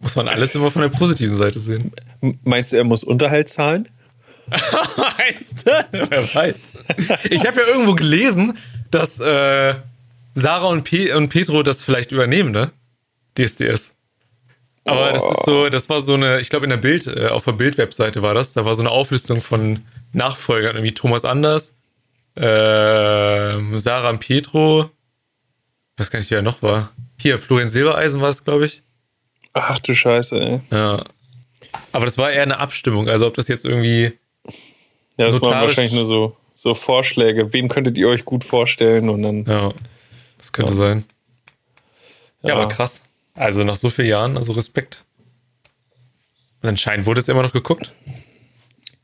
Muss 0.00 0.14
man 0.16 0.28
alles 0.28 0.54
immer 0.54 0.70
von 0.70 0.82
der 0.82 0.90
positiven 0.90 1.36
Seite 1.36 1.58
sehen. 1.60 1.92
Meinst 2.44 2.72
du, 2.72 2.76
er 2.76 2.84
muss 2.84 3.02
Unterhalt 3.02 3.48
zahlen? 3.48 3.88
Meinst 4.48 5.66
du? 5.66 5.86
Wer 5.92 6.34
weiß. 6.34 6.74
Ich 7.30 7.46
habe 7.46 7.60
ja 7.62 7.66
irgendwo 7.66 7.94
gelesen, 7.94 8.58
dass 8.90 9.18
äh, 9.18 9.74
Sarah 10.34 10.68
und, 10.68 10.84
Pe 10.84 11.16
und 11.16 11.30
Petro 11.30 11.62
das 11.62 11.82
vielleicht 11.82 12.12
übernehmen, 12.12 12.52
ne? 12.52 12.70
DSDS. 13.36 13.94
Aber 14.88 15.12
das 15.12 15.22
ist 15.22 15.44
so, 15.44 15.68
das 15.68 15.88
war 15.88 16.00
so 16.00 16.14
eine, 16.14 16.40
ich 16.40 16.48
glaube 16.50 16.64
in 16.66 16.70
der 16.70 16.76
Bild, 16.76 17.06
äh, 17.06 17.28
auf 17.28 17.44
der 17.44 17.52
Bild-Webseite 17.52 18.22
war 18.22 18.34
das, 18.34 18.52
da 18.54 18.64
war 18.64 18.74
so 18.74 18.82
eine 18.82 18.90
Auflistung 18.90 19.42
von 19.42 19.84
Nachfolgern, 20.12 20.76
irgendwie 20.76 20.94
Thomas 20.94 21.24
Anders, 21.24 21.74
ähm, 22.36 23.78
Sarah 23.78 24.10
und 24.10 24.20
Petro, 24.20 24.90
ich 25.96 26.00
weiß 26.00 26.10
gar 26.10 26.18
nicht, 26.20 26.30
wer 26.30 26.42
noch 26.42 26.62
war. 26.62 26.92
Hier, 27.20 27.38
Florian 27.38 27.68
Silbereisen 27.68 28.20
war 28.20 28.28
es, 28.30 28.44
glaube 28.44 28.66
ich. 28.66 28.82
Ach 29.52 29.78
du 29.80 29.94
Scheiße, 29.94 30.36
ey. 30.38 30.60
Ja. 30.70 31.02
Aber 31.92 32.04
das 32.04 32.16
war 32.18 32.30
eher 32.30 32.42
eine 32.42 32.58
Abstimmung, 32.58 33.08
also 33.08 33.26
ob 33.26 33.34
das 33.34 33.48
jetzt 33.48 33.64
irgendwie 33.64 34.12
Ja, 35.16 35.26
das 35.26 35.40
waren 35.42 35.62
wahrscheinlich 35.62 35.92
nur 35.92 36.06
so, 36.06 36.36
so 36.54 36.74
Vorschläge. 36.74 37.52
Wen 37.52 37.68
könntet 37.68 37.98
ihr 37.98 38.08
euch 38.08 38.24
gut 38.24 38.44
vorstellen? 38.44 39.08
Und 39.08 39.22
dann. 39.22 39.44
Ja, 39.44 39.72
das 40.38 40.52
könnte 40.52 40.72
Ja. 40.72 40.76
sein. 40.78 41.04
Ja, 42.42 42.50
Ja. 42.50 42.54
aber 42.54 42.68
krass. 42.68 43.02
Also 43.38 43.62
nach 43.62 43.76
so 43.76 43.88
vielen 43.88 44.08
Jahren, 44.08 44.36
also 44.36 44.52
Respekt. 44.52 45.04
Und 46.60 46.70
anscheinend 46.70 47.06
wurde 47.06 47.20
es 47.20 47.28
immer 47.28 47.42
noch 47.42 47.52
geguckt. 47.52 47.92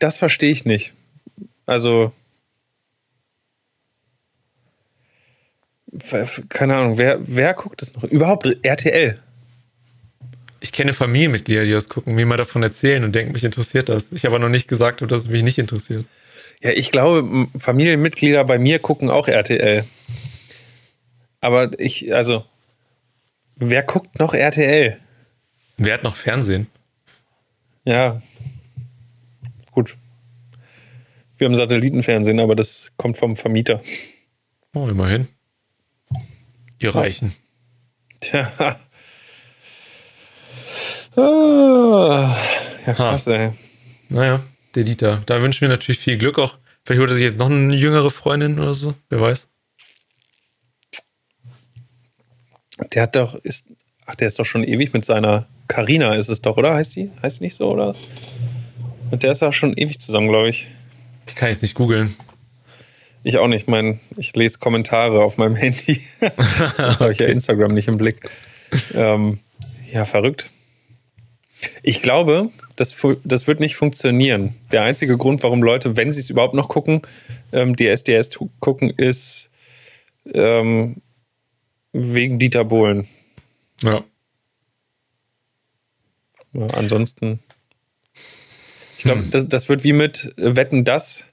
Das 0.00 0.18
verstehe 0.18 0.50
ich 0.50 0.64
nicht. 0.64 0.92
Also. 1.66 2.12
Keine 6.48 6.74
Ahnung, 6.74 6.98
wer, 6.98 7.20
wer 7.22 7.54
guckt 7.54 7.80
das 7.80 7.94
noch? 7.94 8.02
Überhaupt 8.02 8.44
RTL. 8.62 9.22
Ich 10.58 10.72
kenne 10.72 10.94
Familienmitglieder, 10.94 11.64
die 11.64 11.70
das 11.70 11.88
gucken, 11.88 12.16
mir 12.16 12.26
mal 12.26 12.36
davon 12.36 12.64
erzählen 12.64 13.04
und 13.04 13.14
denken, 13.14 13.32
mich 13.32 13.44
interessiert 13.44 13.88
das. 13.88 14.10
Ich 14.10 14.26
aber 14.26 14.40
noch 14.40 14.48
nicht 14.48 14.66
gesagt 14.66 15.00
habe, 15.00 15.08
dass 15.08 15.20
es 15.20 15.28
mich 15.28 15.44
nicht 15.44 15.58
interessiert. 15.58 16.06
Ja, 16.60 16.70
ich 16.70 16.90
glaube, 16.90 17.46
Familienmitglieder 17.56 18.44
bei 18.44 18.58
mir 18.58 18.80
gucken 18.80 19.10
auch 19.10 19.28
RTL. 19.28 19.84
Aber 21.40 21.78
ich, 21.78 22.12
also, 22.12 22.44
wer 23.56 23.82
guckt 23.82 24.18
noch 24.18 24.34
RTL? 24.34 25.00
Wer 25.76 25.94
hat 25.94 26.04
noch 26.04 26.16
Fernsehen? 26.16 26.68
Ja. 27.84 28.22
Gut. 29.72 29.96
Wir 31.36 31.46
haben 31.46 31.56
Satellitenfernsehen, 31.56 32.40
aber 32.40 32.54
das 32.54 32.92
kommt 32.96 33.16
vom 33.16 33.36
Vermieter. 33.36 33.80
Oh, 34.72 34.88
immerhin. 34.88 35.28
Ihr 36.78 36.94
Reichen. 36.94 37.34
Tja. 38.20 38.52
Ah, 41.16 42.36
ja, 42.86 42.92
krass, 42.92 43.26
ey. 43.26 43.50
Naja, 44.08 44.42
der 44.74 44.84
Dieter. 44.84 45.22
Da 45.26 45.40
wünschen 45.42 45.62
wir 45.62 45.68
natürlich 45.68 45.98
viel 46.00 46.18
Glück 46.18 46.38
auch. 46.38 46.58
Vielleicht 46.84 47.00
holt 47.00 47.10
er 47.10 47.14
sich 47.14 47.22
jetzt 47.22 47.38
noch 47.38 47.50
eine 47.50 47.74
jüngere 47.74 48.10
Freundin 48.10 48.58
oder 48.58 48.74
so. 48.74 48.94
Wer 49.10 49.20
weiß. 49.20 49.48
Der 52.92 53.02
hat 53.02 53.16
doch, 53.16 53.34
ist, 53.36 53.68
ach, 54.06 54.14
der 54.14 54.26
ist 54.26 54.38
doch 54.38 54.44
schon 54.44 54.64
ewig 54.64 54.92
mit 54.92 55.04
seiner 55.04 55.46
Karina, 55.68 56.14
ist 56.14 56.28
es 56.28 56.42
doch, 56.42 56.56
oder? 56.56 56.74
Heißt 56.74 56.96
die? 56.96 57.10
Heißt 57.22 57.40
die 57.40 57.44
nicht 57.44 57.56
so, 57.56 57.70
oder? 57.72 57.94
Mit 59.10 59.22
der 59.22 59.32
ist 59.32 59.42
er 59.42 59.52
schon 59.52 59.74
ewig 59.74 60.00
zusammen, 60.00 60.28
glaube 60.28 60.48
ich. 60.48 60.68
Ich 61.26 61.36
kann 61.36 61.48
jetzt 61.48 61.62
nicht 61.62 61.74
googeln. 61.74 62.16
Ich 63.22 63.38
auch 63.38 63.48
nicht. 63.48 63.68
Mein, 63.68 64.00
ich 64.16 64.34
lese 64.36 64.58
Kommentare 64.58 65.22
auf 65.22 65.38
meinem 65.38 65.56
Handy. 65.56 66.02
Sonst 66.20 67.00
habe 67.00 67.12
ich 67.12 67.18
ja 67.18 67.26
Okay. 67.26 67.32
Instagram 67.32 67.72
nicht 67.72 67.88
im 67.88 67.96
Blick. 67.96 68.28
Ähm, 68.94 69.38
ja, 69.92 70.04
verrückt. 70.04 70.50
Ich 71.82 72.02
glaube, 72.02 72.50
das, 72.76 72.94
das 73.24 73.46
wird 73.46 73.60
nicht 73.60 73.76
funktionieren. 73.76 74.54
Der 74.72 74.82
einzige 74.82 75.16
Grund, 75.16 75.42
warum 75.42 75.62
Leute, 75.62 75.96
wenn 75.96 76.12
sie 76.12 76.20
es 76.20 76.28
überhaupt 76.28 76.54
noch 76.54 76.68
gucken, 76.68 77.02
ähm, 77.52 77.74
DSDS 77.76 78.38
gucken, 78.60 78.90
ist 78.90 79.50
ähm, 80.32 80.96
wegen 81.94 82.38
Dieter 82.38 82.64
Bohlen. 82.64 83.08
Ja. 83.82 84.04
Ja, 86.52 86.66
ansonsten. 86.74 87.40
Ich 88.98 89.04
glaube, 89.04 89.22
das, 89.30 89.48
das 89.48 89.68
wird 89.68 89.84
wie 89.84 89.92
mit 89.92 90.32
äh, 90.36 90.56
Wetten 90.56 90.84
das, 90.84 91.24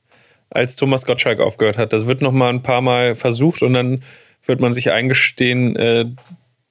als 0.49 0.75
Thomas 0.75 1.05
Gottschalk 1.05 1.39
aufgehört 1.39 1.77
hat. 1.77 1.93
Das 1.93 2.05
wird 2.05 2.21
noch 2.21 2.31
mal 2.31 2.49
ein 2.49 2.63
paar 2.63 2.81
Mal 2.81 3.15
versucht 3.15 3.61
und 3.61 3.73
dann 3.73 4.03
wird 4.45 4.59
man 4.59 4.73
sich 4.73 4.91
eingestehen, 4.91 5.75
äh, 5.75 6.05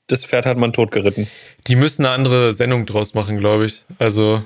das 0.07 0.24
Pferd 0.24 0.47
hat 0.47 0.57
man 0.57 0.72
totgeritten. 0.72 1.28
Die 1.66 1.76
müssen 1.76 2.05
eine 2.05 2.14
andere 2.14 2.53
Sendung 2.53 2.86
draus 2.86 3.14
machen, 3.14 3.38
glaube 3.38 3.66
ich. 3.66 3.84
Also 3.99 4.45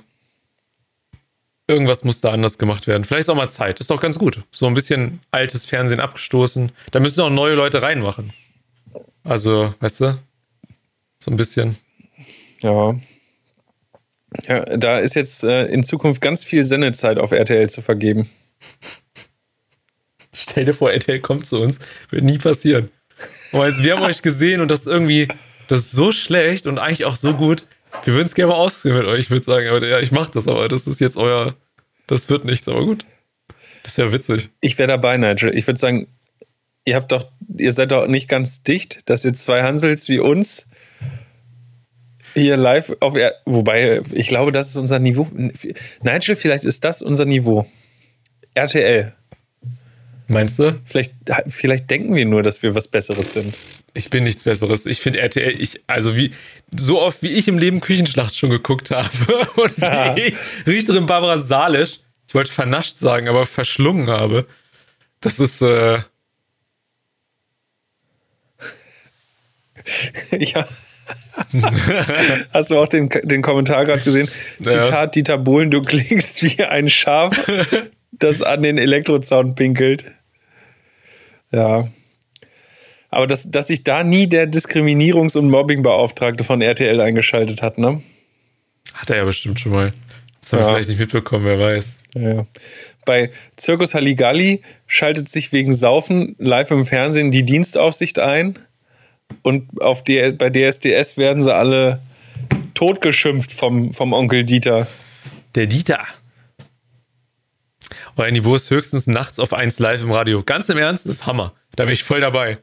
irgendwas 1.67 2.05
muss 2.05 2.21
da 2.21 2.31
anders 2.31 2.59
gemacht 2.59 2.87
werden. 2.87 3.05
Vielleicht 3.05 3.23
ist 3.23 3.31
auch 3.31 3.37
mal 3.37 3.49
Zeit. 3.49 3.81
Ist 3.81 3.91
doch 3.91 4.01
ganz 4.01 4.19
gut. 4.19 4.43
So 4.53 4.67
ein 4.67 4.75
bisschen 4.75 5.21
altes 5.31 5.65
Fernsehen 5.65 6.01
abgestoßen. 6.01 6.71
Da 6.91 7.01
müssen 7.01 7.21
auch 7.23 7.31
neue 7.31 7.55
Leute 7.55 7.83
reinmachen. 7.83 8.33
Also, 9.25 9.75
weißt 9.81 10.01
du? 10.03 10.19
So 11.19 11.31
ein 11.31 11.37
bisschen. 11.37 11.77
Ja. 12.61 12.95
Ja, 14.47 14.65
da 14.65 14.99
ist 14.99 15.15
jetzt 15.15 15.45
äh, 15.45 15.67
in 15.67 15.85
Zukunft 15.85 16.21
ganz 16.21 16.45
viel 16.45 16.65
Sendezeit 16.65 17.19
auf 17.19 17.33
RTL 17.33 17.71
zu 17.71 17.83
vergeben. 17.83 18.29
Stell 20.35 20.65
dir 20.65 20.75
vor, 20.75 20.93
RTL 20.93 21.21
kommt 21.21 21.47
zu 21.47 21.61
uns. 21.61 21.79
Wird 22.11 22.25
nie 22.25 22.39
passieren. 22.39 22.91
Jetzt, 23.53 23.85
wir 23.85 23.97
haben 23.97 24.03
euch 24.03 24.23
gesehen 24.23 24.61
und 24.61 24.71
das 24.71 24.81
ist 24.81 24.87
irgendwie, 24.89 25.29
das 25.69 25.81
ist 25.81 25.93
so 25.93 26.11
schlecht 26.13 26.67
und 26.67 26.79
eigentlich 26.79 27.05
auch 27.05 27.17
so 27.17 27.35
gut. 27.35 27.67
Wir 28.03 28.15
würden 28.15 28.27
es 28.27 28.35
gerne 28.35 28.51
mal 28.51 28.59
ausführen 28.59 28.99
mit 28.99 29.07
euch. 29.07 29.21
Ich 29.21 29.31
würde 29.31 29.45
sagen, 29.45 29.69
aber 29.69 29.87
ja, 29.87 30.01
ich 30.01 30.11
mach 30.11 30.29
das, 30.29 30.49
aber 30.49 30.69
das 30.69 30.89
ist 30.89 31.01
jetzt 31.01 31.17
euer, 31.17 31.55
das 32.09 32.29
wird 32.29 32.45
nichts, 32.45 32.69
aber 32.69 32.85
gut. 32.85 33.07
Das 33.85 33.97
wäre 33.97 34.13
witzig. 34.13 34.51
Ich 34.61 34.77
wäre 34.79 34.89
dabei, 34.89 35.17
Nigel. 35.17 35.57
Ich 35.57 35.67
würde 35.69 35.79
sagen, 35.79 36.09
ihr 36.85 36.97
habt 36.97 37.13
doch, 37.13 37.31
ihr 37.57 37.73
seid 37.73 37.93
doch 37.93 38.07
nicht 38.07 38.29
ganz 38.29 38.63
dicht, 38.63 39.09
dass 39.09 39.25
ihr 39.25 39.35
zwei 39.35 39.63
Hansels 39.63 40.09
wie 40.09 40.19
uns 40.19 40.67
hier 42.35 42.57
live 42.57 42.93
auf 43.01 43.15
R 43.15 43.33
wobei 43.45 44.03
ich 44.13 44.29
glaube, 44.29 44.51
das 44.51 44.69
ist 44.69 44.77
unser 44.77 44.99
Niveau. 44.99 45.29
Nigel, 46.03 46.37
vielleicht 46.37 46.65
ist 46.65 46.85
das 46.85 47.01
unser 47.01 47.25
Niveau. 47.25 47.67
RTL. 48.55 49.13
Meinst 50.27 50.59
du? 50.59 50.81
Vielleicht, 50.85 51.13
vielleicht 51.49 51.91
denken 51.91 52.15
wir 52.15 52.25
nur, 52.25 52.43
dass 52.43 52.63
wir 52.63 52.75
was 52.75 52.89
Besseres 52.89 53.35
sind. 53.35 53.57
Ich 53.93 54.11
bin 54.11 54.25
nichts 54.25 54.43
Besseres. 54.45 54.87
Ich 54.87 54.99
finde 55.01 55.21
RTL, 55.21 55.61
ich, 55.61 55.83
also 55.87 56.17
wie, 56.17 56.33
so 56.77 57.01
oft 57.01 57.23
wie 57.23 57.29
ich 57.29 57.47
im 57.47 57.59
Leben 57.59 57.81
Küchenschlacht 57.81 58.35
schon 58.35 58.51
geguckt 58.51 58.91
habe 58.91 59.09
und 59.57 59.79
Ja. 59.79 60.17
wie 60.17 60.23
ich 60.23 60.35
Richterin 60.67 61.07
Barbara 61.07 61.39
Salisch, 61.39 62.01
ich 62.27 62.35
wollte 62.35 62.51
vernascht 62.53 62.99
sagen, 62.99 63.29
aber 63.29 63.45
verschlungen 63.47 64.09
habe. 64.09 64.47
Das 65.21 65.39
ist, 65.39 65.61
äh, 65.63 65.99
ja. 70.39 70.67
Hast 72.53 72.71
du 72.71 72.79
auch 72.79 72.89
den, 72.89 73.11
den 73.25 73.43
Kommentar 73.43 73.85
gerade 73.85 74.03
gesehen? 74.03 74.29
Ja. 74.61 74.85
Zitat 74.85 75.15
Dieter 75.15 75.39
Bohlen, 75.39 75.71
du 75.71 75.83
klingst 75.83 76.43
wie 76.43 76.63
ein 76.65 76.89
Schaf, 76.89 77.37
das 78.13 78.43
an 78.43 78.63
den 78.63 78.79
Elektrozaun 78.79 79.55
pinkelt. 79.55 80.07
Ja. 81.53 81.89
Aber 83.11 83.27
dass, 83.27 83.51
dass 83.51 83.69
sich 83.69 83.85
da 83.85 84.03
nie 84.03 84.27
der 84.27 84.51
Diskriminierungs- 84.51 85.37
und 85.39 85.49
Mobbingbeauftragte 85.51 86.43
von 86.43 86.61
RTL 86.63 87.01
eingeschaltet 87.01 87.63
hat, 87.63 87.79
ne? 87.79 88.03
hat 88.95 89.11
er 89.11 89.17
ja 89.19 89.25
bestimmt 89.25 89.61
schon 89.61 89.73
mal. 89.73 89.93
Das 90.41 90.53
haben 90.53 90.59
wir 90.61 90.67
Ja. 90.67 90.73
vielleicht 90.73 90.89
nicht 90.89 91.01
mitbekommen, 91.01 91.45
wer 91.45 91.59
weiß. 91.59 91.99
Ja. 92.15 92.47
Bei 93.05 93.31
Zirkus 93.57 93.95
Halligalli 93.95 94.63
schaltet 94.87 95.29
sich 95.29 95.53
wegen 95.53 95.75
Saufen 95.75 96.37
live 96.39 96.71
im 96.71 96.87
Fernsehen 96.87 97.31
die 97.31 97.45
Dienstaufsicht 97.45 98.19
ein. 98.19 98.59
Und 99.43 99.81
auf 99.83 100.05
D 100.05 100.33
bei 100.33 100.51
DSDS 100.51 101.17
werden 101.17 101.43
sie 101.43 101.55
alle 101.55 102.01
totgeschimpft 102.75 103.53
vom, 103.53 103.95
vom 103.95 104.13
Onkel 104.13 104.45
Dieter. 104.45 104.87
Der 105.55 105.67
Dieter. 105.67 106.01
Euer 108.17 108.31
Niveau 108.31 108.55
ist 108.55 108.71
höchstens 108.71 109.07
nachts 109.07 109.39
auf 109.39 109.53
1 109.53 109.79
live 109.79 110.03
im 110.03 110.13
Radio. 110.13 110.43
Ganz 110.45 110.69
im 110.69 110.79
Ernst, 110.79 111.07
ist 111.07 111.27
Hammer. 111.27 111.53
Da 111.75 111.85
wäre 111.85 111.93
ich 111.93 112.05
voll 112.05 112.21
dabei. 112.21 112.59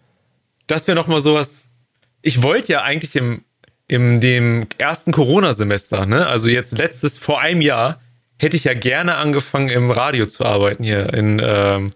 Das 0.68 0.88
wäre 0.88 0.96
noch 0.96 1.08
mal 1.08 1.22
sowas. 1.22 1.70
Ich 2.22 2.42
wollte 2.44 2.72
ja 2.72 2.84
eigentlich 2.84 3.16
im, 3.16 3.44
im 3.88 4.22
dem 4.22 4.68
ersten 4.78 5.12
Corona-Semester, 5.12 6.06
ne? 6.06 6.28
Also 6.28 6.48
jetzt 6.48 6.78
letztes, 6.78 7.18
vor 7.18 7.42
einem 7.42 7.62
Jahr, 7.62 8.00
hätte 8.40 8.56
ich 8.56 8.64
ja 8.64 8.74
gerne 8.74 9.16
angefangen, 9.16 9.70
im 9.70 9.92
Radio 9.92 10.26
zu 10.26 10.46
arbeiten 10.46 10.84
hier 10.84 11.14
in 11.14 11.42
ähm, 11.44 11.92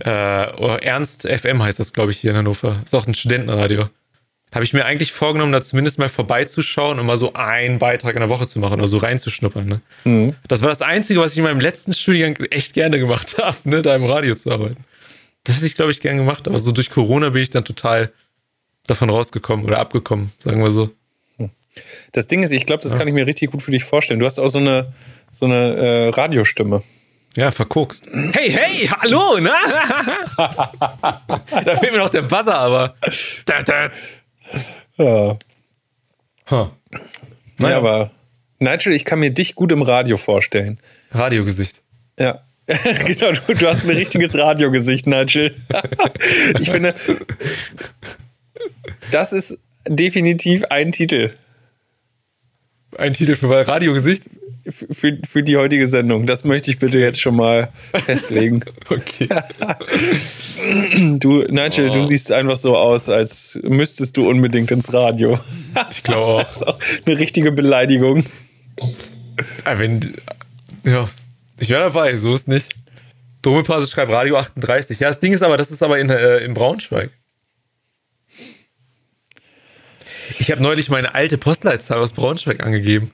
äh, 0.00 0.46
oh, 0.58 0.76
Ernst 0.80 1.28
FM 1.28 1.62
heißt 1.62 1.78
das, 1.78 1.92
glaube 1.92 2.10
ich, 2.10 2.18
hier 2.18 2.30
in 2.32 2.36
Hannover. 2.36 2.80
Ist 2.84 2.94
auch 2.94 3.06
ein 3.06 3.14
Studentenradio. 3.14 3.88
Habe 4.54 4.64
ich 4.64 4.74
mir 4.74 4.84
eigentlich 4.84 5.12
vorgenommen, 5.12 5.52
da 5.52 5.62
zumindest 5.62 5.98
mal 5.98 6.10
vorbeizuschauen 6.10 6.98
und 6.98 7.06
mal 7.06 7.16
so 7.16 7.32
einen 7.32 7.78
Beitrag 7.78 8.14
in 8.14 8.20
der 8.20 8.28
Woche 8.28 8.46
zu 8.46 8.58
machen 8.58 8.74
oder 8.74 8.88
so 8.88 8.98
reinzuschnuppern. 8.98 9.66
Ne? 9.66 9.80
Das 10.46 10.60
war 10.60 10.68
das 10.68 10.82
Einzige, 10.82 11.20
was 11.20 11.32
ich 11.32 11.38
in 11.38 11.44
meinem 11.44 11.60
letzten 11.60 11.94
Studiengang 11.94 12.46
echt 12.50 12.74
gerne 12.74 12.98
gemacht 12.98 13.38
habe, 13.42 13.56
ne? 13.64 13.80
da 13.80 13.94
im 13.94 14.04
Radio 14.04 14.34
zu 14.34 14.52
arbeiten. 14.52 14.84
Das 15.44 15.56
hätte 15.56 15.66
ich, 15.66 15.74
glaube 15.74 15.90
ich, 15.90 16.00
gern 16.00 16.18
gemacht, 16.18 16.46
aber 16.46 16.58
so 16.58 16.70
durch 16.70 16.90
Corona 16.90 17.30
bin 17.30 17.42
ich 17.42 17.50
dann 17.50 17.64
total 17.64 18.12
davon 18.86 19.10
rausgekommen 19.10 19.64
oder 19.64 19.78
abgekommen, 19.78 20.32
sagen 20.38 20.62
wir 20.62 20.70
so. 20.70 20.90
Das 22.12 22.26
Ding 22.26 22.42
ist, 22.42 22.50
ich 22.52 22.66
glaube, 22.66 22.82
das 22.82 22.92
kann 22.92 23.08
ich 23.08 23.14
mir 23.14 23.26
richtig 23.26 23.50
gut 23.50 23.62
für 23.62 23.70
dich 23.70 23.84
vorstellen. 23.84 24.20
Du 24.20 24.26
hast 24.26 24.38
auch 24.38 24.48
so 24.48 24.58
eine, 24.58 24.92
so 25.30 25.46
eine 25.46 25.74
äh, 25.74 26.08
Radiostimme. 26.10 26.82
Ja, 27.36 27.50
verguckst. 27.50 28.06
Hey, 28.34 28.50
hey, 28.50 28.86
hallo, 28.88 29.38
ne? 29.38 29.50
da 30.36 31.76
fehlt 31.76 31.92
mir 31.92 31.98
noch 31.98 32.10
der 32.10 32.22
Buzzer, 32.22 32.56
aber. 32.56 32.94
Da, 33.46 33.62
da. 33.62 33.90
Ja. 34.98 35.38
Huh. 36.50 36.68
Naja, 37.58 37.78
aber 37.78 38.10
Nigel, 38.58 38.92
ich 38.92 39.06
kann 39.06 39.20
mir 39.20 39.30
dich 39.30 39.54
gut 39.54 39.72
im 39.72 39.80
Radio 39.80 40.18
vorstellen. 40.18 40.78
Radiogesicht. 41.12 41.80
Ja. 42.18 42.42
genau, 42.66 43.32
du, 43.32 43.54
du 43.54 43.66
hast 43.66 43.84
ein 43.84 43.90
richtiges 43.90 44.36
Radiogesicht, 44.36 45.06
Nigel. 45.06 45.56
ich 46.60 46.70
finde, 46.70 46.94
das 49.10 49.32
ist 49.32 49.58
definitiv 49.88 50.64
ein 50.64 50.92
Titel 50.92 51.32
Ein 52.96 53.12
Titel 53.12 53.36
für 53.36 53.66
Radiogesicht? 53.66 54.24
für, 54.68 55.18
für 55.28 55.42
die 55.42 55.56
heutige 55.56 55.86
Sendung. 55.86 56.26
Das 56.26 56.44
möchte 56.44 56.70
ich 56.70 56.78
bitte 56.78 56.98
jetzt 56.98 57.20
schon 57.20 57.36
mal 57.36 57.72
festlegen. 58.04 58.64
Okay. 58.88 59.28
Du, 61.18 61.42
Nigel, 61.42 61.90
du 61.90 62.04
siehst 62.04 62.30
einfach 62.30 62.56
so 62.56 62.76
aus, 62.76 63.08
als 63.08 63.58
müsstest 63.64 64.16
du 64.16 64.28
unbedingt 64.28 64.70
ins 64.70 64.92
Radio. 64.92 65.38
Ich 65.90 66.02
glaube 66.04 66.22
auch. 66.22 66.42
Das 66.44 66.56
ist 66.56 66.66
auch 66.66 66.78
eine 67.04 67.18
richtige 67.18 67.50
Beleidigung. 67.50 68.24
Ah, 69.64 69.78
Wenn, 69.78 70.14
ja, 70.86 71.08
ich 71.58 71.70
wäre 71.70 71.82
dabei, 71.82 72.16
so 72.16 72.32
ist 72.32 72.46
nicht. 72.46 72.76
Domepase 73.42 73.90
schreibt 73.90 74.12
Radio 74.12 74.36
38. 74.36 75.00
Ja, 75.00 75.08
das 75.08 75.18
Ding 75.18 75.32
ist 75.32 75.42
aber, 75.42 75.56
das 75.56 75.70
ist 75.70 75.82
aber 75.82 75.98
in, 75.98 76.10
äh, 76.10 76.38
in 76.38 76.54
Braunschweig. 76.54 77.10
Ich 80.38 80.50
habe 80.50 80.62
neulich 80.62 80.88
meine 80.90 81.14
alte 81.14 81.38
Postleitzahl 81.38 81.98
aus 81.98 82.12
Braunschweig 82.12 82.64
angegeben. 82.64 83.10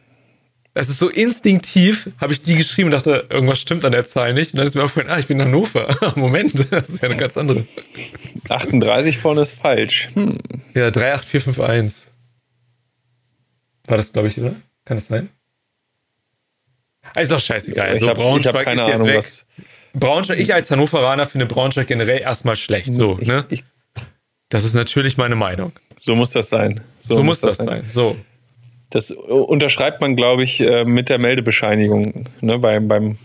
Das 0.74 0.88
ist 0.88 0.98
so 1.00 1.08
instinktiv, 1.08 2.10
habe 2.20 2.32
ich 2.32 2.42
die 2.42 2.54
geschrieben 2.54 2.86
und 2.88 2.92
dachte, 2.92 3.26
irgendwas 3.30 3.58
stimmt 3.58 3.84
an 3.84 3.92
der 3.92 4.04
Zahl 4.04 4.32
nicht. 4.32 4.52
Und 4.52 4.58
dann 4.58 4.66
ist 4.66 4.74
mir 4.74 4.84
aufgefallen, 4.84 5.10
ah, 5.12 5.18
ich 5.18 5.26
bin 5.26 5.40
in 5.40 5.46
Hannover. 5.46 6.12
Moment, 6.16 6.72
das 6.72 6.88
ist 6.88 7.02
ja 7.02 7.08
eine 7.08 7.18
ganz 7.18 7.36
andere. 7.36 7.64
38 8.48 9.18
vorne 9.18 9.40
ist 9.42 9.52
falsch. 9.52 10.08
Hm. 10.14 10.38
Ja, 10.74 10.90
38451. 10.90 12.12
War 13.88 13.96
das, 13.96 14.12
glaube 14.12 14.28
ich, 14.28 14.38
oder? 14.38 14.54
Kann 14.84 14.98
das 14.98 15.06
sein? 15.06 15.30
Ah, 17.14 17.20
Ist 17.20 17.32
doch 17.32 17.40
scheißegal. 17.40 17.88
Also 17.88 18.04
ich 18.04 18.10
habe 18.10 18.20
Braunschweig 18.20 18.54
hab 18.54 18.64
keine 18.64 18.82
ist 18.82 18.86
jetzt 18.86 18.94
Ahnung, 18.96 19.06
weg. 19.08 19.16
was. 19.16 19.46
Braunschweig, 19.94 20.38
ich 20.38 20.54
als 20.54 20.70
Hannoveraner 20.70 21.26
finde 21.26 21.46
Braunschweig 21.46 21.86
generell 21.86 22.20
erstmal 22.20 22.56
schlecht. 22.56 22.94
So, 22.94 23.18
ich, 23.20 23.26
ne? 23.28 23.46
ich, 23.48 23.64
Das 24.50 24.64
ist 24.64 24.74
natürlich 24.74 25.16
meine 25.16 25.34
Meinung. 25.34 25.72
So 25.98 26.14
muss 26.14 26.32
das 26.32 26.48
sein. 26.48 26.80
So, 27.00 27.22
muss 27.22 27.40
das 27.40 27.56
sein. 27.56 27.84
So. 27.86 28.16
Das 28.90 29.10
unterschreibt 29.10 30.00
man, 30.00 30.16
glaube 30.16 30.44
ich, 30.44 30.60
äh, 30.60 30.84
mit 30.84 31.08
der 31.10 31.18
Meldebescheinigung 31.18 32.26
ne, 32.40 32.58
beim, 32.58 32.88
beim 32.88 33.18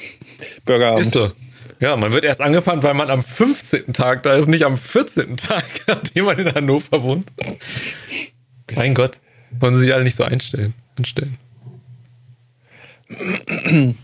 Bürgeramt. 0.64 1.02
Ist 1.02 1.12
so. 1.12 1.32
Ja, 1.80 1.96
man 1.96 2.12
wird 2.12 2.24
erst 2.24 2.40
angefangen, 2.40 2.82
weil 2.84 2.94
man 2.94 3.10
am 3.10 3.22
15. 3.22 3.92
Tag 3.92 4.22
da 4.22 4.34
ist, 4.34 4.46
nicht 4.46 4.64
am 4.64 4.78
14. 4.78 5.36
Tag, 5.36 5.64
nachdem 5.86 6.26
man 6.26 6.38
in 6.38 6.54
Hannover 6.54 7.02
wohnt. 7.02 7.30
Mein 8.74 8.94
Gott. 8.94 9.18
Wollen 9.58 9.74
sie 9.74 9.82
sich 9.82 9.92
alle 9.92 10.04
nicht 10.04 10.16
so 10.16 10.24
einstellen. 10.24 10.74
Anstellen. 10.96 11.36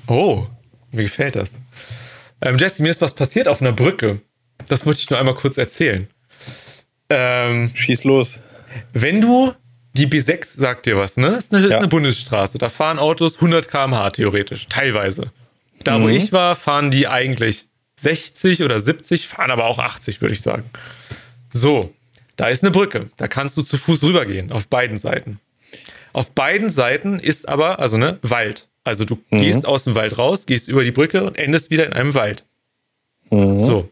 Oh, 0.06 0.46
mir 0.90 1.04
gefällt 1.04 1.36
das. 1.36 1.52
Ähm, 2.42 2.58
Jesse, 2.58 2.82
mir 2.82 2.90
ist 2.90 3.00
was 3.00 3.14
passiert 3.14 3.48
auf 3.48 3.60
einer 3.60 3.72
Brücke. 3.72 4.20
Das 4.68 4.84
möchte 4.84 5.02
ich 5.02 5.10
nur 5.10 5.18
einmal 5.18 5.34
kurz 5.34 5.56
erzählen. 5.56 6.08
Ähm, 7.10 7.70
Schieß 7.74 8.04
los. 8.04 8.38
wenn 8.92 9.20
du 9.20 9.54
die 9.94 10.06
B6 10.06 10.44
sagt 10.60 10.86
dir 10.86 10.96
was, 10.96 11.16
ne? 11.16 11.28
Ist 11.36 11.52
eine, 11.54 11.64
ist 11.64 11.72
Ja. 11.72 11.78
eine 11.78 11.88
Bundesstraße. 11.88 12.58
Da 12.58 12.68
fahren 12.68 12.98
Autos 12.98 13.36
100 13.36 13.68
km/h 13.68 14.10
theoretisch, 14.10 14.66
teilweise. 14.66 15.32
Da, 15.84 16.00
wo 16.02 16.08
ich 16.08 16.32
war, 16.32 16.54
fahren 16.56 16.90
die 16.90 17.08
eigentlich 17.08 17.66
60 17.96 18.62
oder 18.62 18.78
70, 18.80 19.26
fahren 19.26 19.50
aber 19.50 19.64
auch 19.66 19.78
80, 19.78 20.20
würde 20.20 20.34
ich 20.34 20.42
sagen. 20.42 20.64
So, 21.50 21.92
da 22.36 22.48
ist 22.48 22.62
eine 22.62 22.70
Brücke. 22.70 23.10
Da 23.16 23.26
kannst 23.26 23.56
du 23.56 23.62
zu 23.62 23.76
Fuß 23.76 24.02
rübergehen, 24.04 24.52
auf 24.52 24.68
beiden 24.68 24.98
Seiten. 24.98 25.40
Auf 26.12 26.32
beiden 26.32 26.70
Seiten 26.70 27.18
ist 27.18 27.48
aber, 27.48 27.78
also 27.80 27.96
ne, 27.96 28.18
Wald. 28.22 28.68
Also 28.84 29.04
du 29.04 29.18
gehst 29.30 29.66
aus 29.66 29.84
dem 29.84 29.94
Wald 29.94 30.16
raus, 30.18 30.46
gehst 30.46 30.68
über 30.68 30.84
die 30.84 30.92
Brücke 30.92 31.24
und 31.24 31.36
endest 31.38 31.70
wieder 31.70 31.86
in 31.86 31.92
einem 31.92 32.14
Wald. 32.14 32.44
So. 33.30 33.88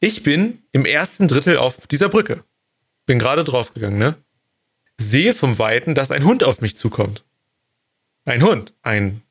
Ich 0.00 0.22
bin 0.22 0.62
im 0.72 0.86
ersten 0.86 1.28
Drittel 1.28 1.58
auf 1.58 1.86
dieser 1.86 2.08
Brücke. 2.08 2.42
Bin 3.04 3.18
gerade 3.18 3.44
draufgegangen, 3.44 3.98
ne? 3.98 4.16
Sehe 4.98 5.34
vom 5.34 5.58
Weiten, 5.58 5.94
dass 5.94 6.10
ein 6.10 6.24
Hund 6.24 6.42
auf 6.42 6.60
mich 6.62 6.76
zukommt. 6.76 7.24
Ein 8.24 8.42
Hund. 8.42 8.74
Ein, 8.82 9.22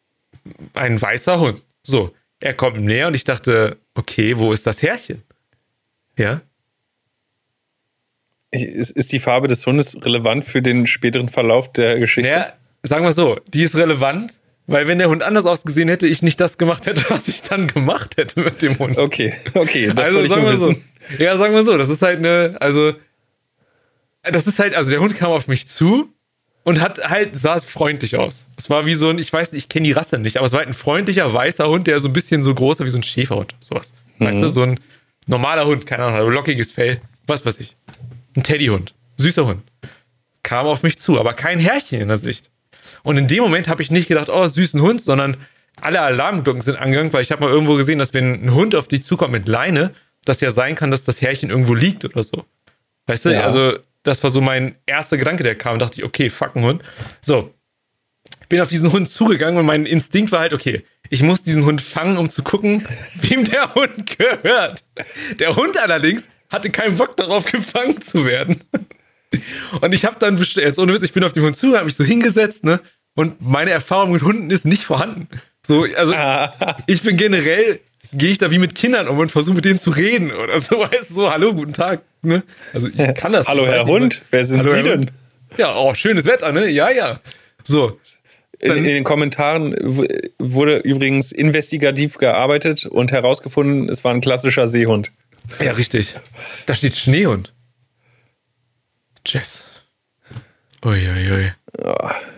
ein 0.74 1.01
weißer 1.01 1.39
Hund. 1.39 1.63
So. 1.84 2.13
Er 2.39 2.53
kommt 2.53 2.80
näher 2.80 3.07
und 3.07 3.15
ich 3.15 3.24
dachte, 3.24 3.78
okay, 3.95 4.38
wo 4.38 4.53
ist 4.53 4.65
das 4.65 4.82
Härchen? 4.82 5.24
Ja. 6.17 6.41
Ist, 8.51 8.91
ist 8.91 9.11
die 9.11 9.20
Farbe 9.20 9.47
des 9.47 9.65
Hundes 9.65 10.03
relevant 10.05 10.45
für 10.45 10.61
den 10.61 10.88
späteren 10.88 11.30
Verlauf 11.30 11.72
der 11.72 11.97
Geschichte? 11.99 12.30
Naja, 12.30 12.53
sagen 12.84 13.03
wir 13.03 13.11
so, 13.11 13.39
die 13.47 13.63
ist 13.63 13.76
relevant, 13.76 14.39
weil 14.70 14.88
wenn 14.88 14.99
der 14.99 15.09
Hund 15.09 15.24
anders 15.24 15.45
ausgesehen 15.45 15.89
hätte, 15.89 16.05
ich 16.05 16.22
nicht 16.22 16.39
das 16.39 16.57
gemacht 16.57 16.86
hätte, 16.86 17.03
was 17.09 17.28
ich 17.28 17.41
dann 17.41 17.67
gemacht 17.67 18.17
hätte 18.17 18.41
mit 18.41 18.61
dem 18.61 18.78
Hund. 18.78 18.97
Okay, 18.97 19.34
okay, 19.55 19.91
das 19.93 20.07
also 20.07 20.28
sagen 20.28 20.45
wir 20.45 20.57
so. 20.57 20.76
Ja, 21.17 21.38
sagen 21.38 21.55
wir 21.55 21.63
so, 21.63 21.78
das 21.78 21.89
ist 21.89 22.03
halt 22.03 22.20
eine, 22.20 22.57
also 22.59 22.93
das 24.24 24.45
ist 24.45 24.59
halt, 24.59 24.76
also 24.76 24.91
der 24.91 24.99
Hund 24.99 25.15
kam 25.15 25.32
auf 25.32 25.47
mich 25.47 25.67
zu 25.67 26.13
und 26.63 26.82
hat 26.82 26.99
halt, 27.09 27.36
sah 27.36 27.57
freundlich 27.59 28.15
aus. 28.15 28.45
Es 28.57 28.70
war 28.70 28.86
wie 28.86 28.93
so 28.93 29.09
ein, 29.09 29.17
ich 29.17 29.34
weiß 29.34 29.53
nicht, 29.53 29.63
ich 29.63 29.70
kenne 29.70 29.88
die 29.88 29.91
Rasse 29.91 30.20
nicht, 30.20 30.38
aber 30.38 30.45
es 30.45 30.51
war 30.51 30.59
halt 30.59 30.70
ein 30.70 30.76
freundlicher, 30.76 31.34
weißer 31.34 31.67
Hund, 31.67 31.88
der 31.88 31.99
so 31.99 32.07
ein 32.07 32.13
bisschen 32.13 32.43
so 32.43 32.53
groß 32.53 32.80
war 32.80 32.86
wie 32.86 32.91
so 32.91 32.99
ein 32.99 33.03
Schäferhund, 33.03 33.55
sowas. 33.59 33.91
Weißt 34.20 34.41
du, 34.41 34.49
so 34.49 34.61
ein 34.61 34.80
normaler 35.26 35.65
Hund, 35.65 35.88
keine 35.88 36.03
Ahnung, 36.03 36.28
hat 36.28 36.34
lockiges 36.34 36.72
Fell, 36.72 36.99
was 37.26 37.43
weiß 37.45 37.59
ich. 37.59 37.76
Ein 38.36 38.43
Teddyhund, 38.43 38.93
süßer 39.17 39.47
Hund. 39.47 39.63
Kam 40.43 40.67
auf 40.67 40.84
mich 40.84 40.99
zu, 40.99 41.20
aber 41.20 41.34
kein 41.34 41.57
Härchen 41.57 42.01
in 42.01 42.07
der 42.09 42.17
Sicht. 42.17 42.51
Und 43.03 43.17
in 43.17 43.27
dem 43.27 43.41
Moment 43.43 43.67
habe 43.67 43.81
ich 43.81 43.91
nicht 43.91 44.07
gedacht, 44.07 44.29
oh, 44.29 44.47
süßen 44.47 44.81
Hund, 44.81 45.01
sondern 45.01 45.37
alle 45.81 46.01
Alarmglocken 46.01 46.61
sind 46.61 46.77
angegangen, 46.77 47.13
weil 47.13 47.21
ich 47.21 47.31
habe 47.31 47.43
mal 47.43 47.51
irgendwo 47.51 47.75
gesehen, 47.75 47.99
dass 47.99 48.13
wenn 48.13 48.45
ein 48.45 48.53
Hund 48.53 48.75
auf 48.75 48.87
dich 48.87 49.03
zukommt 49.03 49.31
mit 49.31 49.47
Leine, 49.47 49.91
das 50.25 50.41
ja 50.41 50.51
sein 50.51 50.75
kann, 50.75 50.91
dass 50.91 51.03
das 51.03 51.21
Härchen 51.21 51.49
irgendwo 51.49 51.73
liegt 51.73 52.03
oder 52.05 52.21
so. 52.23 52.45
Weißt 53.07 53.25
du, 53.25 53.29
Ja. 53.33 53.41
also 53.41 53.77
das 54.03 54.23
war 54.23 54.29
so 54.29 54.41
mein 54.41 54.75
erster 54.85 55.17
Gedanke, 55.17 55.43
der 55.43 55.55
kam, 55.55 55.79
dachte 55.79 55.99
ich, 55.99 56.03
okay, 56.05 56.29
fuck 56.29 56.55
ein 56.55 56.63
Hund. 56.63 56.83
So, 57.21 57.53
bin 58.49 58.59
auf 58.61 58.69
diesen 58.69 58.91
Hund 58.91 59.07
zugegangen 59.07 59.57
und 59.59 59.65
mein 59.65 59.85
Instinkt 59.85 60.31
war 60.31 60.39
halt, 60.41 60.53
okay, 60.53 60.83
ich 61.09 61.21
muss 61.23 61.43
diesen 61.43 61.65
Hund 61.65 61.81
fangen, 61.81 62.17
um 62.17 62.29
zu 62.29 62.43
gucken, 62.43 62.85
wem 63.15 63.43
der 63.45 63.73
Hund 63.75 64.17
gehört. 64.17 64.83
Der 65.39 65.55
Hund 65.55 65.77
allerdings 65.77 66.27
hatte 66.49 66.69
keinen 66.71 66.97
Bock 66.97 67.15
darauf, 67.17 67.45
gefangen 67.51 68.01
zu 68.01 68.25
werden. 68.25 68.63
Und 69.82 69.93
ich 69.93 70.05
habe 70.05 70.15
dann 70.19 70.38
bestellt, 70.38 70.67
jetzt 70.67 70.80
ohne 70.80 70.93
Witz, 70.93 71.03
ich 71.03 71.13
bin 71.13 71.23
auf 71.23 71.34
den 71.34 71.43
Hund 71.43 71.55
zu, 71.55 71.75
habe 71.75 71.86
mich 71.86 71.95
so 71.95 72.03
hingesetzt, 72.03 72.63
ne? 72.63 72.80
Und 73.15 73.41
meine 73.41 73.71
Erfahrung 73.71 74.11
mit 74.11 74.21
Hunden 74.21 74.49
ist 74.49 74.65
nicht 74.65 74.84
vorhanden. 74.84 75.27
So, 75.65 75.86
also 75.95 76.13
ich 76.88 77.01
bin 77.01 77.17
generell, 77.17 77.80
gehe 78.13 78.32
ich 78.32 78.38
da 78.38 78.49
wie 78.51 78.59
mit 78.59 78.75
Kindern 78.75 79.07
um 79.07 79.17
und 79.17 79.32
versuche 79.32 79.55
mit 79.55 79.65
denen 79.65 79.80
zu 79.80 79.91
reden 79.91 80.32
oder 80.32 80.59
so, 80.59 80.80
weißt 80.91 81.09
du, 81.09 81.13
so, 81.13 81.32
hallo, 81.32 81.53
guten 81.53 81.73
Tag, 81.73 82.01
ne? 82.21 82.43
Also 82.73 82.88
ich 82.88 83.13
kann 83.15 83.34
das 83.34 83.47
Hallo, 83.47 83.63
nicht, 83.63 83.71
Herr 83.71 83.80
weiß 83.82 83.88
nicht, 83.88 84.01
Hund, 84.01 84.21
wer 84.32 84.45
sind 84.45 84.59
Hallo, 84.59 84.71
Sie 84.71 84.84
denn? 84.84 84.99
Hund. 84.99 85.11
Ja, 85.57 85.75
oh, 85.75 85.93
schönes 85.95 86.25
Wetter, 86.25 86.51
ne? 86.51 86.69
Ja, 86.69 86.89
ja. 86.89 87.19
So, 87.63 87.99
In, 88.59 88.77
in 88.77 88.84
den 88.84 89.03
Kommentaren 89.03 89.75
wurde 90.38 90.77
übrigens 90.77 91.32
investigativ 91.32 92.17
gearbeitet 92.17 92.86
und 92.86 93.11
herausgefunden, 93.11 93.89
es 93.89 94.03
war 94.03 94.13
ein 94.13 94.21
klassischer 94.21 94.67
Seehund. 94.67 95.11
Ja, 95.59 95.71
richtig. 95.71 96.15
Da 96.65 96.73
steht 96.73 96.95
Schneehund. 96.95 97.53
Jess. 99.34 99.67
Uiuiui. 100.84 101.51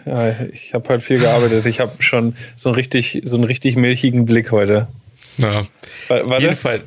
Ja, 0.06 0.36
ich 0.52 0.74
habe 0.74 0.90
heute 0.90 1.04
viel 1.04 1.20
gearbeitet. 1.20 1.66
Ich 1.66 1.80
habe 1.80 2.02
schon 2.02 2.36
so 2.56 2.70
einen 2.70 2.76
richtig, 2.76 3.22
so 3.26 3.36
einen 3.36 3.44
richtig 3.46 3.76
milchigen 3.76 4.26
Blick 4.26 4.52
heute. 4.52 4.88
Na, 5.38 5.62
Wa- 6.08 6.22
Warte, 6.26 6.42
jedenfalls. 6.44 6.84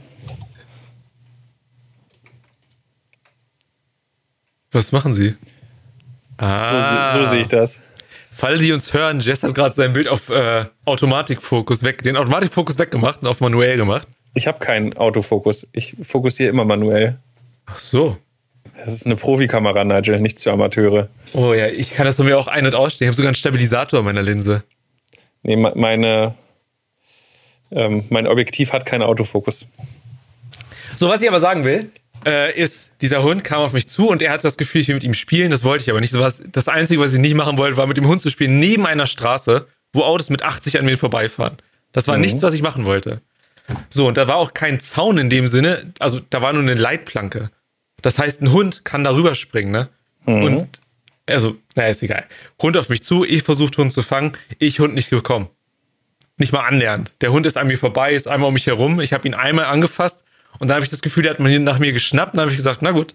Was 4.72 4.92
machen 4.92 5.14
Sie? 5.14 5.30
so, 5.30 5.36
Ah, 6.38 7.12
se- 7.12 7.18
so 7.18 7.30
sehe 7.30 7.42
ich 7.42 7.48
das. 7.48 7.78
Fall 8.32 8.58
die 8.58 8.72
uns 8.72 8.92
hören, 8.92 9.20
Jess 9.20 9.44
hat 9.44 9.54
gerade 9.54 9.74
sein 9.74 9.92
Bild 9.92 10.08
auf 10.08 10.28
äh, 10.28 10.64
Automatikfokus 10.84 11.84
weg, 11.84 12.02
den 12.02 12.16
Automatikfokus 12.16 12.76
weggemacht 12.78 13.22
und 13.22 13.28
auf 13.28 13.40
manuell 13.40 13.76
gemacht. 13.76 14.08
Ich 14.34 14.48
habe 14.48 14.58
keinen 14.58 14.96
Autofokus. 14.96 15.68
Ich 15.72 15.94
fokussiere 16.02 16.50
immer 16.50 16.64
manuell. 16.64 17.18
Ach 17.66 17.78
so. 17.78 18.18
Das 18.84 18.92
ist 18.92 19.06
eine 19.06 19.16
Profikamera, 19.16 19.84
Nigel, 19.84 20.20
nichts 20.20 20.42
für 20.42 20.52
Amateure. 20.52 21.08
Oh 21.32 21.52
ja, 21.52 21.66
ich 21.68 21.94
kann 21.94 22.06
das 22.06 22.16
von 22.16 22.26
mir 22.26 22.38
auch 22.38 22.48
ein- 22.48 22.66
und 22.66 22.74
ausstellen. 22.74 23.06
Ich 23.06 23.12
habe 23.12 23.16
sogar 23.16 23.28
einen 23.28 23.34
Stabilisator 23.36 24.00
in 24.00 24.04
meiner 24.04 24.22
Linse. 24.22 24.62
Nee, 25.42 25.56
me- 25.56 25.72
meine, 25.74 26.34
ähm, 27.70 28.04
mein 28.10 28.26
Objektiv 28.26 28.72
hat 28.72 28.86
keinen 28.86 29.02
Autofokus. 29.02 29.66
So, 30.96 31.08
was 31.08 31.22
ich 31.22 31.28
aber 31.28 31.40
sagen 31.40 31.64
will, 31.64 31.90
äh, 32.26 32.58
ist, 32.58 32.90
dieser 33.00 33.22
Hund 33.22 33.44
kam 33.44 33.60
auf 33.60 33.72
mich 33.72 33.88
zu 33.88 34.08
und 34.08 34.22
er 34.22 34.32
hatte 34.32 34.44
das 34.44 34.56
Gefühl, 34.56 34.80
ich 34.80 34.88
will 34.88 34.94
mit 34.94 35.04
ihm 35.04 35.14
spielen. 35.14 35.50
Das 35.50 35.64
wollte 35.64 35.82
ich 35.82 35.90
aber 35.90 36.00
nicht. 36.00 36.14
Das, 36.14 36.42
das 36.50 36.68
Einzige, 36.68 37.00
was 37.00 37.12
ich 37.12 37.18
nicht 37.18 37.34
machen 37.34 37.58
wollte, 37.58 37.76
war 37.76 37.86
mit 37.86 37.96
dem 37.96 38.06
Hund 38.08 38.22
zu 38.22 38.30
spielen, 38.30 38.58
neben 38.58 38.86
einer 38.86 39.06
Straße, 39.06 39.66
wo 39.92 40.02
Autos 40.02 40.30
mit 40.30 40.42
80 40.42 40.78
an 40.78 40.84
mir 40.84 40.96
vorbeifahren. 40.96 41.56
Das 41.92 42.08
war 42.08 42.16
mhm. 42.16 42.22
nichts, 42.22 42.42
was 42.42 42.54
ich 42.54 42.62
machen 42.62 42.86
wollte. 42.86 43.20
So, 43.88 44.08
und 44.08 44.16
da 44.16 44.28
war 44.28 44.36
auch 44.36 44.54
kein 44.54 44.80
Zaun 44.80 45.18
in 45.18 45.30
dem 45.30 45.46
Sinne, 45.46 45.92
also 45.98 46.20
da 46.30 46.42
war 46.42 46.52
nur 46.52 46.62
eine 46.62 46.74
Leitplanke. 46.74 47.50
Das 48.04 48.18
heißt, 48.18 48.42
ein 48.42 48.52
Hund 48.52 48.84
kann 48.84 49.02
darüber 49.02 49.34
springen, 49.34 49.72
ne? 49.72 49.88
Mhm. 50.26 50.44
Und, 50.44 50.80
also, 51.24 51.56
naja, 51.74 51.88
ist 51.88 52.02
egal. 52.02 52.26
Hund 52.60 52.76
auf 52.76 52.90
mich 52.90 53.02
zu, 53.02 53.24
ich 53.24 53.42
versucht 53.42 53.78
Hund 53.78 53.94
zu 53.94 54.02
fangen, 54.02 54.36
ich 54.58 54.78
Hund 54.78 54.92
nicht 54.94 55.08
gekommen. 55.08 55.48
Nicht 56.36 56.52
mal 56.52 56.66
annähernd. 56.66 57.14
Der 57.22 57.32
Hund 57.32 57.46
ist 57.46 57.56
an 57.56 57.66
mir 57.66 57.78
vorbei, 57.78 58.12
ist 58.12 58.28
einmal 58.28 58.48
um 58.48 58.54
mich 58.54 58.66
herum, 58.66 59.00
ich 59.00 59.14
habe 59.14 59.26
ihn 59.26 59.32
einmal 59.32 59.64
angefasst 59.64 60.22
und 60.58 60.68
dann 60.68 60.74
habe 60.74 60.84
ich 60.84 60.90
das 60.90 61.00
Gefühl, 61.00 61.22
der 61.22 61.32
hat 61.32 61.40
man 61.40 61.64
nach 61.64 61.78
mir 61.78 61.94
geschnappt 61.94 62.34
und 62.34 62.36
dann 62.36 62.42
habe 62.42 62.50
ich 62.50 62.58
gesagt, 62.58 62.82
na 62.82 62.90
gut, 62.90 63.14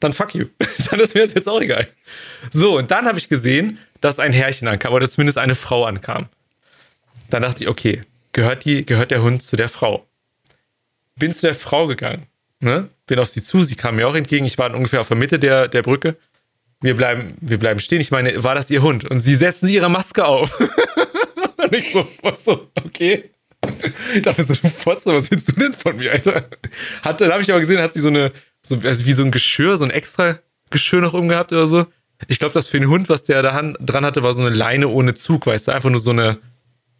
dann 0.00 0.12
fuck 0.12 0.34
you. 0.34 0.48
dann 0.90 1.00
ist 1.00 1.14
mir 1.14 1.22
das 1.22 1.32
jetzt 1.32 1.48
auch 1.48 1.62
egal. 1.62 1.88
So, 2.50 2.76
und 2.76 2.90
dann 2.90 3.06
habe 3.06 3.16
ich 3.16 3.30
gesehen, 3.30 3.78
dass 4.02 4.18
ein 4.18 4.34
Herrchen 4.34 4.68
ankam 4.68 4.92
oder 4.92 5.08
zumindest 5.08 5.38
eine 5.38 5.54
Frau 5.54 5.86
ankam. 5.86 6.28
Dann 7.30 7.40
dachte 7.40 7.64
ich, 7.64 7.70
okay, 7.70 8.02
gehört, 8.32 8.66
die, 8.66 8.84
gehört 8.84 9.12
der 9.12 9.22
Hund 9.22 9.42
zu 9.42 9.56
der 9.56 9.70
Frau. 9.70 10.06
Bin 11.16 11.32
zu 11.32 11.46
der 11.46 11.54
Frau 11.54 11.86
gegangen, 11.86 12.26
ne? 12.60 12.88
bin 13.06 13.18
auf 13.18 13.28
sie 13.28 13.42
zu, 13.42 13.62
sie 13.62 13.76
kam 13.76 13.96
mir 13.96 14.08
auch 14.08 14.14
entgegen, 14.14 14.46
ich 14.46 14.58
war 14.58 14.74
ungefähr 14.74 15.00
auf 15.00 15.08
der 15.08 15.16
Mitte 15.16 15.38
der, 15.38 15.68
der 15.68 15.82
Brücke. 15.82 16.16
Wir 16.80 16.94
bleiben, 16.94 17.34
wir 17.40 17.58
bleiben 17.58 17.80
stehen. 17.80 18.00
Ich 18.00 18.10
meine, 18.10 18.42
war 18.44 18.54
das 18.54 18.70
ihr 18.70 18.82
Hund? 18.82 19.08
Und 19.10 19.18
sie 19.18 19.34
setzen 19.34 19.68
ihre 19.68 19.88
Maske 19.88 20.24
auf. 20.24 20.58
und 21.56 21.72
ich 21.72 21.92
so, 21.92 22.06
so 22.34 22.68
okay. 22.84 23.30
Ich 24.14 24.22
dachte 24.22 24.44
so, 24.44 24.54
Fotze, 24.54 25.12
was 25.14 25.30
willst 25.30 25.48
du 25.48 25.52
denn 25.52 25.72
von 25.72 25.96
mir, 25.96 26.12
Alter? 26.12 26.48
Hat, 27.02 27.20
dann 27.20 27.32
habe 27.32 27.42
ich 27.42 27.50
aber 27.50 27.60
gesehen, 27.60 27.80
hat 27.80 27.94
sie 27.94 28.00
so 28.00 28.08
eine, 28.08 28.32
so, 28.60 28.78
also 28.82 29.06
wie 29.06 29.12
so 29.12 29.24
ein 29.24 29.30
Geschirr, 29.30 29.76
so 29.78 29.84
ein 29.84 29.90
extra 29.90 30.38
Geschirr 30.70 31.00
noch 31.00 31.14
umgehabt 31.14 31.52
oder 31.52 31.66
so. 31.66 31.86
Ich 32.28 32.38
glaube, 32.38 32.52
das 32.54 32.68
für 32.68 32.78
den 32.78 32.88
Hund, 32.88 33.08
was 33.08 33.24
der 33.24 33.42
da 33.42 33.60
dran 33.80 34.04
hatte, 34.04 34.22
war 34.22 34.34
so 34.34 34.42
eine 34.42 34.54
Leine 34.54 34.88
ohne 34.88 35.14
Zug, 35.14 35.46
weißt 35.46 35.68
du, 35.68 35.72
einfach 35.72 35.90
nur 35.90 36.00
so 36.00 36.10
eine, 36.10 36.38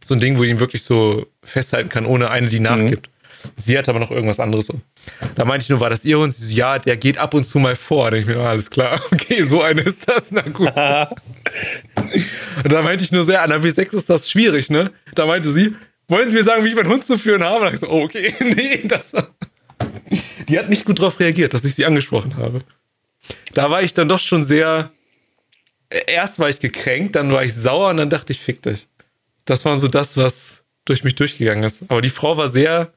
so 0.03 0.15
ein 0.15 0.21
Ding, 0.21 0.39
wo 0.39 0.45
ich 0.45 0.51
ihn 0.51 0.61
wirklich 0.61 0.83
so 0.83 1.27
festhalten 1.43 1.89
kann, 1.89 2.07
ohne 2.07 2.31
eine, 2.31 2.49
die 2.49 2.61
nachgibt. 2.61 3.09
Mhm. 3.09 3.14
Sie 3.57 3.77
hat 3.77 3.89
aber 3.89 3.99
noch 3.99 4.11
irgendwas 4.11 4.41
anderes 4.41 4.67
so. 4.67 4.81
Da 5.35 5.45
meinte 5.45 5.65
ich 5.65 5.71
nur, 5.71 5.81
war 5.81 5.91
das 5.91 6.05
ihr 6.05 6.19
Hund? 6.19 6.33
Sie 6.33 6.47
so, 6.47 6.55
ja, 6.55 6.79
der 6.79 6.97
geht 6.97 7.19
ab 7.19 7.35
und 7.35 7.45
zu 7.45 7.59
mal 7.59 7.77
vor. 7.77 8.05
Da 8.05 8.17
denke 8.17 8.33
ich 8.33 8.37
mir, 8.37 8.43
alles 8.43 8.71
klar, 8.71 9.01
okay, 9.13 9.43
so 9.43 9.63
eine 9.63 9.83
ist 9.83 10.09
das, 10.09 10.31
na 10.33 10.43
gut. 10.43 10.73
da 10.75 11.13
meinte 12.83 13.05
ich 13.05 13.13
nur 13.13 13.25
so, 13.25 13.33
ja, 13.33 13.43
an 13.43 13.51
der 13.51 13.61
W6 13.61 13.97
ist 13.97 14.11
das 14.11 14.31
schwierig, 14.31 14.71
ne? 14.71 14.91
Da 15.15 15.27
meinte 15.27 15.51
sie, 15.51 15.75
wollen 16.09 16.29
Sie 16.29 16.37
mir 16.37 16.45
sagen, 16.45 16.65
wie 16.65 16.69
ich 16.69 16.75
meinen 16.75 16.91
Hund 16.91 17.07
zu 17.07 17.19
führen 17.19 17.43
habe? 17.43 17.65
Da 17.65 17.73
ich 17.73 17.81
so, 17.81 17.89
oh, 17.89 18.05
okay, 18.05 18.35
nee, 18.41 18.83
das. 18.85 19.13
Die 20.49 20.59
hat 20.59 20.69
nicht 20.69 20.85
gut 20.85 20.99
darauf 20.99 21.19
reagiert, 21.21 21.55
dass 21.55 21.65
ich 21.65 21.75
sie 21.75 21.87
angesprochen 21.87 22.37
habe. 22.37 22.63
Da 23.55 23.71
war 23.71 23.83
ich 23.83 23.95
dann 23.95 24.09
doch 24.09 24.19
schon 24.19 24.43
sehr. 24.43 24.91
Erst 26.07 26.39
war 26.39 26.49
ich 26.49 26.61
gekränkt, 26.61 27.15
dann 27.15 27.33
war 27.33 27.45
ich 27.45 27.55
sauer 27.55 27.91
und 27.91 27.99
dann 27.99 28.11
dachte 28.11 28.33
ich, 28.33 28.41
fick 28.41 28.63
dich. 28.63 28.89
Das 29.45 29.65
war 29.65 29.77
so 29.79 29.89
das, 29.89 30.17
was 30.17 30.65
durch 30.85 31.05
mich 31.05 31.15
durchgegangen 31.15 31.63
ist. 31.65 31.83
Aber 31.89 32.03
die 32.03 32.11
Frau 32.11 32.37
war 32.37 32.49
sehr, 32.49 32.93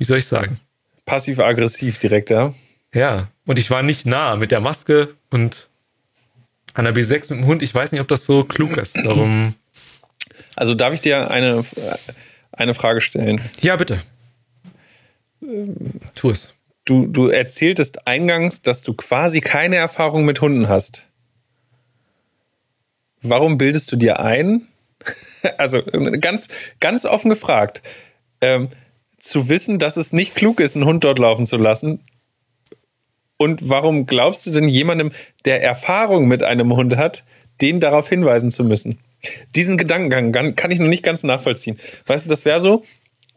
wie 0.00 0.04
soll 0.04 0.18
ich 0.18 0.26
sagen? 0.26 0.58
Passiv-aggressiv 1.04 1.98
direkt, 1.98 2.30
ja. 2.30 2.54
Ja, 2.92 3.28
und 3.44 3.58
ich 3.58 3.70
war 3.70 3.82
nicht 3.82 4.06
nah 4.06 4.34
mit 4.34 4.50
der 4.50 4.60
Maske 4.60 5.14
und 5.30 5.68
an 6.74 6.86
der 6.86 6.94
B6 6.94 7.12
mit 7.12 7.30
dem 7.42 7.46
Hund. 7.46 7.62
Ich 7.62 7.74
weiß 7.74 7.92
nicht, 7.92 8.00
ob 8.00 8.08
das 8.08 8.24
so 8.24 8.44
klug 8.44 8.76
ist. 8.78 8.96
Darum 8.96 9.54
also 10.56 10.74
darf 10.74 10.92
ich 10.92 11.00
dir 11.00 11.30
eine, 11.30 11.64
eine 12.52 12.74
Frage 12.74 13.00
stellen? 13.00 13.40
Ja, 13.60 13.76
bitte. 13.76 14.00
Tu 16.14 16.30
es. 16.30 16.54
Du, 16.84 17.06
du 17.06 17.28
erzähltest 17.28 18.06
eingangs, 18.06 18.62
dass 18.62 18.82
du 18.82 18.94
quasi 18.94 19.40
keine 19.40 19.76
Erfahrung 19.76 20.24
mit 20.24 20.40
Hunden 20.40 20.68
hast. 20.68 21.06
Warum 23.22 23.58
bildest 23.58 23.92
du 23.92 23.96
dir 23.96 24.20
ein? 24.20 24.66
Also 25.56 25.82
ganz, 26.20 26.48
ganz 26.80 27.06
offen 27.06 27.30
gefragt, 27.30 27.80
ähm, 28.42 28.68
zu 29.20 29.48
wissen, 29.48 29.78
dass 29.78 29.96
es 29.96 30.12
nicht 30.12 30.34
klug 30.34 30.60
ist, 30.60 30.74
einen 30.74 30.84
Hund 30.84 31.04
dort 31.04 31.18
laufen 31.18 31.46
zu 31.46 31.56
lassen. 31.56 32.00
Und 33.36 33.68
warum 33.68 34.06
glaubst 34.06 34.44
du 34.46 34.50
denn 34.50 34.68
jemandem, 34.68 35.12
der 35.44 35.62
Erfahrung 35.62 36.28
mit 36.28 36.42
einem 36.42 36.74
Hund 36.76 36.96
hat, 36.96 37.24
den 37.60 37.80
darauf 37.80 38.08
hinweisen 38.08 38.50
zu 38.50 38.64
müssen? 38.64 38.98
Diesen 39.54 39.76
Gedankengang 39.76 40.56
kann 40.56 40.70
ich 40.70 40.78
noch 40.78 40.88
nicht 40.88 41.02
ganz 41.02 41.22
nachvollziehen. 41.22 41.78
Weißt 42.06 42.24
du, 42.24 42.28
das 42.28 42.44
wäre 42.44 42.60
so, 42.60 42.84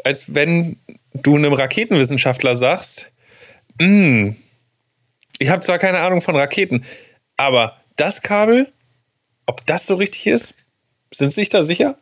als 0.04 0.34
wenn 0.34 0.78
du 1.14 1.36
einem 1.36 1.54
Raketenwissenschaftler 1.54 2.56
sagst, 2.56 3.12
mm, 3.80 4.32
ich 5.40 5.50
habe 5.50 5.62
zwar 5.62 5.80
keine 5.80 6.00
Ahnung 6.00 6.22
von 6.22 6.36
Raketen, 6.36 6.86
aber 7.38 7.78
das 7.96 8.22
Kabel, 8.22 8.72
ob 9.46 9.66
das 9.66 9.86
so 9.86 9.96
richtig 9.96 10.28
ist, 10.28 10.54
sind 11.12 11.32
Sie 11.32 11.42
sich 11.42 11.50
da 11.50 11.64
sicher? 11.64 11.98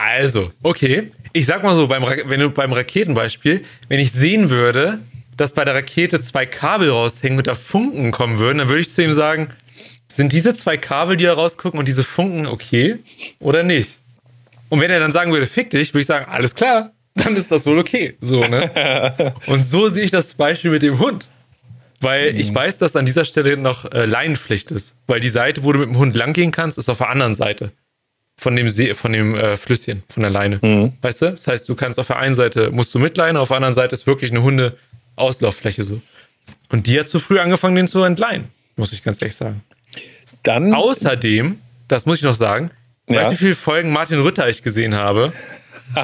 Also, 0.00 0.50
okay. 0.62 1.12
Ich 1.32 1.46
sag 1.46 1.62
mal 1.62 1.74
so, 1.74 1.86
beim, 1.86 2.02
wenn 2.02 2.40
du 2.40 2.50
beim 2.50 2.72
Raketenbeispiel, 2.72 3.62
wenn 3.88 4.00
ich 4.00 4.12
sehen 4.12 4.48
würde, 4.48 5.00
dass 5.36 5.52
bei 5.52 5.64
der 5.64 5.74
Rakete 5.74 6.20
zwei 6.20 6.46
Kabel 6.46 6.90
raushängen 6.90 7.38
und 7.38 7.46
da 7.46 7.54
Funken 7.54 8.10
kommen 8.10 8.38
würden, 8.38 8.58
dann 8.58 8.68
würde 8.68 8.80
ich 8.80 8.90
zu 8.90 9.02
ihm 9.02 9.12
sagen, 9.12 9.48
sind 10.08 10.32
diese 10.32 10.54
zwei 10.54 10.76
Kabel, 10.76 11.16
die 11.16 11.24
da 11.24 11.34
rausgucken 11.34 11.78
und 11.78 11.86
diese 11.86 12.02
Funken 12.02 12.46
okay 12.46 12.98
oder 13.38 13.62
nicht? 13.62 14.00
Und 14.70 14.80
wenn 14.80 14.90
er 14.90 15.00
dann 15.00 15.12
sagen 15.12 15.32
würde, 15.32 15.46
fick 15.46 15.70
dich, 15.70 15.92
würde 15.92 16.00
ich 16.00 16.06
sagen, 16.06 16.26
alles 16.30 16.54
klar, 16.54 16.92
dann 17.14 17.36
ist 17.36 17.50
das 17.52 17.66
wohl 17.66 17.78
okay. 17.78 18.16
So, 18.20 18.44
ne? 18.44 19.34
und 19.46 19.64
so 19.64 19.88
sehe 19.88 20.04
ich 20.04 20.10
das 20.10 20.34
Beispiel 20.34 20.70
mit 20.70 20.82
dem 20.82 20.98
Hund. 20.98 21.28
Weil 22.00 22.34
ich 22.38 22.50
mhm. 22.50 22.54
weiß, 22.54 22.78
dass 22.78 22.96
an 22.96 23.04
dieser 23.04 23.26
Stelle 23.26 23.58
noch 23.58 23.90
äh, 23.92 24.06
Leinenpflicht 24.06 24.70
ist. 24.70 24.94
Weil 25.06 25.20
die 25.20 25.28
Seite, 25.28 25.62
wo 25.62 25.72
du 25.72 25.80
mit 25.80 25.88
dem 25.88 25.98
Hund 25.98 26.16
langgehen 26.16 26.50
kannst, 26.50 26.78
ist 26.78 26.88
auf 26.88 26.98
der 26.98 27.10
anderen 27.10 27.34
Seite. 27.34 27.72
Von 28.40 28.56
dem 28.56 28.70
See, 28.70 28.94
von 28.94 29.12
dem 29.12 29.34
äh, 29.34 29.58
Flüsschen, 29.58 30.02
von 30.08 30.22
der 30.22 30.30
Leine. 30.30 30.60
Mhm. 30.62 30.94
Weißt 31.02 31.20
du? 31.20 31.30
Das 31.32 31.46
heißt, 31.46 31.68
du 31.68 31.74
kannst 31.74 31.98
auf 31.98 32.06
der 32.06 32.16
einen 32.16 32.34
Seite 32.34 32.70
musst 32.70 32.94
du 32.94 32.98
mit 32.98 33.14
Leine, 33.18 33.38
auf 33.38 33.48
der 33.48 33.58
anderen 33.58 33.74
Seite 33.74 33.94
ist 33.94 34.06
wirklich 34.06 34.30
eine 34.30 34.42
Hunde-Auslauffläche 34.42 35.82
so. 35.82 36.00
Und 36.70 36.86
die 36.86 36.98
hat 36.98 37.06
zu 37.06 37.18
früh 37.18 37.38
angefangen, 37.38 37.76
den 37.76 37.86
zu 37.86 38.02
entleihen. 38.02 38.48
Muss 38.76 38.94
ich 38.94 39.02
ganz 39.02 39.20
ehrlich 39.20 39.36
sagen. 39.36 39.62
Dann. 40.42 40.72
Außerdem, 40.72 41.58
das 41.86 42.06
muss 42.06 42.16
ich 42.16 42.22
noch 42.22 42.34
sagen, 42.34 42.70
ja. 43.10 43.16
weißt 43.16 43.26
du, 43.26 43.32
wie 43.32 43.36
viele 43.36 43.54
Folgen 43.54 43.92
Martin 43.92 44.20
Rütter 44.20 44.48
ich 44.48 44.62
gesehen 44.62 44.94
habe? 44.94 45.34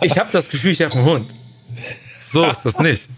ich 0.00 0.18
habe 0.18 0.30
das 0.32 0.48
Gefühl, 0.48 0.70
ich 0.70 0.80
habe 0.80 0.94
einen 0.94 1.04
Hund. 1.04 1.34
So 2.22 2.46
ist 2.46 2.62
das 2.64 2.78
nicht. 2.78 3.10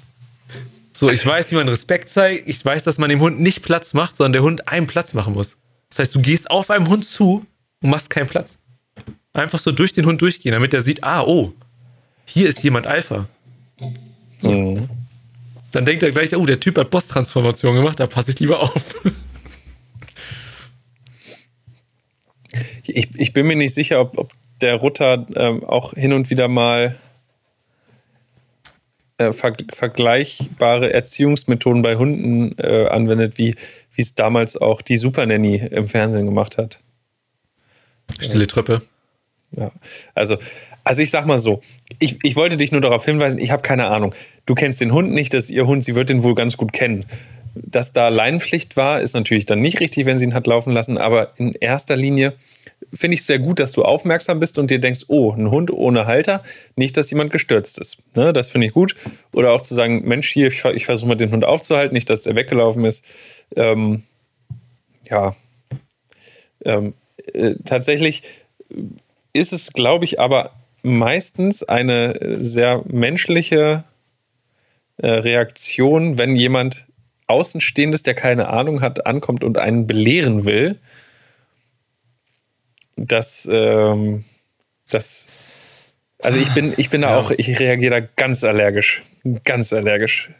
So, 0.92 1.08
ich 1.08 1.24
weiß, 1.24 1.52
wie 1.52 1.54
man 1.54 1.68
Respekt 1.68 2.08
zeigt. 2.08 2.48
Ich 2.48 2.64
weiß, 2.64 2.82
dass 2.82 2.98
man 2.98 3.10
dem 3.10 3.20
Hund 3.20 3.38
nicht 3.38 3.62
Platz 3.62 3.94
macht, 3.94 4.16
sondern 4.16 4.32
der 4.32 4.42
Hund 4.42 4.66
einen 4.66 4.88
Platz 4.88 5.14
machen 5.14 5.34
muss. 5.34 5.56
Das 5.90 6.00
heißt, 6.00 6.14
du 6.16 6.20
gehst 6.20 6.50
auf 6.50 6.70
einem 6.70 6.88
Hund 6.88 7.04
zu 7.04 7.46
und 7.82 7.90
machst 7.90 8.10
keinen 8.10 8.28
Platz. 8.28 8.58
Einfach 9.32 9.58
so 9.58 9.72
durch 9.72 9.92
den 9.92 10.06
Hund 10.06 10.22
durchgehen, 10.22 10.52
damit 10.52 10.72
er 10.72 10.82
sieht, 10.82 11.04
ah, 11.04 11.22
oh, 11.22 11.52
hier 12.24 12.48
ist 12.48 12.62
jemand 12.62 12.86
Alpha. 12.86 13.28
So. 14.38 14.50
Mhm. 14.50 14.88
Dann 15.72 15.84
denkt 15.84 16.02
er 16.02 16.10
gleich, 16.10 16.34
oh, 16.34 16.46
der 16.46 16.60
Typ 16.60 16.78
hat 16.78 16.90
Boss-Transformation 16.90 17.76
gemacht, 17.76 18.00
da 18.00 18.06
passe 18.06 18.30
ich 18.30 18.40
lieber 18.40 18.60
auf. 18.60 18.94
Ich, 22.84 23.08
ich 23.14 23.32
bin 23.32 23.46
mir 23.46 23.56
nicht 23.56 23.74
sicher, 23.74 24.00
ob, 24.00 24.16
ob 24.16 24.32
der 24.60 24.76
Rutter 24.76 25.26
ähm, 25.34 25.64
auch 25.64 25.92
hin 25.92 26.12
und 26.12 26.30
wieder 26.30 26.48
mal 26.48 26.96
äh, 29.18 29.32
ver 29.32 29.54
vergleichbare 29.72 30.92
Erziehungsmethoden 30.92 31.82
bei 31.82 31.96
Hunden 31.96 32.56
äh, 32.58 32.86
anwendet, 32.86 33.38
wie 33.38 33.54
es 33.96 34.14
damals 34.14 34.56
auch 34.56 34.82
die 34.82 34.96
Super 34.96 35.26
Nanny 35.26 35.56
im 35.56 35.88
Fernsehen 35.88 36.26
gemacht 36.26 36.58
hat. 36.58 36.78
Stille 38.20 38.46
Treppe. 38.46 38.82
Ja, 39.52 39.70
also, 40.14 40.38
also 40.84 41.02
ich 41.02 41.10
sag 41.10 41.26
mal 41.26 41.38
so, 41.38 41.62
ich, 41.98 42.18
ich 42.22 42.36
wollte 42.36 42.56
dich 42.56 42.72
nur 42.72 42.80
darauf 42.80 43.04
hinweisen, 43.04 43.38
ich 43.38 43.50
habe 43.50 43.62
keine 43.62 43.86
Ahnung. 43.86 44.14
Du 44.44 44.54
kennst 44.54 44.80
den 44.80 44.92
Hund 44.92 45.12
nicht, 45.12 45.32
das 45.34 45.44
ist 45.44 45.50
ihr 45.50 45.66
Hund, 45.66 45.84
sie 45.84 45.94
wird 45.94 46.08
den 46.10 46.22
wohl 46.22 46.34
ganz 46.34 46.56
gut 46.56 46.72
kennen. 46.72 47.06
Dass 47.54 47.92
da 47.92 48.08
Leinenpflicht 48.08 48.76
war, 48.76 49.00
ist 49.00 49.14
natürlich 49.14 49.46
dann 49.46 49.60
nicht 49.60 49.80
richtig, 49.80 50.04
wenn 50.04 50.18
sie 50.18 50.26
ihn 50.26 50.34
hat 50.34 50.46
laufen 50.46 50.72
lassen, 50.72 50.98
aber 50.98 51.32
in 51.38 51.52
erster 51.52 51.96
Linie 51.96 52.34
finde 52.92 53.14
ich 53.14 53.24
sehr 53.24 53.38
gut, 53.38 53.58
dass 53.58 53.72
du 53.72 53.82
aufmerksam 53.82 54.40
bist 54.40 54.58
und 54.58 54.70
dir 54.70 54.78
denkst, 54.78 55.06
oh, 55.08 55.32
ein 55.32 55.50
Hund 55.50 55.70
ohne 55.70 56.06
Halter, 56.06 56.42
nicht, 56.76 56.96
dass 56.96 57.10
jemand 57.10 57.32
gestürzt 57.32 57.78
ist. 57.78 57.98
Ne, 58.14 58.32
das 58.32 58.48
finde 58.48 58.66
ich 58.66 58.72
gut. 58.72 58.94
Oder 59.32 59.52
auch 59.52 59.62
zu 59.62 59.74
sagen, 59.74 60.06
Mensch, 60.06 60.28
hier, 60.28 60.48
ich, 60.48 60.64
ich 60.64 60.84
versuche 60.84 61.08
mal 61.08 61.14
den 61.14 61.30
Hund 61.30 61.44
aufzuhalten, 61.44 61.94
nicht, 61.94 62.10
dass 62.10 62.22
der 62.22 62.36
weggelaufen 62.36 62.84
ist. 62.84 63.04
Ähm, 63.56 64.02
ja, 65.08 65.34
ähm, 66.64 66.94
äh, 67.34 67.54
tatsächlich 67.64 68.22
ist 69.32 69.52
es, 69.52 69.72
glaube 69.72 70.04
ich, 70.04 70.20
aber 70.20 70.52
meistens 70.82 71.62
eine 71.62 72.38
sehr 72.40 72.82
menschliche 72.86 73.84
äh, 74.98 75.08
Reaktion, 75.08 76.18
wenn 76.18 76.36
jemand 76.36 76.86
Außenstehendes, 77.26 78.02
der 78.02 78.14
keine 78.14 78.48
Ahnung 78.48 78.80
hat, 78.80 79.06
ankommt 79.06 79.42
und 79.44 79.58
einen 79.58 79.86
belehren 79.86 80.44
will 80.44 80.78
das, 82.96 83.48
ähm, 83.50 84.24
das, 84.90 85.94
also 86.18 86.38
ich 86.38 86.52
bin, 86.54 86.74
ich 86.76 86.90
bin 86.90 87.02
da 87.02 87.10
ja. 87.10 87.16
auch, 87.18 87.30
ich 87.30 87.60
reagiere 87.60 88.00
da 88.00 88.08
ganz 88.16 88.42
allergisch. 88.42 89.02
Ganz 89.44 89.72
allergisch. 89.72 90.30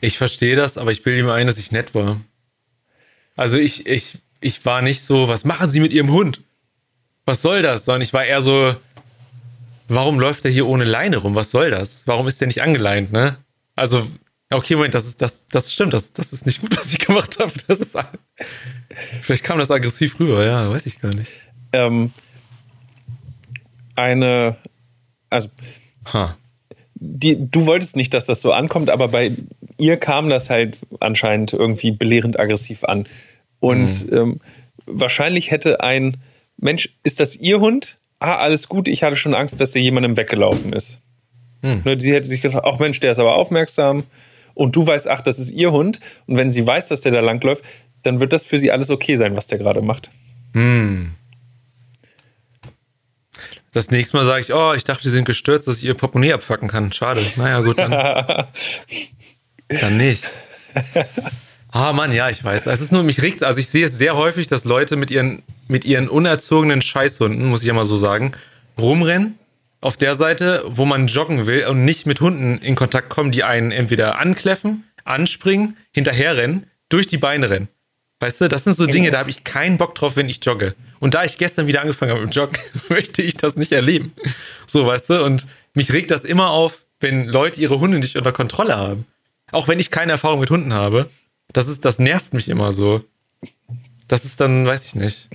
Ich 0.00 0.18
verstehe 0.18 0.56
das, 0.56 0.76
aber 0.76 0.90
ich 0.90 1.02
bilde 1.02 1.22
mir 1.22 1.32
ein, 1.32 1.46
dass 1.46 1.58
ich 1.58 1.72
nett 1.72 1.94
war. 1.94 2.20
Also 3.36 3.56
ich, 3.58 3.86
ich, 3.86 4.18
ich 4.42 4.64
war 4.64 4.82
nicht 4.82 5.02
so, 5.02 5.28
was 5.28 5.44
machen 5.44 5.70
Sie 5.70 5.80
mit 5.80 5.92
Ihrem 5.92 6.10
Hund? 6.12 6.42
Was 7.24 7.42
soll 7.42 7.62
das? 7.62 7.84
Sondern 7.84 8.02
ich 8.02 8.12
war 8.12 8.24
eher 8.24 8.40
so, 8.40 8.74
warum 9.88 10.18
läuft 10.18 10.44
er 10.44 10.50
hier 10.50 10.66
ohne 10.66 10.84
Leine 10.84 11.18
rum? 11.18 11.34
Was 11.34 11.50
soll 11.50 11.70
das? 11.70 12.02
Warum 12.06 12.26
ist 12.26 12.40
der 12.40 12.48
nicht 12.48 12.62
angeleint, 12.62 13.12
ne? 13.12 13.36
Also, 13.76 14.06
okay, 14.50 14.74
Moment, 14.76 14.94
das 14.94 15.06
ist, 15.06 15.22
das, 15.22 15.46
das 15.46 15.72
stimmt, 15.72 15.92
das, 15.94 16.12
das 16.12 16.32
ist 16.32 16.46
nicht 16.46 16.60
gut, 16.60 16.76
was 16.78 16.92
ich 16.92 16.98
gemacht 16.98 17.38
habe. 17.38 17.52
Das 17.68 17.80
ist, 17.80 17.96
vielleicht 19.22 19.44
kam 19.44 19.58
das 19.58 19.70
aggressiv 19.70 20.18
rüber, 20.18 20.44
ja, 20.44 20.70
weiß 20.70 20.86
ich 20.86 21.00
gar 21.00 21.14
nicht. 21.14 21.30
Ähm, 21.72 22.12
eine, 23.94 24.56
also, 25.30 25.48
Ha. 26.12 26.36
die, 26.94 27.36
du 27.50 27.66
wolltest 27.66 27.96
nicht, 27.96 28.12
dass 28.14 28.26
das 28.26 28.40
so 28.40 28.52
ankommt, 28.52 28.90
aber 28.90 29.08
bei 29.08 29.32
ihr 29.78 29.96
kam 29.96 30.28
das 30.28 30.50
halt 30.50 30.78
anscheinend 31.00 31.52
irgendwie 31.52 31.92
belehrend 31.92 32.38
aggressiv 32.38 32.84
an. 32.84 33.06
Und 33.62 34.08
ähm, 34.10 34.40
wahrscheinlich 34.86 35.52
hätte 35.52 35.80
ein 35.80 36.16
Mensch, 36.56 36.88
ist 37.04 37.20
das 37.20 37.36
ihr 37.36 37.60
Hund? 37.60 37.96
Ah, 38.18 38.34
alles 38.34 38.68
gut, 38.68 38.88
ich 38.88 39.04
hatte 39.04 39.14
schon 39.14 39.34
Angst, 39.34 39.60
dass 39.60 39.70
der 39.70 39.82
jemandem 39.82 40.16
weggelaufen 40.16 40.72
ist. 40.72 40.98
Ne, 41.84 41.96
die 41.96 42.12
hätte 42.12 42.26
sich 42.26 42.42
gedacht, 42.42 42.64
ach 42.66 42.80
Mensch, 42.80 42.98
der 42.98 43.12
ist 43.12 43.20
aber 43.20 43.36
aufmerksam. 43.36 44.02
Und 44.54 44.74
du 44.74 44.84
weißt, 44.84 45.06
ach, 45.06 45.20
das 45.20 45.38
ist 45.38 45.50
ihr 45.50 45.70
Hund. 45.70 46.00
Und 46.26 46.36
wenn 46.36 46.50
sie 46.50 46.66
weiß, 46.66 46.88
dass 46.88 47.02
der 47.02 47.12
da 47.12 47.20
langläuft, 47.20 47.64
dann 48.02 48.18
wird 48.18 48.32
das 48.32 48.44
für 48.44 48.58
sie 48.58 48.72
alles 48.72 48.90
okay 48.90 49.14
sein, 49.14 49.36
was 49.36 49.46
der 49.46 49.58
gerade 49.58 49.80
macht. 49.80 50.10
Das 53.70 53.92
nächste 53.92 54.16
Mal 54.16 54.24
sage 54.24 54.40
ich, 54.40 54.52
oh, 54.52 54.72
ich 54.74 54.82
dachte, 54.82 55.04
die 55.04 55.08
sind 55.10 55.24
gestürzt, 55.24 55.68
dass 55.68 55.78
ich 55.78 55.84
ihr 55.84 55.94
Portemonnaie 55.94 56.32
abfacken 56.32 56.66
kann. 56.66 56.92
Schade. 56.92 57.24
Naja, 57.36 57.60
gut, 57.60 57.78
dann, 57.78 57.92
dann 59.68 59.96
nicht. 59.96 60.24
Ah, 61.72 61.94
Mann, 61.94 62.12
ja, 62.12 62.28
ich 62.28 62.44
weiß. 62.44 62.66
Es 62.66 62.82
ist 62.82 62.92
nur, 62.92 63.02
mich 63.02 63.22
regt, 63.22 63.42
also 63.42 63.58
ich 63.58 63.68
sehe 63.68 63.86
es 63.86 63.96
sehr 63.96 64.14
häufig, 64.14 64.46
dass 64.46 64.66
Leute 64.66 64.96
mit 64.96 65.10
ihren, 65.10 65.42
mit 65.68 65.86
ihren 65.86 66.08
unerzogenen 66.08 66.82
Scheißhunden, 66.82 67.46
muss 67.46 67.62
ich 67.62 67.66
ja 67.66 67.72
mal 67.72 67.86
so 67.86 67.96
sagen, 67.96 68.32
rumrennen 68.78 69.38
auf 69.80 69.96
der 69.96 70.14
Seite, 70.14 70.64
wo 70.66 70.84
man 70.84 71.06
joggen 71.06 71.46
will 71.46 71.66
und 71.66 71.84
nicht 71.84 72.06
mit 72.06 72.20
Hunden 72.20 72.58
in 72.58 72.74
Kontakt 72.74 73.08
kommen, 73.08 73.32
die 73.32 73.42
einen 73.42 73.72
entweder 73.72 74.18
ankläffen, 74.18 74.84
anspringen, 75.04 75.78
hinterherrennen, 75.92 76.66
durch 76.90 77.06
die 77.06 77.16
Beine 77.16 77.48
rennen. 77.48 77.68
Weißt 78.20 78.42
du, 78.42 78.48
das 78.48 78.64
sind 78.64 78.76
so 78.76 78.86
Dinge, 78.86 79.10
da 79.10 79.18
habe 79.18 79.30
ich 79.30 79.42
keinen 79.42 79.78
Bock 79.78 79.94
drauf, 79.96 80.14
wenn 80.14 80.28
ich 80.28 80.44
jogge. 80.44 80.74
Und 81.00 81.14
da 81.14 81.24
ich 81.24 81.38
gestern 81.38 81.66
wieder 81.66 81.80
angefangen 81.80 82.12
habe 82.12 82.20
mit 82.20 82.32
dem 82.32 82.36
Joggen, 82.36 82.58
möchte 82.90 83.22
ich 83.22 83.34
das 83.34 83.56
nicht 83.56 83.72
erleben. 83.72 84.12
So, 84.66 84.86
weißt 84.86 85.10
du, 85.10 85.24
und 85.24 85.46
mich 85.74 85.92
regt 85.92 86.10
das 86.10 86.24
immer 86.24 86.50
auf, 86.50 86.84
wenn 87.00 87.26
Leute 87.26 87.60
ihre 87.60 87.80
Hunde 87.80 87.98
nicht 87.98 88.14
unter 88.14 88.30
Kontrolle 88.30 88.76
haben. 88.76 89.06
Auch 89.50 89.68
wenn 89.68 89.80
ich 89.80 89.90
keine 89.90 90.12
Erfahrung 90.12 90.38
mit 90.38 90.50
Hunden 90.50 90.72
habe. 90.72 91.10
Das 91.52 91.68
ist, 91.68 91.84
das 91.84 91.98
nervt 91.98 92.32
mich 92.34 92.48
immer 92.48 92.72
so. 92.72 93.02
Das 94.08 94.24
ist 94.24 94.40
dann, 94.40 94.66
weiß 94.66 94.86
ich 94.86 94.94
nicht. 94.94 95.28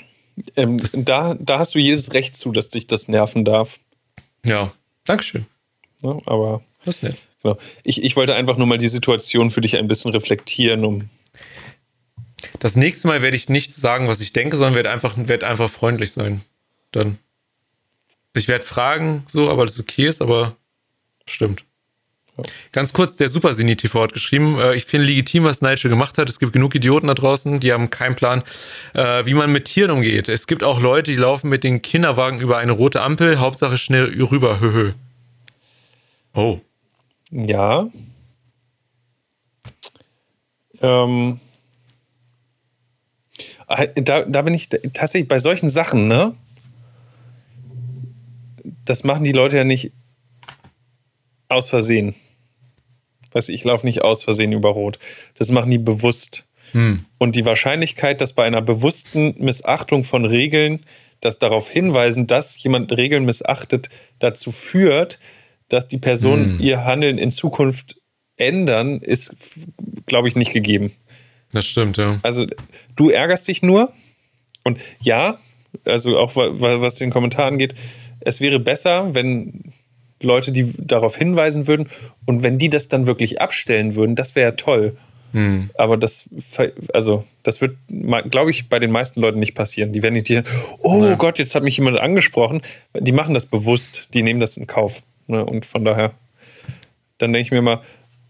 Ähm, 0.55 0.77
da, 1.05 1.35
da 1.39 1.59
hast 1.59 1.75
du 1.75 1.79
jedes 1.79 2.13
Recht 2.13 2.35
zu, 2.35 2.51
dass 2.51 2.69
dich 2.69 2.87
das 2.87 3.07
nerven 3.07 3.43
darf. 3.45 3.79
Ja. 4.45 4.71
Dankeschön. 5.05 5.45
Ne? 6.01 6.21
Aber 6.25 6.61
Das 6.85 6.97
ist 6.97 7.03
nett. 7.03 7.17
genau. 7.41 7.57
ich, 7.83 8.03
ich 8.03 8.15
wollte 8.15 8.35
einfach 8.35 8.57
nur 8.57 8.67
mal 8.67 8.77
die 8.77 8.87
Situation 8.87 9.51
für 9.51 9.61
dich 9.61 9.77
ein 9.77 9.87
bisschen 9.87 10.11
reflektieren, 10.11 10.85
um 10.85 11.09
Das 12.59 12.75
nächste 12.75 13.07
Mal 13.07 13.21
werde 13.21 13.37
ich 13.37 13.49
nicht 13.49 13.73
sagen, 13.73 14.07
was 14.07 14.19
ich 14.21 14.33
denke, 14.33 14.57
sondern 14.57 14.75
werde 14.75 14.91
einfach, 14.91 15.15
werde 15.17 15.47
einfach 15.47 15.69
freundlich 15.69 16.11
sein. 16.11 16.41
Dann. 16.91 17.17
Ich 18.35 18.47
werde 18.47 18.65
fragen, 18.65 19.23
so, 19.27 19.49
aber 19.49 19.65
das 19.65 19.79
okay 19.79 20.07
ist, 20.07 20.21
aber 20.21 20.55
stimmt. 21.25 21.63
Ganz 22.71 22.93
kurz, 22.93 23.15
der 23.15 23.29
Super 23.29 23.53
TV 23.53 24.01
hat 24.01 24.13
geschrieben, 24.13 24.59
äh, 24.59 24.75
ich 24.75 24.85
finde 24.85 25.07
legitim, 25.07 25.43
was 25.43 25.61
Nigel 25.61 25.89
gemacht 25.89 26.17
hat. 26.17 26.29
Es 26.29 26.39
gibt 26.39 26.53
genug 26.53 26.75
Idioten 26.75 27.07
da 27.07 27.15
draußen, 27.15 27.59
die 27.59 27.73
haben 27.73 27.89
keinen 27.89 28.15
Plan, 28.15 28.43
äh, 28.93 29.25
wie 29.25 29.33
man 29.33 29.51
mit 29.51 29.65
Tieren 29.65 29.91
umgeht. 29.91 30.29
Es 30.29 30.45
gibt 30.45 30.63
auch 30.63 30.79
Leute, 30.79 31.11
die 31.11 31.17
laufen 31.17 31.49
mit 31.49 31.63
den 31.63 31.81
Kinderwagen 31.81 32.39
über 32.39 32.57
eine 32.57 32.73
rote 32.73 33.01
Ampel, 33.01 33.39
Hauptsache 33.39 33.77
schnell 33.77 34.21
rüber, 34.21 34.59
höhö. 34.59 34.93
Oh. 36.33 36.59
Ja. 37.31 37.89
Ähm, 40.81 41.39
äh, 43.67 43.87
da, 43.95 44.23
da 44.23 44.41
bin 44.43 44.53
ich 44.53 44.69
tatsächlich 44.69 45.27
bei 45.27 45.39
solchen 45.39 45.69
Sachen, 45.69 46.07
ne? 46.07 46.35
Das 48.85 49.03
machen 49.03 49.23
die 49.23 49.31
Leute 49.31 49.57
ja 49.57 49.63
nicht 49.63 49.91
aus 51.49 51.69
Versehen. 51.69 52.15
Weiß 53.37 53.49
ich, 53.49 53.55
ich 53.55 53.63
laufe 53.63 53.85
nicht 53.85 54.01
aus 54.01 54.23
Versehen 54.23 54.51
über 54.51 54.69
Rot. 54.69 54.97
Das 55.35 55.51
machen 55.51 55.69
die 55.69 55.77
bewusst. 55.77 56.43
Und 57.19 57.35
die 57.35 57.45
Wahrscheinlichkeit, 57.45 58.19
dass 58.19 58.33
bei 58.33 58.43
einer 58.43 58.61
bewussten 58.61 59.35
Missachtung 59.37 60.03
von 60.03 60.25
Regeln, 60.25 60.81
das 61.21 61.37
darauf 61.37 61.69
hinweisen, 61.69 62.25
dass 62.25 62.61
jemand 62.61 62.91
Regeln 62.97 63.25
missachtet, 63.25 63.89
dazu 64.19 64.51
führt, 64.51 65.19
dass 65.69 65.87
die 65.87 65.97
Personen 65.99 66.59
ihr 66.59 66.83
Handeln 66.83 67.17
in 67.19 67.31
Zukunft 67.31 67.97
ändern, 68.37 68.97
ist, 69.01 69.35
glaube 70.07 70.27
ich, 70.29 70.35
nicht 70.35 70.51
gegeben. 70.51 70.91
Das 71.53 71.65
stimmt, 71.65 71.97
ja. 71.97 72.19
Also 72.23 72.45
du 72.95 73.09
ärgerst 73.11 73.47
dich 73.47 73.61
nur 73.61 73.93
und 74.63 74.79
ja, 74.99 75.39
also 75.85 76.17
auch 76.17 76.35
wa- 76.35 76.59
wa- 76.59 76.81
was 76.81 76.95
den 76.95 77.11
Kommentar 77.11 77.45
angeht, 77.45 77.75
es 78.19 78.41
wäre 78.41 78.59
besser, 78.59 79.13
wenn 79.15 79.73
Leute 80.21 80.51
die 80.51 80.73
darauf 80.77 81.15
hinweisen 81.15 81.67
würden 81.67 81.89
und 82.25 82.43
wenn 82.43 82.57
die 82.57 82.69
das 82.69 82.87
dann 82.87 83.05
wirklich 83.05 83.41
abstellen 83.41 83.95
würden, 83.95 84.15
das 84.15 84.35
wäre 84.35 84.49
ja 84.49 84.55
toll. 84.55 84.97
Aber 85.77 85.97
das, 85.97 86.29
also 86.93 87.25
das 87.43 87.61
wird, 87.61 87.77
glaube 88.31 88.49
ich, 88.49 88.69
bei 88.69 88.79
den 88.79 88.91
meisten 88.91 89.21
Leuten 89.21 89.39
nicht 89.39 89.55
passieren. 89.55 89.91
Die 89.91 90.01
werden 90.01 90.13
nicht, 90.13 90.29
die, 90.29 90.41
oh 90.79 91.15
Gott, 91.15 91.37
jetzt 91.37 91.53
hat 91.53 91.63
mich 91.63 91.77
jemand 91.77 91.99
angesprochen. 91.99 92.61
Die 92.97 93.11
machen 93.11 93.33
das 93.33 93.45
bewusst, 93.45 94.09
die 94.13 94.23
nehmen 94.23 94.39
das 94.39 94.57
in 94.57 94.67
Kauf. 94.67 95.03
Ne? 95.27 95.45
Und 95.45 95.65
von 95.65 95.83
daher, 95.83 96.13
dann 97.17 97.33
denke 97.33 97.45
ich 97.45 97.51
mir 97.51 97.61
mal, 97.61 97.81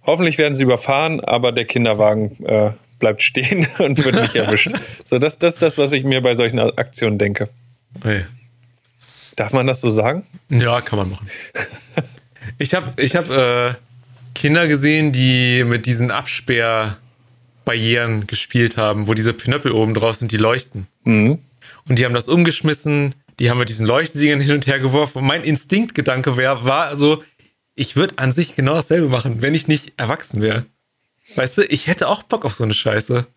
hoffentlich 0.04 0.38
werden 0.38 0.56
sie 0.56 0.64
überfahren, 0.64 1.20
aber 1.20 1.52
der 1.52 1.66
Kinderwagen 1.66 2.44
äh, 2.46 2.72
bleibt 3.00 3.22
stehen 3.22 3.68
und 3.78 4.04
wird 4.04 4.16
nicht 4.16 4.36
erwischt. 4.36 4.72
So, 5.06 5.20
das, 5.20 5.40
das 5.40 5.54
ist 5.54 5.62
das, 5.62 5.78
was 5.78 5.94
ich 5.94 6.04
mir 6.04 6.22
bei 6.22 6.34
solchen 6.34 6.60
Aktionen 6.60 7.18
denke. 7.18 7.48
Hey. 8.04 8.26
Darf 9.38 9.54
man 9.54 9.68
das 9.68 9.80
so 9.80 9.90
sagen? 9.90 10.26
Ja, 10.50 10.82
kann 10.82 11.00
man 11.00 11.12
machen. 11.12 11.30
Ich 12.60 12.74
habe 12.74 13.04
ich 13.04 13.16
hab, 13.16 13.30
äh, 13.30 13.76
Kinder 14.34 14.68
gesehen, 14.68 15.12
die 15.12 15.66
mit 15.66 15.86
diesen 15.86 16.12
Absperrbarrieren 16.12 18.26
gespielt 18.26 18.78
haben, 18.78 19.08
wo 19.08 19.14
diese 19.14 19.34
Pinöppel 19.34 19.74
oben 19.74 19.94
drauf 19.94 20.16
sind, 20.16 20.32
die 20.32 20.38
leuchten. 20.38 20.88
Mhm. 21.04 21.40
Und 21.90 22.00
die 22.00 22.06
haben 22.06 22.14
das 22.14 22.28
umgeschmissen, 22.28 23.16
die 23.40 23.50
haben 23.50 23.58
mit 23.58 23.70
diesen 23.70 23.86
Leuchtdingen 23.86 24.40
hin 24.40 24.54
und 24.54 24.66
her 24.66 24.80
geworfen. 24.80 25.20
Und 25.20 25.26
mein 25.26 25.44
Instinktgedanke 25.44 26.38
wär, 26.38 26.66
war 26.66 26.96
so, 26.96 27.24
ich 27.76 27.96
würde 27.96 28.18
an 28.18 28.32
sich 28.32 28.56
genau 28.56 28.76
dasselbe 28.76 29.10
machen, 29.10 29.42
wenn 29.42 29.54
ich 29.54 29.68
nicht 29.68 29.94
erwachsen 29.98 30.42
wäre. 30.42 30.66
Weißt 31.36 31.58
du, 31.58 31.66
ich 31.66 31.88
hätte 31.88 32.08
auch 32.08 32.24
Bock 32.24 32.46
auf 32.46 32.56
so 32.56 32.64
eine 32.64 32.74
Scheiße. 32.74 33.28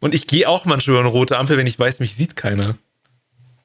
Und 0.00 0.14
ich 0.14 0.26
gehe 0.26 0.48
auch 0.48 0.64
manchmal 0.64 0.94
über 0.94 1.00
eine 1.00 1.10
rote 1.10 1.38
Ampel, 1.38 1.58
wenn 1.58 1.66
ich 1.66 1.78
weiß, 1.78 2.00
mich 2.00 2.16
sieht 2.16 2.36
keiner. 2.36 2.76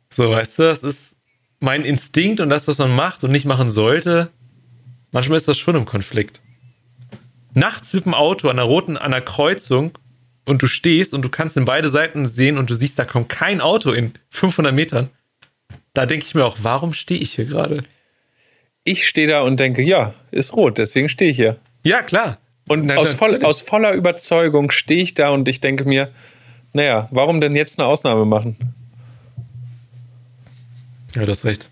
So, 0.10 0.32
weißt 0.32 0.60
du, 0.60 0.64
das 0.64 0.84
ist 0.84 1.17
mein 1.60 1.84
Instinkt 1.84 2.40
und 2.40 2.50
das, 2.50 2.68
was 2.68 2.78
man 2.78 2.96
macht 2.96 3.24
und 3.24 3.32
nicht 3.32 3.46
machen 3.46 3.70
sollte. 3.70 4.30
Manchmal 5.12 5.38
ist 5.38 5.48
das 5.48 5.58
schon 5.58 5.76
im 5.76 5.86
Konflikt. 5.86 6.42
Nachts 7.54 7.94
mit 7.94 8.06
dem 8.06 8.14
Auto 8.14 8.50
an 8.50 8.58
der 8.58 8.66
roten, 8.66 8.98
an 8.98 9.12
der 9.12 9.22
Kreuzung 9.22 9.98
und 10.46 10.62
du 10.62 10.68
stehst 10.68 11.14
und 11.14 11.24
du 11.24 11.30
kannst 11.30 11.58
in 11.58 11.66
beide 11.66 11.90
Seiten 11.90 12.26
sehen 12.26 12.58
und 12.58 12.70
du 12.70 12.74
siehst, 12.74 13.00
da 13.00 13.06
kommt 13.06 13.30
kein 13.30 13.62
Auto 13.62 13.92
in 13.92 14.14
500 14.30 14.74
Metern. 14.74 15.10
Da 15.94 16.06
denke 16.06 16.26
ich 16.26 16.36
mir 16.36 16.46
auch, 16.46 16.58
warum 16.62 16.94
stehe 16.94 17.20
ich 17.20 17.34
hier 17.34 17.46
gerade? 17.46 17.84
Ich 18.84 19.08
stehe 19.08 19.28
da 19.28 19.42
und 19.42 19.60
denke, 19.60 19.82
ja, 19.82 20.14
ist 20.32 20.54
rot, 20.54 20.78
deswegen 20.78 21.10
stehe 21.10 21.32
ich 21.32 21.38
hier. 21.38 21.58
Ja, 21.84 22.04
klar. 22.04 22.38
Und 22.70 22.86
Na, 22.86 22.96
aus, 22.96 23.14
voll, 23.14 23.44
aus 23.44 23.62
voller 23.62 23.94
Überzeugung 23.94 24.72
stehe 24.72 25.02
ich 25.02 25.14
da 25.14 25.30
und 25.30 25.48
ich 25.48 25.60
denke 25.60 25.86
mir, 25.86 26.12
naja, 26.74 27.08
warum 27.12 27.42
denn 27.42 27.56
jetzt 27.56 27.80
eine 27.80 27.88
Ausnahme 27.88 28.26
machen? 28.26 28.76
Ja, 31.16 31.26
du 31.26 31.32
hast 31.32 31.46
recht. 31.46 31.70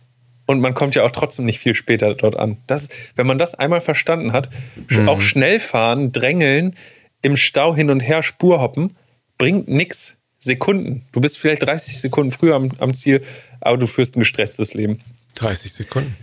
Und 0.48 0.60
man 0.62 0.74
kommt 0.76 0.94
ja 0.96 1.04
auch 1.04 1.12
trotzdem 1.12 1.46
nicht 1.46 1.60
viel 1.60 1.74
später 1.76 2.14
dort 2.14 2.38
an. 2.38 2.58
Das, 2.68 2.90
wenn 3.16 3.26
man 3.26 3.38
das 3.40 3.56
einmal 3.56 3.82
verstanden 3.82 4.32
hat, 4.32 4.50
sch- 4.88 5.08
auch 5.08 5.20
schnell 5.22 5.60
fahren, 5.60 6.12
drängeln, 6.12 6.76
im 7.24 7.36
Stau 7.36 7.76
hin 7.76 7.90
und 7.90 8.02
her 8.02 8.22
Spur 8.22 8.62
hoppen, 8.62 8.96
bringt 9.38 9.68
nix. 9.68 10.18
Sekunden. 10.40 11.08
Du 11.12 11.22
bist 11.22 11.40
vielleicht 11.40 11.64
30 11.64 12.00
Sekunden 12.00 12.32
früher 12.32 12.56
am, 12.56 12.70
am 12.78 12.94
Ziel, 12.94 13.24
aber 13.62 13.78
du 13.78 13.88
führst 13.88 14.16
ein 14.16 14.20
gestresstes 14.20 14.76
Leben. 14.76 15.02
30 15.36 15.74
Sekunden. 15.74 16.16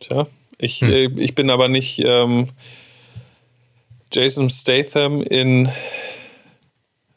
Tja, 0.00 0.26
ich, 0.58 0.82
äh, 0.82 1.06
ich 1.20 1.36
bin 1.36 1.48
aber 1.50 1.68
nicht 1.68 2.00
ähm, 2.04 2.48
Jason 4.12 4.50
Statham 4.50 5.22
in. 5.22 5.70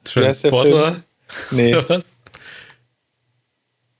Transporter? 0.03 1.03
Nee, 1.51 1.73
was? 1.87 2.15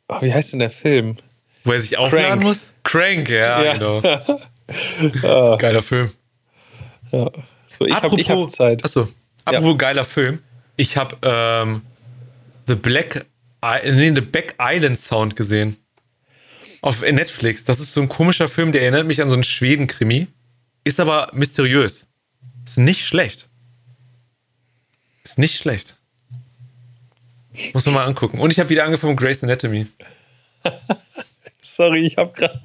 Oh, 0.10 0.22
wie 0.22 0.34
heißt 0.34 0.54
denn 0.54 0.60
der 0.60 0.70
Film? 0.70 1.18
Wo 1.64 1.72
er 1.72 1.82
sich 1.82 1.98
aufladen 1.98 2.28
Crank. 2.28 2.44
muss? 2.44 2.70
Crank, 2.84 3.30
ja, 3.30 3.64
Ja. 3.64 3.74
genau. 3.74 4.02
Geiler 5.58 5.82
Film. 5.82 6.12
Ja. 7.12 7.32
So, 7.68 7.86
ich 7.86 7.94
habe 7.94 8.10
hab 8.10 8.52
Zeit. 8.52 8.84
Achso, 8.84 9.08
apropos 9.46 9.72
ja. 9.72 9.78
geiler 9.78 10.04
Film. 10.04 10.40
Ich 10.76 10.98
habe 10.98 11.18
ähm, 11.24 11.82
The 12.68 12.76
Black 12.76 13.26
nee, 13.84 14.14
The 14.14 14.22
Back 14.22 14.56
Island 14.60 14.98
Sound 15.00 15.36
gesehen. 15.36 15.78
Auf 16.82 17.02
Netflix. 17.02 17.66
Das 17.66 17.80
ist 17.80 17.94
so 17.94 18.02
ein 18.02 18.10
komischer 18.10 18.48
Film, 18.48 18.72
der 18.72 18.82
erinnert 18.82 19.06
mich 19.06 19.22
an 19.22 19.30
so 19.30 19.36
einen 19.36 19.44
Schweden-Krimi. 19.44 20.28
Ist 20.86 21.00
aber 21.00 21.30
mysteriös. 21.34 22.08
Ist 22.66 22.78
nicht 22.78 23.06
schlecht. 23.06 23.50
Ist 25.24 25.38
nicht 25.38 25.58
schlecht. 25.58 25.98
Muss 27.74 27.86
man 27.86 27.96
mal 27.96 28.06
angucken. 28.06 28.40
Und 28.40 28.52
ich 28.52 28.60
habe 28.60 28.70
wieder 28.70 28.86
angefangen 28.86 29.14
mit 29.14 29.20
Grey's 29.20 29.44
Anatomy. 29.44 29.88
Sorry, 31.62 32.06
ich 32.06 32.18
habe 32.18 32.34
gerade. 32.34 32.60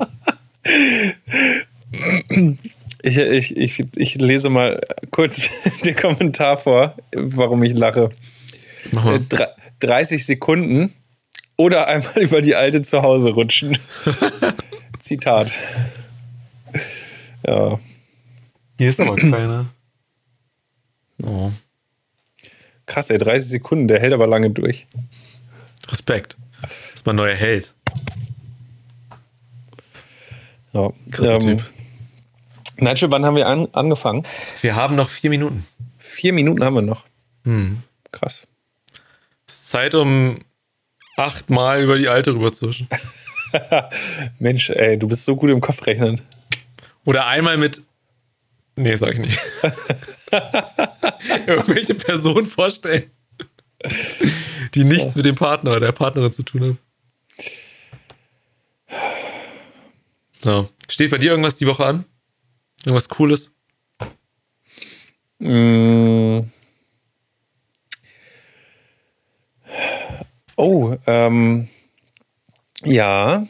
ich, 3.02 3.16
ich, 3.18 3.56
ich, 3.56 3.84
ich 3.96 4.14
lese 4.16 4.48
mal 4.48 4.80
kurz 5.10 5.50
den 5.84 5.96
Kommentar 5.96 6.56
vor, 6.56 6.96
warum 7.12 7.62
ich 7.62 7.76
lache. 7.76 8.10
Mach 8.92 9.04
mal. 9.04 9.20
30 9.80 10.24
Sekunden 10.24 10.92
oder 11.56 11.86
einmal 11.86 12.18
über 12.22 12.40
die 12.40 12.54
alte 12.54 12.82
zu 12.82 13.02
Hause 13.02 13.30
rutschen. 13.30 13.78
Zitat. 14.98 15.52
Ja. 17.46 17.78
Hier 18.78 18.88
ist 18.88 19.00
aber 19.00 19.16
keiner. 19.16 19.66
Oh. 21.22 21.52
Krass, 22.86 23.10
ey, 23.10 23.18
30 23.18 23.48
Sekunden, 23.48 23.88
der 23.88 24.00
hält 24.00 24.12
aber 24.12 24.26
lange 24.26 24.50
durch. 24.50 24.86
Respekt. 25.88 26.36
Das 26.60 26.70
ist 26.94 27.06
mein 27.06 27.16
neuer 27.16 27.34
Held. 27.34 27.74
Ja. 30.72 30.92
Ähm, 31.22 31.62
Nigel, 32.76 33.10
wann 33.10 33.24
haben 33.24 33.36
wir 33.36 33.46
an, 33.46 33.68
angefangen? 33.72 34.24
Wir 34.60 34.74
haben 34.74 34.96
noch 34.96 35.08
vier 35.08 35.30
Minuten. 35.30 35.66
Vier 35.98 36.32
Minuten 36.32 36.64
haben 36.64 36.74
wir 36.74 36.82
noch. 36.82 37.04
Hm. 37.44 37.82
Krass. 38.10 38.46
Es 39.46 39.54
ist 39.54 39.70
Zeit, 39.70 39.94
um 39.94 40.40
achtmal 41.16 41.82
über 41.82 41.96
die 41.96 42.08
alte 42.08 42.34
rüberzuschen. 42.34 42.88
Mensch, 44.38 44.70
ey, 44.70 44.98
du 44.98 45.06
bist 45.06 45.24
so 45.24 45.36
gut 45.36 45.50
im 45.50 45.60
Kopfrechnen. 45.60 46.20
Oder 47.04 47.26
einmal 47.26 47.56
mit. 47.56 47.82
Nee, 48.76 48.96
sag 48.96 49.14
ich 49.14 49.20
nicht. 49.20 49.38
Irgendwelche 51.46 51.94
Personen 51.94 52.46
vorstellen, 52.46 53.10
die 54.74 54.84
nichts 54.84 55.14
ja. 55.14 55.16
mit 55.16 55.26
dem 55.26 55.36
Partner 55.36 55.70
oder 55.72 55.80
der 55.80 55.92
Partnerin 55.92 56.32
zu 56.32 56.42
tun 56.42 56.62
haben. 56.62 56.78
So. 60.42 60.68
Steht 60.88 61.10
bei 61.10 61.18
dir 61.18 61.30
irgendwas 61.30 61.56
die 61.56 61.66
Woche 61.66 61.86
an? 61.86 62.04
Irgendwas 62.84 63.08
Cooles? 63.08 63.52
Mmh. 65.38 66.44
Oh, 70.56 70.96
ähm, 71.06 71.68
ja. 72.82 73.46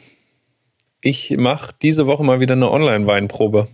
Ich 1.01 1.31
mache 1.37 1.75
diese 1.81 2.07
Woche 2.07 2.23
mal 2.23 2.39
wieder 2.39 2.53
eine 2.53 2.71
Online-Weinprobe. 2.71 3.67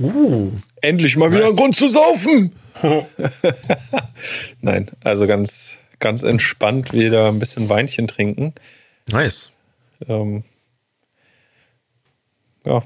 Uh, 0.00 0.52
Endlich 0.80 1.16
mal 1.16 1.28
nice. 1.28 1.38
wieder 1.38 1.48
ein 1.48 1.56
Grund 1.56 1.76
zu 1.76 1.88
saufen. 1.88 2.52
Nein, 4.60 4.90
also 5.04 5.26
ganz, 5.26 5.78
ganz 5.98 6.22
entspannt 6.22 6.92
wieder 6.92 7.28
ein 7.28 7.38
bisschen 7.38 7.68
Weinchen 7.68 8.08
trinken. 8.08 8.54
Nice. 9.10 9.52
Ähm, 10.08 10.44
ja. 12.64 12.82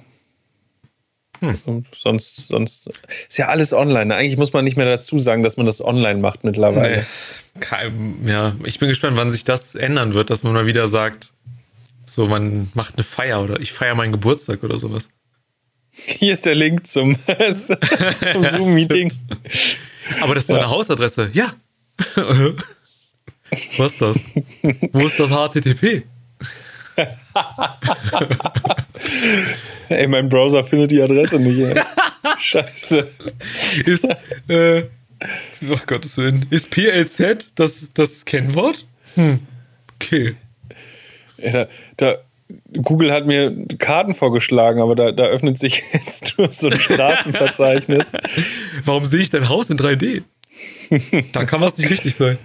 Hm. 1.41 1.85
sonst, 1.95 2.49
sonst 2.49 2.89
ist 3.29 3.37
ja 3.37 3.49
alles 3.49 3.75
online. 3.75 4.15
Eigentlich 4.15 4.39
muss 4.39 4.55
man 4.55 4.65
nicht 4.65 4.79
mehr 4.79 4.87
dazu 4.87 5.19
sagen, 5.19 5.43
dass 5.43 5.59
man 5.59 5.67
das 5.67 5.85
online 5.85 6.19
macht 6.19 6.45
mittlerweile. 6.45 7.01
Nee 7.01 7.05
ja, 8.27 8.57
ich 8.65 8.79
bin 8.79 8.89
gespannt, 8.89 9.17
wann 9.17 9.31
sich 9.31 9.45
das 9.45 9.75
ändern 9.75 10.15
wird, 10.15 10.31
dass 10.31 10.43
man 10.43 10.53
mal 10.53 10.67
wieder 10.67 10.89
sagt, 10.89 11.33
so, 12.05 12.27
man 12.27 12.71
macht 12.75 12.95
eine 12.95 13.03
Feier 13.03 13.43
oder 13.43 13.61
ich 13.61 13.73
feiere 13.73 13.95
meinen 13.95 14.13
Geburtstag 14.13 14.63
oder 14.63 14.79
sowas. 14.79 15.09
Hier 15.97 16.33
ist 16.33 16.47
der 16.47 16.55
Link 16.55 16.87
zum, 16.87 17.17
zum 18.33 18.49
Zoom-Meeting. 18.49 19.13
Aber 20.21 20.35
das 20.35 20.45
ist 20.45 20.51
doch 20.51 20.57
ja. 20.57 20.63
eine 20.63 20.71
Hausadresse. 20.71 21.31
Ja. 21.33 21.55
Was 23.79 23.93
ist 23.93 24.03
das? 24.03 24.19
Wo 24.93 25.07
ist 25.07 25.19
das 25.19 25.31
HTTP? 25.31 26.03
Ey, 29.89 30.07
mein 30.09 30.29
Browser 30.29 30.65
findet 30.65 30.91
die 30.91 31.01
Adresse 31.01 31.39
nicht. 31.39 31.59
Ey. 31.59 31.81
Scheiße. 32.39 33.09
Ist, 33.85 34.05
äh, 34.49 34.83
Ach 35.73 35.87
Gottes 35.87 36.17
Willen. 36.19 36.47
Ist 36.51 36.71
PLZ 36.71 37.53
das, 37.55 37.91
das 37.95 38.25
Kennwort? 38.25 38.85
Hm. 39.15 39.41
Okay. 39.95 40.35
Ja, 41.39 41.53
da, 41.53 41.69
da, 41.97 42.17
Google 42.81 43.13
hat 43.13 43.27
mir 43.27 43.67
Karten 43.79 44.15
vorgeschlagen, 44.15 44.81
aber 44.81 44.95
da, 44.95 45.13
da 45.13 45.25
öffnet 45.25 45.59
sich 45.59 45.83
jetzt 45.93 46.39
nur 46.39 46.53
so 46.53 46.69
ein 46.69 46.79
Straßenverzeichnis. 46.79 48.13
Warum 48.85 49.05
sehe 49.05 49.21
ich 49.21 49.31
dein 49.31 49.49
Haus 49.49 49.71
in 49.71 49.79
3D? 49.79 50.23
Dann 51.33 51.47
kann 51.47 51.61
was 51.61 51.77
nicht 51.77 51.91
richtig 51.91 52.15
sein. 52.15 52.39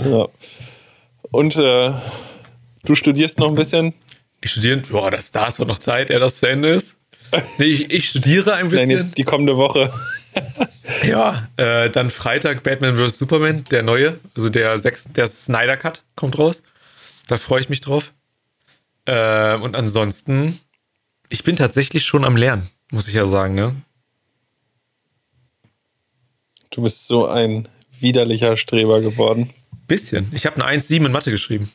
Ja. 0.00 0.28
Und 1.30 1.56
äh, 1.56 1.92
du 2.84 2.94
studierst 2.94 3.38
noch 3.38 3.48
ein 3.48 3.54
bisschen? 3.54 3.94
Ich 4.40 4.52
studiere, 4.52 4.78
boah, 4.78 5.10
das, 5.10 5.30
da 5.30 5.46
ist 5.46 5.60
doch 5.60 5.66
noch 5.66 5.78
Zeit, 5.78 6.10
ja, 6.10 6.18
dass 6.18 6.38
zu 6.38 6.48
Ende 6.48 6.70
ist. 6.70 6.96
Nee, 7.56 7.64
ich, 7.64 7.90
ich 7.90 8.10
studiere 8.10 8.52
ein 8.52 8.68
bisschen. 8.68 8.88
Nein, 8.88 8.98
jetzt 8.98 9.16
die 9.16 9.24
kommende 9.24 9.56
Woche. 9.56 9.90
ja, 11.02 11.48
äh, 11.56 11.88
dann 11.88 12.10
Freitag 12.10 12.62
Batman 12.62 12.94
vs. 12.94 13.16
Superman, 13.16 13.64
der 13.70 13.82
neue, 13.82 14.18
also 14.36 14.50
der, 14.50 14.76
sechs, 14.76 15.04
der 15.04 15.26
Snyder 15.26 15.78
Cut 15.78 16.02
kommt 16.14 16.38
raus. 16.38 16.62
Da 17.28 17.38
freue 17.38 17.60
ich 17.60 17.70
mich 17.70 17.80
drauf. 17.80 18.12
Äh, 19.04 19.56
und 19.56 19.76
ansonsten, 19.76 20.60
ich 21.28 21.44
bin 21.44 21.56
tatsächlich 21.56 22.04
schon 22.04 22.24
am 22.24 22.36
Lernen, 22.36 22.68
muss 22.90 23.08
ich 23.08 23.14
ja 23.14 23.26
sagen, 23.26 23.54
ne? 23.54 23.74
Du 26.70 26.82
bist 26.82 27.06
so 27.06 27.26
ein 27.26 27.68
widerlicher 28.00 28.56
Streber 28.56 29.00
geworden. 29.00 29.50
Bisschen. 29.86 30.30
Ich 30.32 30.46
habe 30.46 30.64
eine 30.64 30.80
1,7 30.80 31.06
in 31.06 31.12
Mathe 31.12 31.30
geschrieben. 31.30 31.70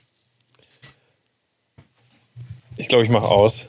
Ich 2.78 2.88
glaube, 2.88 3.03
ich 3.03 3.09
mache 3.09 3.28
aus. 3.28 3.67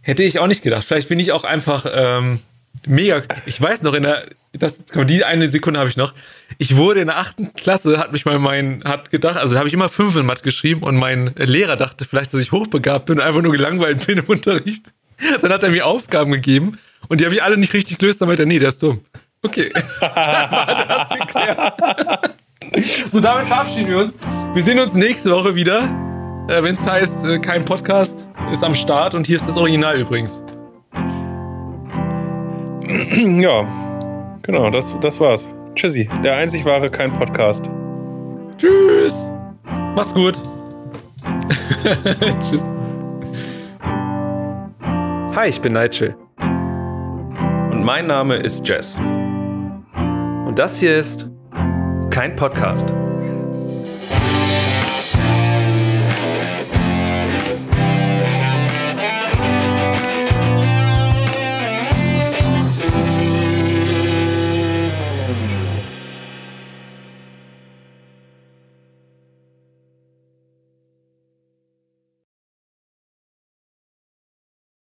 Hätte 0.00 0.22
ich 0.22 0.38
auch 0.38 0.46
nicht 0.46 0.62
gedacht. 0.62 0.84
Vielleicht 0.84 1.08
bin 1.08 1.18
ich 1.18 1.32
auch 1.32 1.44
einfach 1.44 1.86
ähm, 1.90 2.40
mega. 2.86 3.22
Ich 3.46 3.60
weiß 3.60 3.82
noch, 3.82 3.94
in 3.94 4.04
der, 4.04 4.26
das, 4.52 4.78
die 4.84 5.24
eine 5.24 5.48
Sekunde 5.48 5.80
habe 5.80 5.88
ich 5.88 5.96
noch. 5.96 6.14
Ich 6.58 6.76
wurde 6.76 7.00
in 7.00 7.08
der 7.08 7.18
achten 7.18 7.52
Klasse, 7.54 7.98
hat 7.98 8.12
mich 8.12 8.24
mal 8.24 8.38
mein, 8.38 8.82
hat 8.84 9.10
gedacht, 9.10 9.36
also 9.36 9.56
habe 9.56 9.68
ich 9.68 9.74
immer 9.74 9.88
fünf 9.88 10.16
in 10.16 10.26
Mathe 10.26 10.42
geschrieben 10.42 10.82
und 10.82 10.96
mein 10.96 11.32
Lehrer 11.36 11.76
dachte 11.76 12.04
vielleicht, 12.04 12.32
dass 12.32 12.40
ich 12.40 12.52
hochbegabt 12.52 13.06
bin 13.06 13.18
und 13.18 13.24
einfach 13.24 13.42
nur 13.42 13.52
gelangweilt 13.52 14.06
bin 14.06 14.18
im 14.18 14.24
Unterricht. 14.24 14.92
Dann 15.40 15.52
hat 15.52 15.62
er 15.62 15.70
mir 15.70 15.86
Aufgaben 15.86 16.32
gegeben 16.32 16.78
und 17.08 17.20
die 17.20 17.24
habe 17.24 17.34
ich 17.34 17.42
alle 17.42 17.56
nicht 17.56 17.72
richtig 17.72 17.98
gelöst, 17.98 18.20
dann 18.20 18.28
meinte 18.28 18.44
er, 18.44 18.46
nee, 18.46 18.58
der 18.58 18.68
ist 18.68 18.82
dumm. 18.82 19.00
Okay. 19.42 19.72
war 20.00 20.84
das 20.88 21.08
geklärt. 21.08 22.34
so, 23.08 23.20
damit 23.20 23.46
verabschieden 23.46 23.88
wir 23.88 23.98
uns. 23.98 24.16
Wir 24.54 24.62
sehen 24.62 24.78
uns 24.78 24.94
nächste 24.94 25.30
Woche 25.30 25.54
wieder, 25.54 25.82
äh, 26.48 26.62
wenn 26.62 26.74
es 26.74 26.86
heißt, 26.86 27.24
äh, 27.24 27.38
kein 27.38 27.64
Podcast 27.64 28.26
ist 28.52 28.64
am 28.64 28.74
Start 28.74 29.14
und 29.14 29.26
hier 29.26 29.36
ist 29.36 29.48
das 29.48 29.56
Original 29.56 29.98
übrigens. 29.98 30.42
ja, 33.40 33.66
genau, 34.42 34.70
das, 34.70 34.94
das 35.00 35.20
war's. 35.20 35.54
Tschüssi, 35.74 36.08
der 36.24 36.36
einzig 36.36 36.64
wahre 36.64 36.90
kein 36.90 37.12
Podcast. 37.12 37.70
Tschüss. 38.56 39.14
Macht's 39.94 40.14
gut. 40.14 40.40
Tschüss. 42.40 42.64
Hi, 45.36 45.48
ich 45.48 45.60
bin 45.60 45.74
Nigel. 45.74 46.16
Und 47.70 47.84
mein 47.84 48.06
Name 48.06 48.36
ist 48.36 48.66
Jess. 48.66 48.98
Und 50.46 50.54
das 50.58 50.80
hier 50.80 50.96
ist 50.96 51.28
kein 52.10 52.34
Podcast. 52.36 52.92